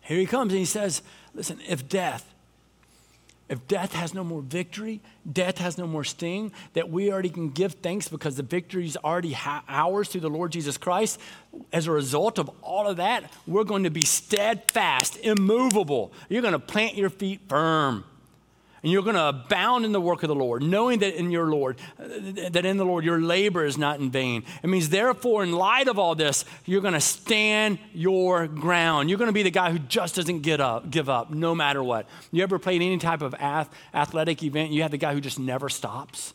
Here 0.00 0.18
he 0.18 0.26
comes 0.26 0.52
and 0.52 0.58
he 0.58 0.64
says, 0.64 1.02
Listen, 1.34 1.60
if 1.68 1.88
death, 1.88 2.29
if 3.50 3.66
death 3.66 3.92
has 3.94 4.14
no 4.14 4.22
more 4.22 4.42
victory, 4.42 5.00
death 5.30 5.58
has 5.58 5.76
no 5.76 5.86
more 5.86 6.04
sting, 6.04 6.52
that 6.74 6.88
we 6.88 7.12
already 7.12 7.28
can 7.28 7.50
give 7.50 7.74
thanks 7.74 8.08
because 8.08 8.36
the 8.36 8.44
victory 8.44 8.86
is 8.86 8.96
already 8.96 9.32
ha- 9.32 9.64
ours 9.68 10.08
through 10.08 10.20
the 10.20 10.30
Lord 10.30 10.52
Jesus 10.52 10.78
Christ. 10.78 11.20
As 11.72 11.88
a 11.88 11.90
result 11.90 12.38
of 12.38 12.48
all 12.62 12.86
of 12.86 12.98
that, 12.98 13.32
we're 13.48 13.64
going 13.64 13.82
to 13.82 13.90
be 13.90 14.02
steadfast, 14.02 15.16
immovable. 15.18 16.12
You're 16.28 16.42
going 16.42 16.52
to 16.52 16.60
plant 16.60 16.94
your 16.94 17.10
feet 17.10 17.40
firm 17.48 18.04
and 18.82 18.90
you're 18.90 19.02
going 19.02 19.16
to 19.16 19.28
abound 19.28 19.84
in 19.84 19.92
the 19.92 20.00
work 20.00 20.22
of 20.22 20.28
the 20.28 20.34
Lord, 20.34 20.62
knowing 20.62 21.00
that 21.00 21.14
in 21.14 21.30
your 21.30 21.46
Lord, 21.46 21.78
that 21.98 22.64
in 22.64 22.76
the 22.76 22.84
Lord 22.84 23.04
your 23.04 23.20
labor 23.20 23.64
is 23.64 23.76
not 23.76 24.00
in 24.00 24.10
vain. 24.10 24.44
It 24.62 24.68
means, 24.68 24.88
therefore, 24.88 25.42
in 25.42 25.52
light 25.52 25.88
of 25.88 25.98
all 25.98 26.14
this, 26.14 26.44
you're 26.64 26.80
going 26.80 26.94
to 26.94 27.00
stand 27.00 27.78
your 27.92 28.46
ground. 28.46 29.10
You're 29.10 29.18
going 29.18 29.28
to 29.28 29.34
be 29.34 29.42
the 29.42 29.50
guy 29.50 29.70
who 29.70 29.78
just 29.78 30.16
doesn't 30.16 30.40
get 30.40 30.60
up, 30.60 30.90
give 30.90 31.08
up, 31.08 31.30
no 31.30 31.54
matter 31.54 31.82
what. 31.82 32.06
You 32.32 32.42
ever 32.42 32.58
played 32.58 32.80
any 32.80 32.98
type 32.98 33.22
of 33.22 33.34
ath- 33.38 33.70
athletic 33.92 34.42
event? 34.42 34.70
You 34.70 34.82
have 34.82 34.90
the 34.90 34.98
guy 34.98 35.12
who 35.12 35.20
just 35.20 35.38
never 35.38 35.68
stops. 35.68 36.32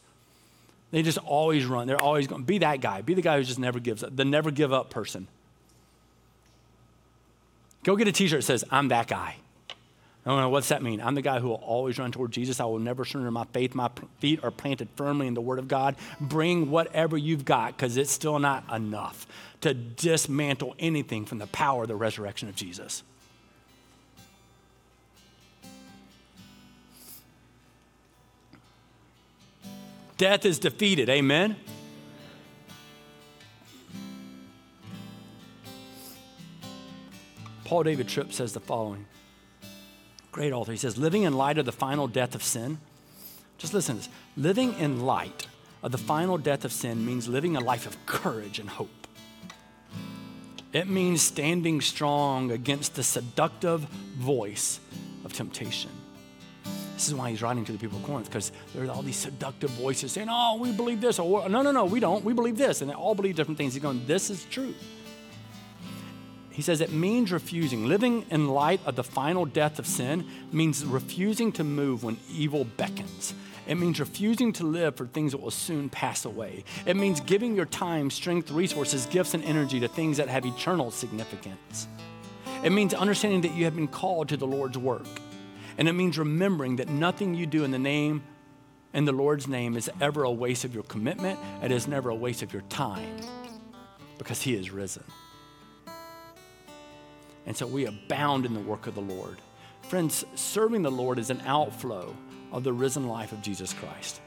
They 0.91 1.01
just 1.01 1.17
always 1.17 1.65
run. 1.65 1.87
They're 1.87 2.01
always 2.01 2.27
going. 2.27 2.43
Be 2.43 2.59
that 2.59 2.79
guy. 2.79 3.01
Be 3.01 3.15
the 3.15 3.21
guy 3.21 3.37
who 3.37 3.43
just 3.43 3.59
never 3.59 3.79
gives 3.79 4.03
up. 4.03 4.15
The 4.15 4.23
never 4.23 4.51
give 4.51 4.71
up 4.71 4.89
person. 4.89 5.27
Go 7.83 7.95
get 7.95 8.07
a 8.07 8.11
T-shirt 8.11 8.39
that 8.39 8.45
says, 8.45 8.63
"I'm 8.71 8.87
that 8.89 9.07
guy." 9.07 9.35
I 10.25 10.31
don't 10.31 10.39
know, 10.39 10.49
what's 10.49 10.69
that 10.69 10.81
mean? 10.81 11.01
I'm 11.01 11.13
the 11.13 11.21
guy 11.21 11.39
who 11.39 11.49
will 11.49 11.55
always 11.55 11.99
run 11.99 12.11
toward 12.11 12.31
Jesus. 12.31 12.59
I 12.59 12.65
will 12.65 12.79
never 12.79 13.05
surrender 13.05 13.29
my 13.29 13.45
faith. 13.53 13.75
My 13.75 13.91
feet 14.19 14.43
are 14.43 14.49
planted 14.49 14.89
firmly 14.95 15.27
in 15.27 15.35
the 15.35 15.41
Word 15.41 15.59
of 15.59 15.67
God. 15.67 15.95
Bring 16.19 16.71
whatever 16.71 17.15
you've 17.15 17.45
got 17.45 17.77
because 17.77 17.95
it's 17.95 18.11
still 18.11 18.39
not 18.39 18.63
enough 18.73 19.27
to 19.61 19.75
dismantle 19.75 20.75
anything 20.79 21.25
from 21.25 21.37
the 21.37 21.45
power 21.47 21.83
of 21.83 21.89
the 21.89 21.95
resurrection 21.95 22.49
of 22.49 22.55
Jesus. 22.55 23.03
Death 30.17 30.45
is 30.45 30.57
defeated. 30.57 31.07
Amen. 31.09 31.55
Paul 37.65 37.83
David 37.83 38.07
Tripp 38.07 38.33
says 38.33 38.53
the 38.53 38.59
following 38.59 39.05
Great 40.35 40.51
author. 40.51 40.73
He 40.73 40.77
says, 40.77 40.97
living 40.97 41.23
in 41.23 41.31
light 41.31 41.57
of 41.57 41.65
the 41.65 41.71
final 41.71 42.09
death 42.09 42.35
of 42.35 42.43
sin. 42.43 42.77
Just 43.57 43.73
listen 43.73 43.95
to 43.95 44.01
this. 44.01 44.09
Living 44.35 44.77
in 44.77 45.05
light 45.05 45.47
of 45.81 45.93
the 45.93 45.97
final 45.97 46.37
death 46.37 46.65
of 46.65 46.73
sin 46.73 47.05
means 47.05 47.29
living 47.29 47.55
a 47.55 47.61
life 47.61 47.87
of 47.87 48.05
courage 48.05 48.59
and 48.59 48.69
hope. 48.69 49.07
It 50.73 50.89
means 50.89 51.21
standing 51.21 51.79
strong 51.79 52.51
against 52.51 52.95
the 52.95 53.03
seductive 53.03 53.79
voice 54.17 54.81
of 55.23 55.31
temptation. 55.31 55.91
This 56.95 57.07
is 57.07 57.15
why 57.15 57.29
he's 57.29 57.41
writing 57.41 57.63
to 57.63 57.71
the 57.71 57.77
people 57.77 57.99
of 57.99 58.03
Corinth, 58.03 58.25
because 58.25 58.51
there's 58.73 58.89
all 58.89 59.03
these 59.03 59.15
seductive 59.15 59.69
voices 59.69 60.11
saying, 60.11 60.27
Oh, 60.29 60.57
we 60.59 60.73
believe 60.73 60.99
this, 60.99 61.17
or 61.17 61.47
no, 61.47 61.61
no, 61.61 61.71
no, 61.71 61.85
we 61.85 62.01
don't. 62.01 62.25
We 62.25 62.33
believe 62.33 62.57
this. 62.57 62.81
And 62.81 62.89
they 62.89 62.93
all 62.93 63.15
believe 63.15 63.37
different 63.37 63.57
things. 63.57 63.73
He's 63.73 63.81
going, 63.81 64.05
This 64.05 64.29
is 64.29 64.43
true. 64.51 64.73
He 66.55 66.61
says 66.61 66.79
it 66.79 66.93
means 66.93 67.33
refusing. 67.33 67.85
Living 67.85 68.25
in 68.31 68.47
light 68.47 68.79
of 68.85 68.95
the 68.95 69.03
final 69.03 69.43
death 69.43 69.77
of 69.77 69.85
sin 69.85 70.25
means 70.53 70.85
refusing 70.85 71.51
to 71.51 71.65
move 71.65 72.05
when 72.05 72.17
evil 72.31 72.63
beckons. 72.63 73.33
It 73.67 73.75
means 73.75 73.99
refusing 73.99 74.53
to 74.53 74.63
live 74.63 74.95
for 74.95 75.05
things 75.05 75.33
that 75.33 75.41
will 75.41 75.51
soon 75.51 75.89
pass 75.89 76.23
away. 76.23 76.63
It 76.85 76.95
means 76.95 77.19
giving 77.19 77.57
your 77.57 77.65
time, 77.65 78.09
strength, 78.09 78.51
resources, 78.51 79.05
gifts, 79.07 79.33
and 79.33 79.43
energy 79.43 79.81
to 79.81 79.89
things 79.89 80.15
that 80.15 80.29
have 80.29 80.45
eternal 80.45 80.91
significance. 80.91 81.89
It 82.63 82.69
means 82.69 82.93
understanding 82.93 83.41
that 83.41 83.53
you 83.53 83.65
have 83.65 83.75
been 83.75 83.89
called 83.89 84.29
to 84.29 84.37
the 84.37 84.47
Lord's 84.47 84.77
work. 84.77 85.07
And 85.77 85.89
it 85.89 85.93
means 85.93 86.17
remembering 86.17 86.77
that 86.77 86.87
nothing 86.87 87.33
you 87.33 87.45
do 87.45 87.65
in 87.65 87.71
the 87.71 87.79
name, 87.79 88.23
in 88.93 89.03
the 89.03 89.11
Lord's 89.11 89.49
name, 89.49 89.75
is 89.75 89.91
ever 89.99 90.23
a 90.23 90.31
waste 90.31 90.63
of 90.63 90.73
your 90.73 90.83
commitment. 90.83 91.37
And 91.61 91.73
it 91.73 91.75
is 91.75 91.85
never 91.85 92.11
a 92.11 92.15
waste 92.15 92.43
of 92.43 92.53
your 92.53 92.61
time 92.69 93.17
because 94.17 94.41
He 94.41 94.55
is 94.55 94.71
risen. 94.71 95.03
And 97.45 97.55
so 97.55 97.67
we 97.67 97.85
abound 97.85 98.45
in 98.45 98.53
the 98.53 98.59
work 98.59 98.87
of 98.87 98.95
the 98.95 99.01
Lord. 99.01 99.37
Friends, 99.83 100.25
serving 100.35 100.81
the 100.81 100.91
Lord 100.91 101.19
is 101.19 101.29
an 101.29 101.41
outflow 101.45 102.15
of 102.51 102.63
the 102.63 102.73
risen 102.73 103.07
life 103.07 103.31
of 103.31 103.41
Jesus 103.41 103.73
Christ. 103.73 104.21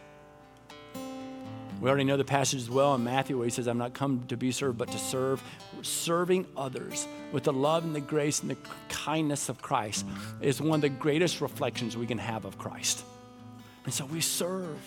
We 1.81 1.89
already 1.89 2.05
know 2.05 2.17
the 2.17 2.25
passage 2.25 2.61
as 2.61 2.71
well 2.71 2.95
in 2.95 3.05
Matthew 3.05 3.37
where 3.39 3.45
he 3.45 3.51
says, 3.51 3.69
I'm 3.69 3.79
not 3.79 3.95
come 3.95 4.25
to 4.29 4.37
be 4.37 4.51
served, 4.51 4.79
but 4.79 4.91
to 4.91 4.99
serve. 4.99 5.43
Serving 5.83 6.47
others 6.57 7.07
with 7.31 7.45
the 7.45 7.53
love 7.53 7.85
and 7.85 7.95
the 7.95 8.01
grace 8.01 8.41
and 8.41 8.51
the 8.51 8.57
kindness 8.89 9.49
of 9.49 9.63
Christ 9.63 10.05
is 10.41 10.61
one 10.61 10.77
of 10.77 10.81
the 10.81 10.89
greatest 10.89 11.41
reflections 11.41 11.97
we 11.97 12.07
can 12.07 12.19
have 12.19 12.45
of 12.45 12.59
Christ. 12.59 13.05
And 13.85 13.95
so 13.95 14.05
we 14.07 14.21
serve. 14.21 14.79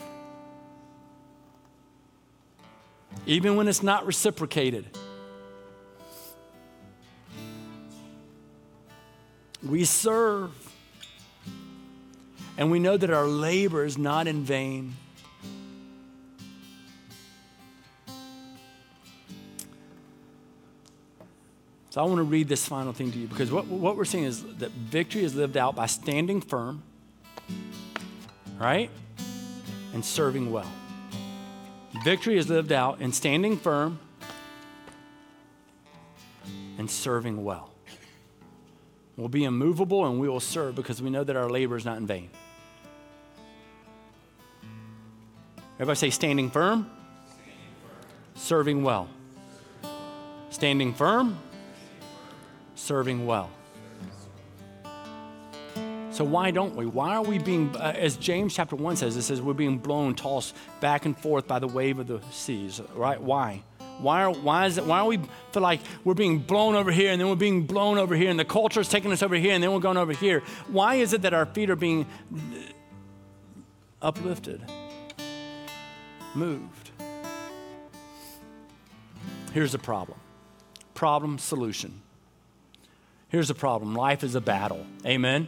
Even 3.25 3.55
when 3.55 3.67
it's 3.67 3.83
not 3.83 4.05
reciprocated. 4.05 4.97
We 9.63 9.85
serve. 9.85 10.51
And 12.57 12.71
we 12.71 12.79
know 12.79 12.97
that 12.97 13.09
our 13.09 13.25
labor 13.25 13.85
is 13.85 13.97
not 13.97 14.27
in 14.27 14.43
vain. 14.43 14.95
So 21.91 21.99
I 21.99 22.05
want 22.05 22.19
to 22.19 22.23
read 22.23 22.47
this 22.47 22.65
final 22.65 22.93
thing 22.93 23.11
to 23.11 23.17
you 23.17 23.27
because 23.27 23.51
what, 23.51 23.67
what 23.67 23.97
we're 23.97 24.05
seeing 24.05 24.23
is 24.23 24.43
that 24.59 24.71
victory 24.71 25.25
is 25.25 25.35
lived 25.35 25.57
out 25.57 25.75
by 25.75 25.87
standing 25.87 26.39
firm, 26.39 26.83
right? 28.57 28.89
And 29.93 30.03
serving 30.03 30.53
well. 30.53 30.71
Victory 32.05 32.37
is 32.37 32.49
lived 32.49 32.71
out 32.71 33.01
in 33.01 33.11
standing 33.11 33.57
firm 33.57 33.99
and 36.77 36.89
serving 36.89 37.43
well. 37.43 37.70
We'll 39.17 39.29
be 39.29 39.43
immovable 39.43 40.05
and 40.05 40.19
we 40.19 40.29
will 40.29 40.39
serve 40.39 40.75
because 40.75 41.01
we 41.01 41.09
know 41.09 41.23
that 41.23 41.35
our 41.35 41.49
labor 41.49 41.75
is 41.75 41.85
not 41.85 41.97
in 41.97 42.07
vain. 42.07 42.29
Everybody 45.75 45.97
say 45.97 46.09
standing 46.11 46.51
firm, 46.51 46.89
serving 48.35 48.83
well. 48.83 49.09
Standing 50.51 50.93
firm, 50.93 51.39
serving 52.75 53.25
well. 53.25 53.49
So 56.11 56.25
why 56.25 56.51
don't 56.51 56.75
we? 56.75 56.85
Why 56.85 57.15
are 57.15 57.23
we 57.23 57.39
being, 57.39 57.75
uh, 57.75 57.93
as 57.95 58.17
James 58.17 58.53
chapter 58.53 58.75
1 58.75 58.97
says, 58.97 59.15
it 59.15 59.23
says 59.23 59.41
we're 59.41 59.53
being 59.53 59.77
blown, 59.77 60.13
tossed 60.13 60.55
back 60.81 61.05
and 61.05 61.17
forth 61.17 61.47
by 61.47 61.57
the 61.57 61.67
wave 61.67 61.99
of 61.99 62.07
the 62.07 62.21
seas, 62.31 62.81
right? 62.93 63.19
Why? 63.19 63.63
Why 64.01 64.23
are, 64.23 64.31
why 64.31 64.65
is 64.65 64.77
it, 64.77 64.85
why 64.85 64.99
are 64.99 65.07
we 65.07 65.19
feel 65.51 65.61
like 65.61 65.81
we're 66.03 66.13
being 66.13 66.39
blown 66.39 66.75
over 66.75 66.91
here 66.91 67.11
and 67.11 67.21
then 67.21 67.29
we're 67.29 67.35
being 67.35 67.65
blown 67.65 67.97
over 67.97 68.15
here 68.15 68.29
and 68.29 68.39
the 68.39 68.45
culture 68.45 68.81
is 68.81 68.89
taking 68.89 69.11
us 69.11 69.21
over 69.21 69.35
here 69.35 69.53
and 69.53 69.63
then 69.63 69.71
we're 69.71 69.79
going 69.79 69.97
over 69.97 70.13
here? 70.13 70.41
Why 70.67 70.95
is 70.95 71.13
it 71.13 71.21
that 71.23 71.33
our 71.33 71.45
feet 71.45 71.69
are 71.69 71.75
being 71.75 72.05
uplifted, 74.01 74.61
moved? 76.33 76.91
Here's 79.53 79.71
the 79.71 79.79
problem 79.79 80.17
problem, 80.93 81.39
solution. 81.39 81.99
Here's 83.29 83.47
the 83.47 83.55
problem 83.55 83.95
life 83.95 84.23
is 84.23 84.35
a 84.35 84.41
battle. 84.41 84.85
Amen? 85.05 85.47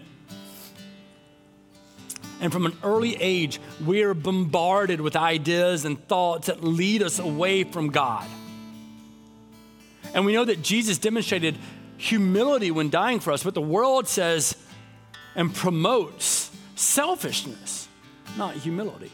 And 2.42 2.52
from 2.52 2.66
an 2.66 2.76
early 2.84 3.16
age, 3.22 3.60
we 3.86 4.02
are 4.04 4.14
bombarded 4.14 5.00
with 5.00 5.16
ideas 5.16 5.86
and 5.86 6.06
thoughts 6.08 6.48
that 6.48 6.64
lead 6.64 7.04
us 7.04 7.20
away 7.20 7.64
from 7.64 7.90
God. 7.90 8.28
And 10.14 10.26
we 10.26 10.34
know 10.34 10.46
that 10.46 10.62
Jesus 10.62 10.98
demonstrated 10.98 11.58
humility 11.98 12.72
when 12.72 12.90
dying 12.90 13.20
for 13.20 13.32
us, 13.32 13.44
but 13.44 13.54
the 13.54 13.62
world 13.62 14.08
says 14.08 14.56
and 15.36 15.54
promotes 15.54 16.52
selfishness, 16.76 17.88
not 18.38 18.56
humility. 18.56 19.12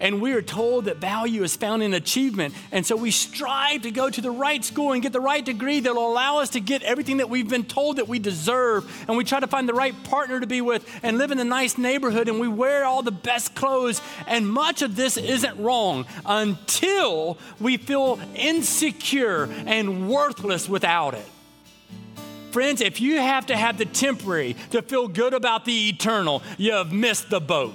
And 0.00 0.20
we 0.20 0.32
are 0.32 0.42
told 0.42 0.86
that 0.86 0.96
value 0.98 1.42
is 1.42 1.56
found 1.56 1.82
in 1.82 1.94
achievement. 1.94 2.54
And 2.72 2.84
so 2.84 2.96
we 2.96 3.10
strive 3.10 3.82
to 3.82 3.90
go 3.90 4.10
to 4.10 4.20
the 4.20 4.30
right 4.30 4.64
school 4.64 4.92
and 4.92 5.02
get 5.02 5.12
the 5.12 5.20
right 5.20 5.44
degree 5.44 5.80
that 5.80 5.94
will 5.94 6.10
allow 6.10 6.38
us 6.38 6.50
to 6.50 6.60
get 6.60 6.82
everything 6.82 7.18
that 7.18 7.30
we've 7.30 7.48
been 7.48 7.64
told 7.64 7.96
that 7.96 8.08
we 8.08 8.18
deserve. 8.18 9.04
And 9.08 9.16
we 9.16 9.24
try 9.24 9.40
to 9.40 9.46
find 9.46 9.68
the 9.68 9.74
right 9.74 9.94
partner 10.04 10.40
to 10.40 10.46
be 10.46 10.60
with 10.60 10.88
and 11.02 11.18
live 11.18 11.30
in 11.30 11.38
a 11.38 11.44
nice 11.44 11.78
neighborhood. 11.78 12.28
And 12.28 12.40
we 12.40 12.48
wear 12.48 12.84
all 12.84 13.02
the 13.02 13.10
best 13.10 13.54
clothes. 13.54 14.00
And 14.26 14.48
much 14.48 14.82
of 14.82 14.96
this 14.96 15.16
isn't 15.16 15.58
wrong 15.58 16.06
until 16.24 17.38
we 17.60 17.76
feel 17.76 18.18
insecure 18.34 19.48
and 19.66 20.08
worthless 20.08 20.68
without 20.68 21.14
it. 21.14 21.26
Friends, 22.50 22.80
if 22.80 23.02
you 23.02 23.20
have 23.20 23.46
to 23.46 23.56
have 23.56 23.76
the 23.76 23.84
temporary 23.84 24.56
to 24.70 24.80
feel 24.80 25.08
good 25.08 25.34
about 25.34 25.66
the 25.66 25.90
eternal, 25.90 26.42
you 26.56 26.72
have 26.72 26.90
missed 26.90 27.28
the 27.28 27.38
boat. 27.38 27.74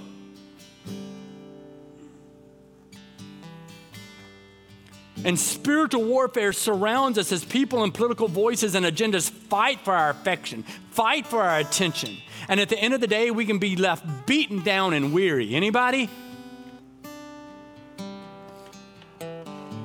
And 5.23 5.39
spiritual 5.39 6.03
warfare 6.03 6.51
surrounds 6.51 7.17
us 7.17 7.31
as 7.31 7.45
people 7.45 7.83
and 7.83 7.93
political 7.93 8.27
voices 8.27 8.73
and 8.73 8.85
agendas 8.85 9.29
fight 9.29 9.79
for 9.81 9.93
our 9.93 10.09
affection, 10.09 10.63
fight 10.91 11.27
for 11.27 11.41
our 11.41 11.59
attention. 11.59 12.17
And 12.47 12.59
at 12.59 12.69
the 12.69 12.77
end 12.77 12.93
of 12.93 13.01
the 13.01 13.07
day, 13.07 13.29
we 13.29 13.45
can 13.45 13.59
be 13.59 13.75
left 13.75 14.25
beaten 14.25 14.63
down 14.63 14.93
and 14.93 15.13
weary. 15.13 15.53
Anybody? 15.53 16.09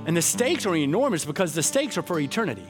And 0.07 0.17
the 0.17 0.23
stakes 0.23 0.65
are 0.65 0.77
enormous 0.77 1.25
because 1.25 1.53
the 1.53 1.63
stakes 1.63 1.99
are 1.99 2.03
for 2.03 2.19
eternity. 2.19 2.67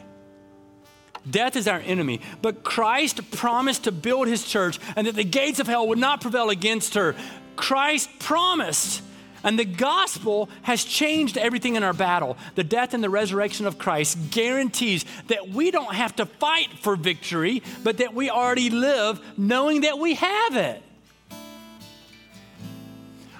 Death 1.28 1.56
is 1.56 1.68
our 1.68 1.80
enemy, 1.80 2.20
but 2.40 2.62
Christ 2.62 3.30
promised 3.32 3.84
to 3.84 3.92
build 3.92 4.28
his 4.28 4.44
church 4.44 4.78
and 4.94 5.06
that 5.06 5.16
the 5.16 5.24
gates 5.24 5.60
of 5.60 5.66
hell 5.66 5.88
would 5.88 5.98
not 5.98 6.20
prevail 6.20 6.50
against 6.50 6.94
her. 6.94 7.14
Christ 7.56 8.08
promised 8.18 9.02
and 9.46 9.56
the 9.56 9.64
gospel 9.64 10.50
has 10.62 10.84
changed 10.84 11.38
everything 11.38 11.76
in 11.76 11.84
our 11.84 11.92
battle. 11.92 12.36
The 12.56 12.64
death 12.64 12.94
and 12.94 13.02
the 13.02 13.08
resurrection 13.08 13.64
of 13.64 13.78
Christ 13.78 14.18
guarantees 14.32 15.04
that 15.28 15.48
we 15.48 15.70
don't 15.70 15.94
have 15.94 16.16
to 16.16 16.26
fight 16.26 16.68
for 16.80 16.96
victory, 16.96 17.62
but 17.84 17.98
that 17.98 18.12
we 18.12 18.28
already 18.28 18.70
live 18.70 19.20
knowing 19.38 19.82
that 19.82 20.00
we 20.00 20.14
have 20.14 20.56
it. 20.56 20.82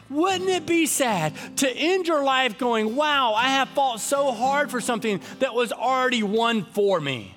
Wouldn't 0.09 0.49
it 0.49 0.65
be 0.65 0.87
sad 0.87 1.35
to 1.57 1.69
end 1.69 2.07
your 2.07 2.23
life 2.23 2.57
going, 2.57 2.95
wow, 2.95 3.35
I 3.35 3.49
have 3.49 3.69
fought 3.71 3.99
so 3.99 4.31
hard 4.31 4.71
for 4.71 4.81
something 4.81 5.21
that 5.41 5.55
was 5.55 5.73
already 5.73 6.23
won 6.23 6.65
for 6.67 7.01
me? 7.01 7.36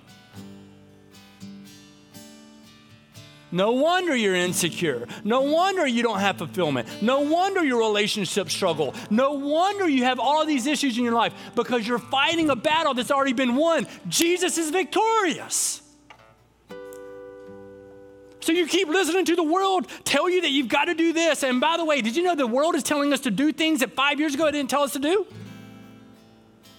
No 3.52 3.72
wonder 3.72 4.16
you're 4.16 4.36
insecure. 4.36 5.08
No 5.24 5.42
wonder 5.42 5.88
you 5.88 6.04
don't 6.04 6.20
have 6.20 6.38
fulfillment. 6.38 6.88
No 7.02 7.22
wonder 7.22 7.64
your 7.64 7.80
relationships 7.80 8.54
struggle. 8.54 8.94
No 9.10 9.34
wonder 9.34 9.88
you 9.88 10.04
have 10.04 10.20
all 10.20 10.46
these 10.46 10.68
issues 10.68 10.98
in 10.98 11.04
your 11.04 11.14
life 11.14 11.34
because 11.56 11.88
you're 11.88 12.00
fighting 12.00 12.50
a 12.50 12.56
battle 12.56 12.94
that's 12.94 13.12
already 13.12 13.34
been 13.34 13.56
won. 13.56 13.88
Jesus 14.08 14.58
is 14.58 14.70
victorious. 14.70 15.82
So 18.42 18.54
you 18.54 18.68
keep 18.68 18.88
listening 18.88 19.26
to 19.26 19.36
the 19.36 19.44
world 19.44 19.88
tell 20.06 20.30
you 20.30 20.42
that 20.42 20.52
you've 20.52 20.70
got 20.70 20.86
to 20.86 20.94
do 20.94 21.12
this. 21.12 21.44
And 21.44 21.60
by 21.60 21.78
the 21.78 21.86
way, 21.86 22.02
did 22.02 22.16
you 22.16 22.24
know 22.24 22.36
the 22.36 22.48
world 22.48 22.76
is 22.76 22.84
telling 22.84 23.14
us 23.14 23.22
to 23.22 23.32
do 23.32 23.52
things 23.52 23.82
that 23.82 23.94
five 23.94 24.20
years 24.20 24.34
ago 24.34 24.48
it 24.48 24.54
didn't 24.54 24.70
tell 24.70 24.84
us 24.84 24.94
to 24.94 25.00
do? 25.00 25.28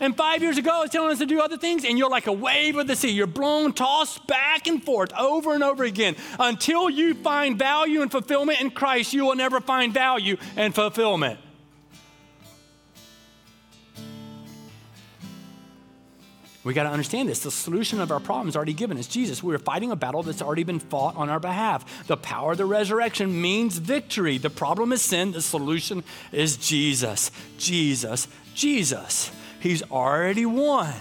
And 0.01 0.17
five 0.17 0.43
years 0.43 0.57
ago, 0.57 0.83
it's 0.83 0.93
telling 0.93 1.13
us 1.13 1.19
to 1.19 1.27
do 1.27 1.41
other 1.41 1.59
things, 1.59 1.85
and 1.85 1.99
you're 1.99 2.11
like 2.11 2.27
a 2.27 2.33
wave 2.33 2.77
of 2.77 2.87
the 2.87 2.97
sea. 2.97 3.11
You're 3.11 3.27
blown, 3.27 3.75
tossed 3.75 4.27
back 4.27 4.67
and 4.67 4.83
forth 4.83 5.13
over 5.13 5.55
and 5.55 5.63
over 5.63 5.85
again. 5.85 6.17
Until 6.39 6.89
you 6.89 7.15
find 7.15 7.59
value 7.59 8.01
and 8.01 8.11
fulfillment 8.11 8.61
in 8.61 8.71
Christ, 8.71 9.13
you 9.13 9.27
will 9.27 9.37
never 9.37 9.61
find 9.61 9.93
value 9.93 10.39
and 10.57 10.75
fulfillment. 10.75 11.39
We 16.63 16.75
got 16.75 16.83
to 16.83 16.91
understand 16.91 17.29
this. 17.29 17.41
The 17.41 17.51
solution 17.51 18.01
of 18.01 18.11
our 18.11 18.21
problem 18.21 18.49
is 18.49 18.57
already 18.57 18.75
given. 18.75 18.99
It's 18.99 19.09
Jesus. 19.09 19.43
We're 19.43 19.59
fighting 19.59 19.93
a 19.93 19.97
battle 19.97 20.23
that's 20.23 20.43
already 20.43 20.65
been 20.65 20.79
fought 20.79 21.17
on 21.17 21.31
our 21.31 21.41
behalf. 21.41 22.07
The 22.07 22.19
power 22.19 22.53
of 22.53 22.59
the 22.59 22.67
resurrection 22.67 23.41
means 23.41 23.79
victory. 23.79 24.37
The 24.37 24.51
problem 24.51 24.93
is 24.93 25.01
sin. 25.01 25.33
The 25.33 25.41
solution 25.41 26.05
is 26.33 26.59
Jesus. 26.59 27.31
Jesus. 27.57 28.29
Jesus. 28.55 29.31
He's 29.61 29.83
already 29.83 30.47
won. 30.47 30.93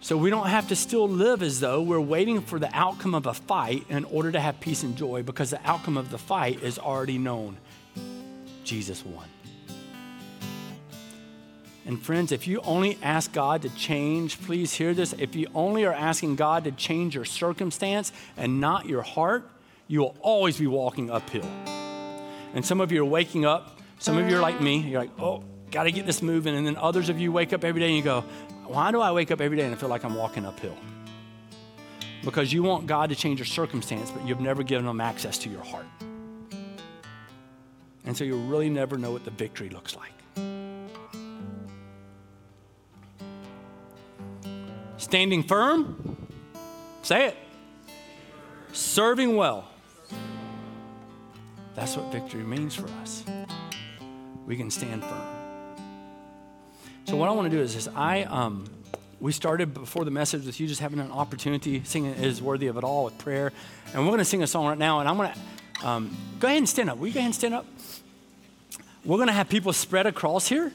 So 0.00 0.16
we 0.16 0.30
don't 0.30 0.46
have 0.46 0.68
to 0.68 0.76
still 0.76 1.08
live 1.08 1.42
as 1.42 1.58
though 1.58 1.82
we're 1.82 1.98
waiting 1.98 2.40
for 2.40 2.60
the 2.60 2.70
outcome 2.72 3.14
of 3.14 3.26
a 3.26 3.34
fight 3.34 3.86
in 3.88 4.04
order 4.04 4.30
to 4.30 4.38
have 4.38 4.60
peace 4.60 4.84
and 4.84 4.96
joy 4.96 5.24
because 5.24 5.50
the 5.50 5.60
outcome 5.68 5.96
of 5.96 6.10
the 6.10 6.18
fight 6.18 6.62
is 6.62 6.78
already 6.78 7.18
known. 7.18 7.56
Jesus 8.62 9.04
won. 9.04 9.26
And 11.86 12.00
friends, 12.00 12.30
if 12.30 12.46
you 12.46 12.60
only 12.60 12.98
ask 13.02 13.32
God 13.32 13.62
to 13.62 13.68
change, 13.70 14.40
please 14.42 14.72
hear 14.72 14.92
this. 14.92 15.12
If 15.14 15.34
you 15.34 15.48
only 15.54 15.84
are 15.84 15.92
asking 15.92 16.36
God 16.36 16.64
to 16.64 16.72
change 16.72 17.14
your 17.14 17.24
circumstance 17.24 18.12
and 18.36 18.60
not 18.60 18.86
your 18.86 19.02
heart, 19.02 19.48
you 19.88 20.00
will 20.00 20.16
always 20.20 20.58
be 20.58 20.66
walking 20.66 21.10
uphill. 21.10 21.48
And 22.54 22.64
some 22.64 22.80
of 22.80 22.92
you 22.92 23.02
are 23.02 23.04
waking 23.04 23.44
up, 23.44 23.80
some 23.98 24.18
of 24.18 24.28
you 24.28 24.36
are 24.36 24.40
like 24.40 24.60
me, 24.60 24.78
you're 24.78 25.00
like, 25.00 25.18
oh, 25.18 25.42
got 25.70 25.84
to 25.84 25.92
get 25.92 26.06
this 26.06 26.22
moving. 26.22 26.56
And 26.56 26.66
then 26.66 26.76
others 26.76 27.08
of 27.08 27.20
you 27.20 27.32
wake 27.32 27.52
up 27.52 27.64
every 27.64 27.80
day 27.80 27.88
and 27.88 27.96
you 27.96 28.02
go, 28.02 28.22
why 28.66 28.90
do 28.90 29.00
I 29.00 29.12
wake 29.12 29.30
up 29.30 29.40
every 29.40 29.56
day 29.56 29.64
and 29.64 29.74
I 29.74 29.78
feel 29.78 29.88
like 29.88 30.04
I'm 30.04 30.14
walking 30.14 30.44
uphill? 30.44 30.76
Because 32.24 32.52
you 32.52 32.62
want 32.62 32.86
God 32.86 33.10
to 33.10 33.14
change 33.16 33.38
your 33.38 33.46
circumstance, 33.46 34.10
but 34.10 34.26
you've 34.26 34.40
never 34.40 34.62
given 34.62 34.86
Him 34.86 35.00
access 35.00 35.38
to 35.38 35.48
your 35.48 35.62
heart. 35.62 35.86
And 38.04 38.16
so 38.16 38.24
you'll 38.24 38.46
really 38.46 38.70
never 38.70 38.96
know 38.98 39.10
what 39.10 39.24
the 39.24 39.30
victory 39.30 39.68
looks 39.68 39.96
like. 39.96 40.12
Standing 44.96 45.42
firm, 45.42 46.16
say 47.02 47.26
it. 47.26 47.36
Serving 48.72 49.36
well. 49.36 49.68
That's 51.74 51.96
what 51.96 52.10
victory 52.10 52.42
means 52.42 52.74
for 52.74 52.88
us. 53.02 53.24
We 54.46 54.56
can 54.56 54.70
stand 54.70 55.04
firm. 55.04 55.35
So 57.06 57.16
what 57.16 57.28
I 57.28 57.32
want 57.32 57.48
to 57.48 57.56
do 57.56 57.62
is. 57.62 57.88
I 57.94 58.24
um, 58.24 58.64
we 59.20 59.30
started 59.30 59.72
before 59.72 60.04
the 60.04 60.10
message 60.10 60.44
with 60.44 60.58
you 60.58 60.66
just 60.66 60.80
having 60.80 60.98
an 60.98 61.12
opportunity. 61.12 61.80
Singing 61.84 62.14
is 62.14 62.42
worthy 62.42 62.66
of 62.66 62.76
it 62.76 62.82
all 62.82 63.04
with 63.04 63.16
prayer, 63.16 63.52
and 63.94 64.02
we're 64.02 64.08
going 64.08 64.18
to 64.18 64.24
sing 64.24 64.42
a 64.42 64.46
song 64.48 64.66
right 64.66 64.76
now. 64.76 64.98
And 64.98 65.08
I'm 65.08 65.16
going 65.16 65.32
to 65.32 65.86
um, 65.86 66.16
go 66.40 66.48
ahead 66.48 66.58
and 66.58 66.68
stand 66.68 66.90
up. 66.90 66.98
Will 66.98 67.06
you 67.06 67.14
go 67.14 67.20
ahead 67.20 67.28
and 67.28 67.34
stand 67.34 67.54
up? 67.54 67.64
We're 69.04 69.18
going 69.18 69.28
to 69.28 69.32
have 69.34 69.48
people 69.48 69.72
spread 69.72 70.06
across 70.06 70.48
here 70.48 70.72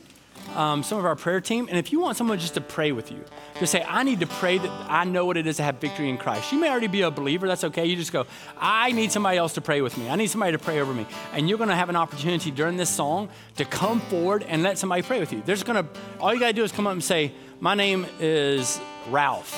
um, 0.55 0.83
some 0.83 0.97
of 0.97 1.05
our 1.05 1.15
prayer 1.15 1.41
team. 1.41 1.67
And 1.69 1.77
if 1.77 1.91
you 1.91 1.99
want 1.99 2.17
someone 2.17 2.39
just 2.39 2.55
to 2.55 2.61
pray 2.61 2.91
with 2.91 3.11
you, 3.11 3.23
just 3.59 3.71
say, 3.71 3.83
I 3.87 4.03
need 4.03 4.19
to 4.19 4.27
pray 4.27 4.57
that 4.57 4.69
I 4.89 5.03
know 5.05 5.25
what 5.25 5.37
it 5.37 5.47
is 5.47 5.57
to 5.57 5.63
have 5.63 5.77
victory 5.77 6.09
in 6.09 6.17
Christ. 6.17 6.51
You 6.51 6.59
may 6.59 6.69
already 6.69 6.87
be 6.87 7.01
a 7.01 7.11
believer, 7.11 7.47
that's 7.47 7.63
okay. 7.65 7.85
You 7.85 7.95
just 7.95 8.11
go, 8.11 8.25
I 8.57 8.91
need 8.91 9.11
somebody 9.11 9.37
else 9.37 9.53
to 9.53 9.61
pray 9.61 9.81
with 9.81 9.97
me. 9.97 10.09
I 10.09 10.15
need 10.15 10.27
somebody 10.27 10.51
to 10.51 10.59
pray 10.59 10.79
over 10.79 10.93
me. 10.93 11.05
And 11.33 11.47
you're 11.47 11.57
gonna 11.57 11.75
have 11.75 11.89
an 11.89 11.95
opportunity 11.95 12.51
during 12.51 12.77
this 12.77 12.89
song 12.89 13.29
to 13.57 13.65
come 13.65 14.01
forward 14.01 14.43
and 14.43 14.63
let 14.63 14.77
somebody 14.77 15.01
pray 15.01 15.19
with 15.19 15.31
you. 15.31 15.41
There's 15.45 15.63
gonna, 15.63 15.87
all 16.19 16.33
you 16.33 16.39
gotta 16.39 16.53
do 16.53 16.63
is 16.63 16.71
come 16.71 16.87
up 16.87 16.93
and 16.93 17.03
say, 17.03 17.31
My 17.59 17.75
name 17.75 18.05
is 18.19 18.79
Ralph. 19.09 19.57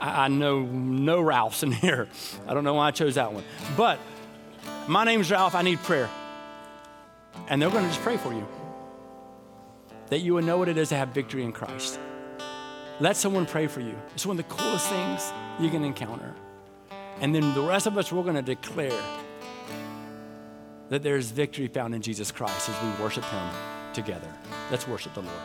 I, 0.00 0.24
I 0.24 0.28
know 0.28 0.60
no 0.62 1.20
Ralphs 1.20 1.62
in 1.62 1.72
here. 1.72 2.08
I 2.46 2.54
don't 2.54 2.64
know 2.64 2.74
why 2.74 2.88
I 2.88 2.90
chose 2.90 3.16
that 3.16 3.32
one. 3.32 3.44
But 3.76 3.98
my 4.86 5.04
name's 5.04 5.30
Ralph, 5.30 5.54
I 5.54 5.62
need 5.62 5.80
prayer. 5.80 6.08
And 7.48 7.60
they're 7.60 7.70
gonna 7.70 7.88
just 7.88 8.02
pray 8.02 8.16
for 8.16 8.32
you 8.32 8.46
that 10.08 10.20
you 10.20 10.34
would 10.34 10.44
know 10.44 10.58
what 10.58 10.68
it 10.68 10.78
is 10.78 10.90
to 10.90 10.96
have 10.96 11.08
victory 11.08 11.44
in 11.44 11.52
Christ. 11.52 11.98
Let 13.00 13.16
someone 13.16 13.46
pray 13.46 13.66
for 13.66 13.80
you. 13.80 13.94
It's 14.14 14.24
one 14.24 14.38
of 14.38 14.48
the 14.48 14.54
coolest 14.54 14.88
things 14.88 15.32
you 15.60 15.70
can 15.70 15.84
encounter. 15.84 16.34
And 17.20 17.34
then 17.34 17.54
the 17.54 17.60
rest 17.62 17.86
of 17.86 17.98
us, 17.98 18.12
we're 18.12 18.22
going 18.22 18.36
to 18.36 18.42
declare 18.42 19.02
that 20.88 21.02
there's 21.02 21.30
victory 21.30 21.68
found 21.68 21.94
in 21.94 22.02
Jesus 22.02 22.30
Christ 22.30 22.68
as 22.68 22.82
we 22.82 23.02
worship 23.02 23.24
Him 23.24 23.50
together. 23.92 24.28
Let's 24.70 24.86
worship 24.86 25.14
the 25.14 25.22
Lord. 25.22 25.42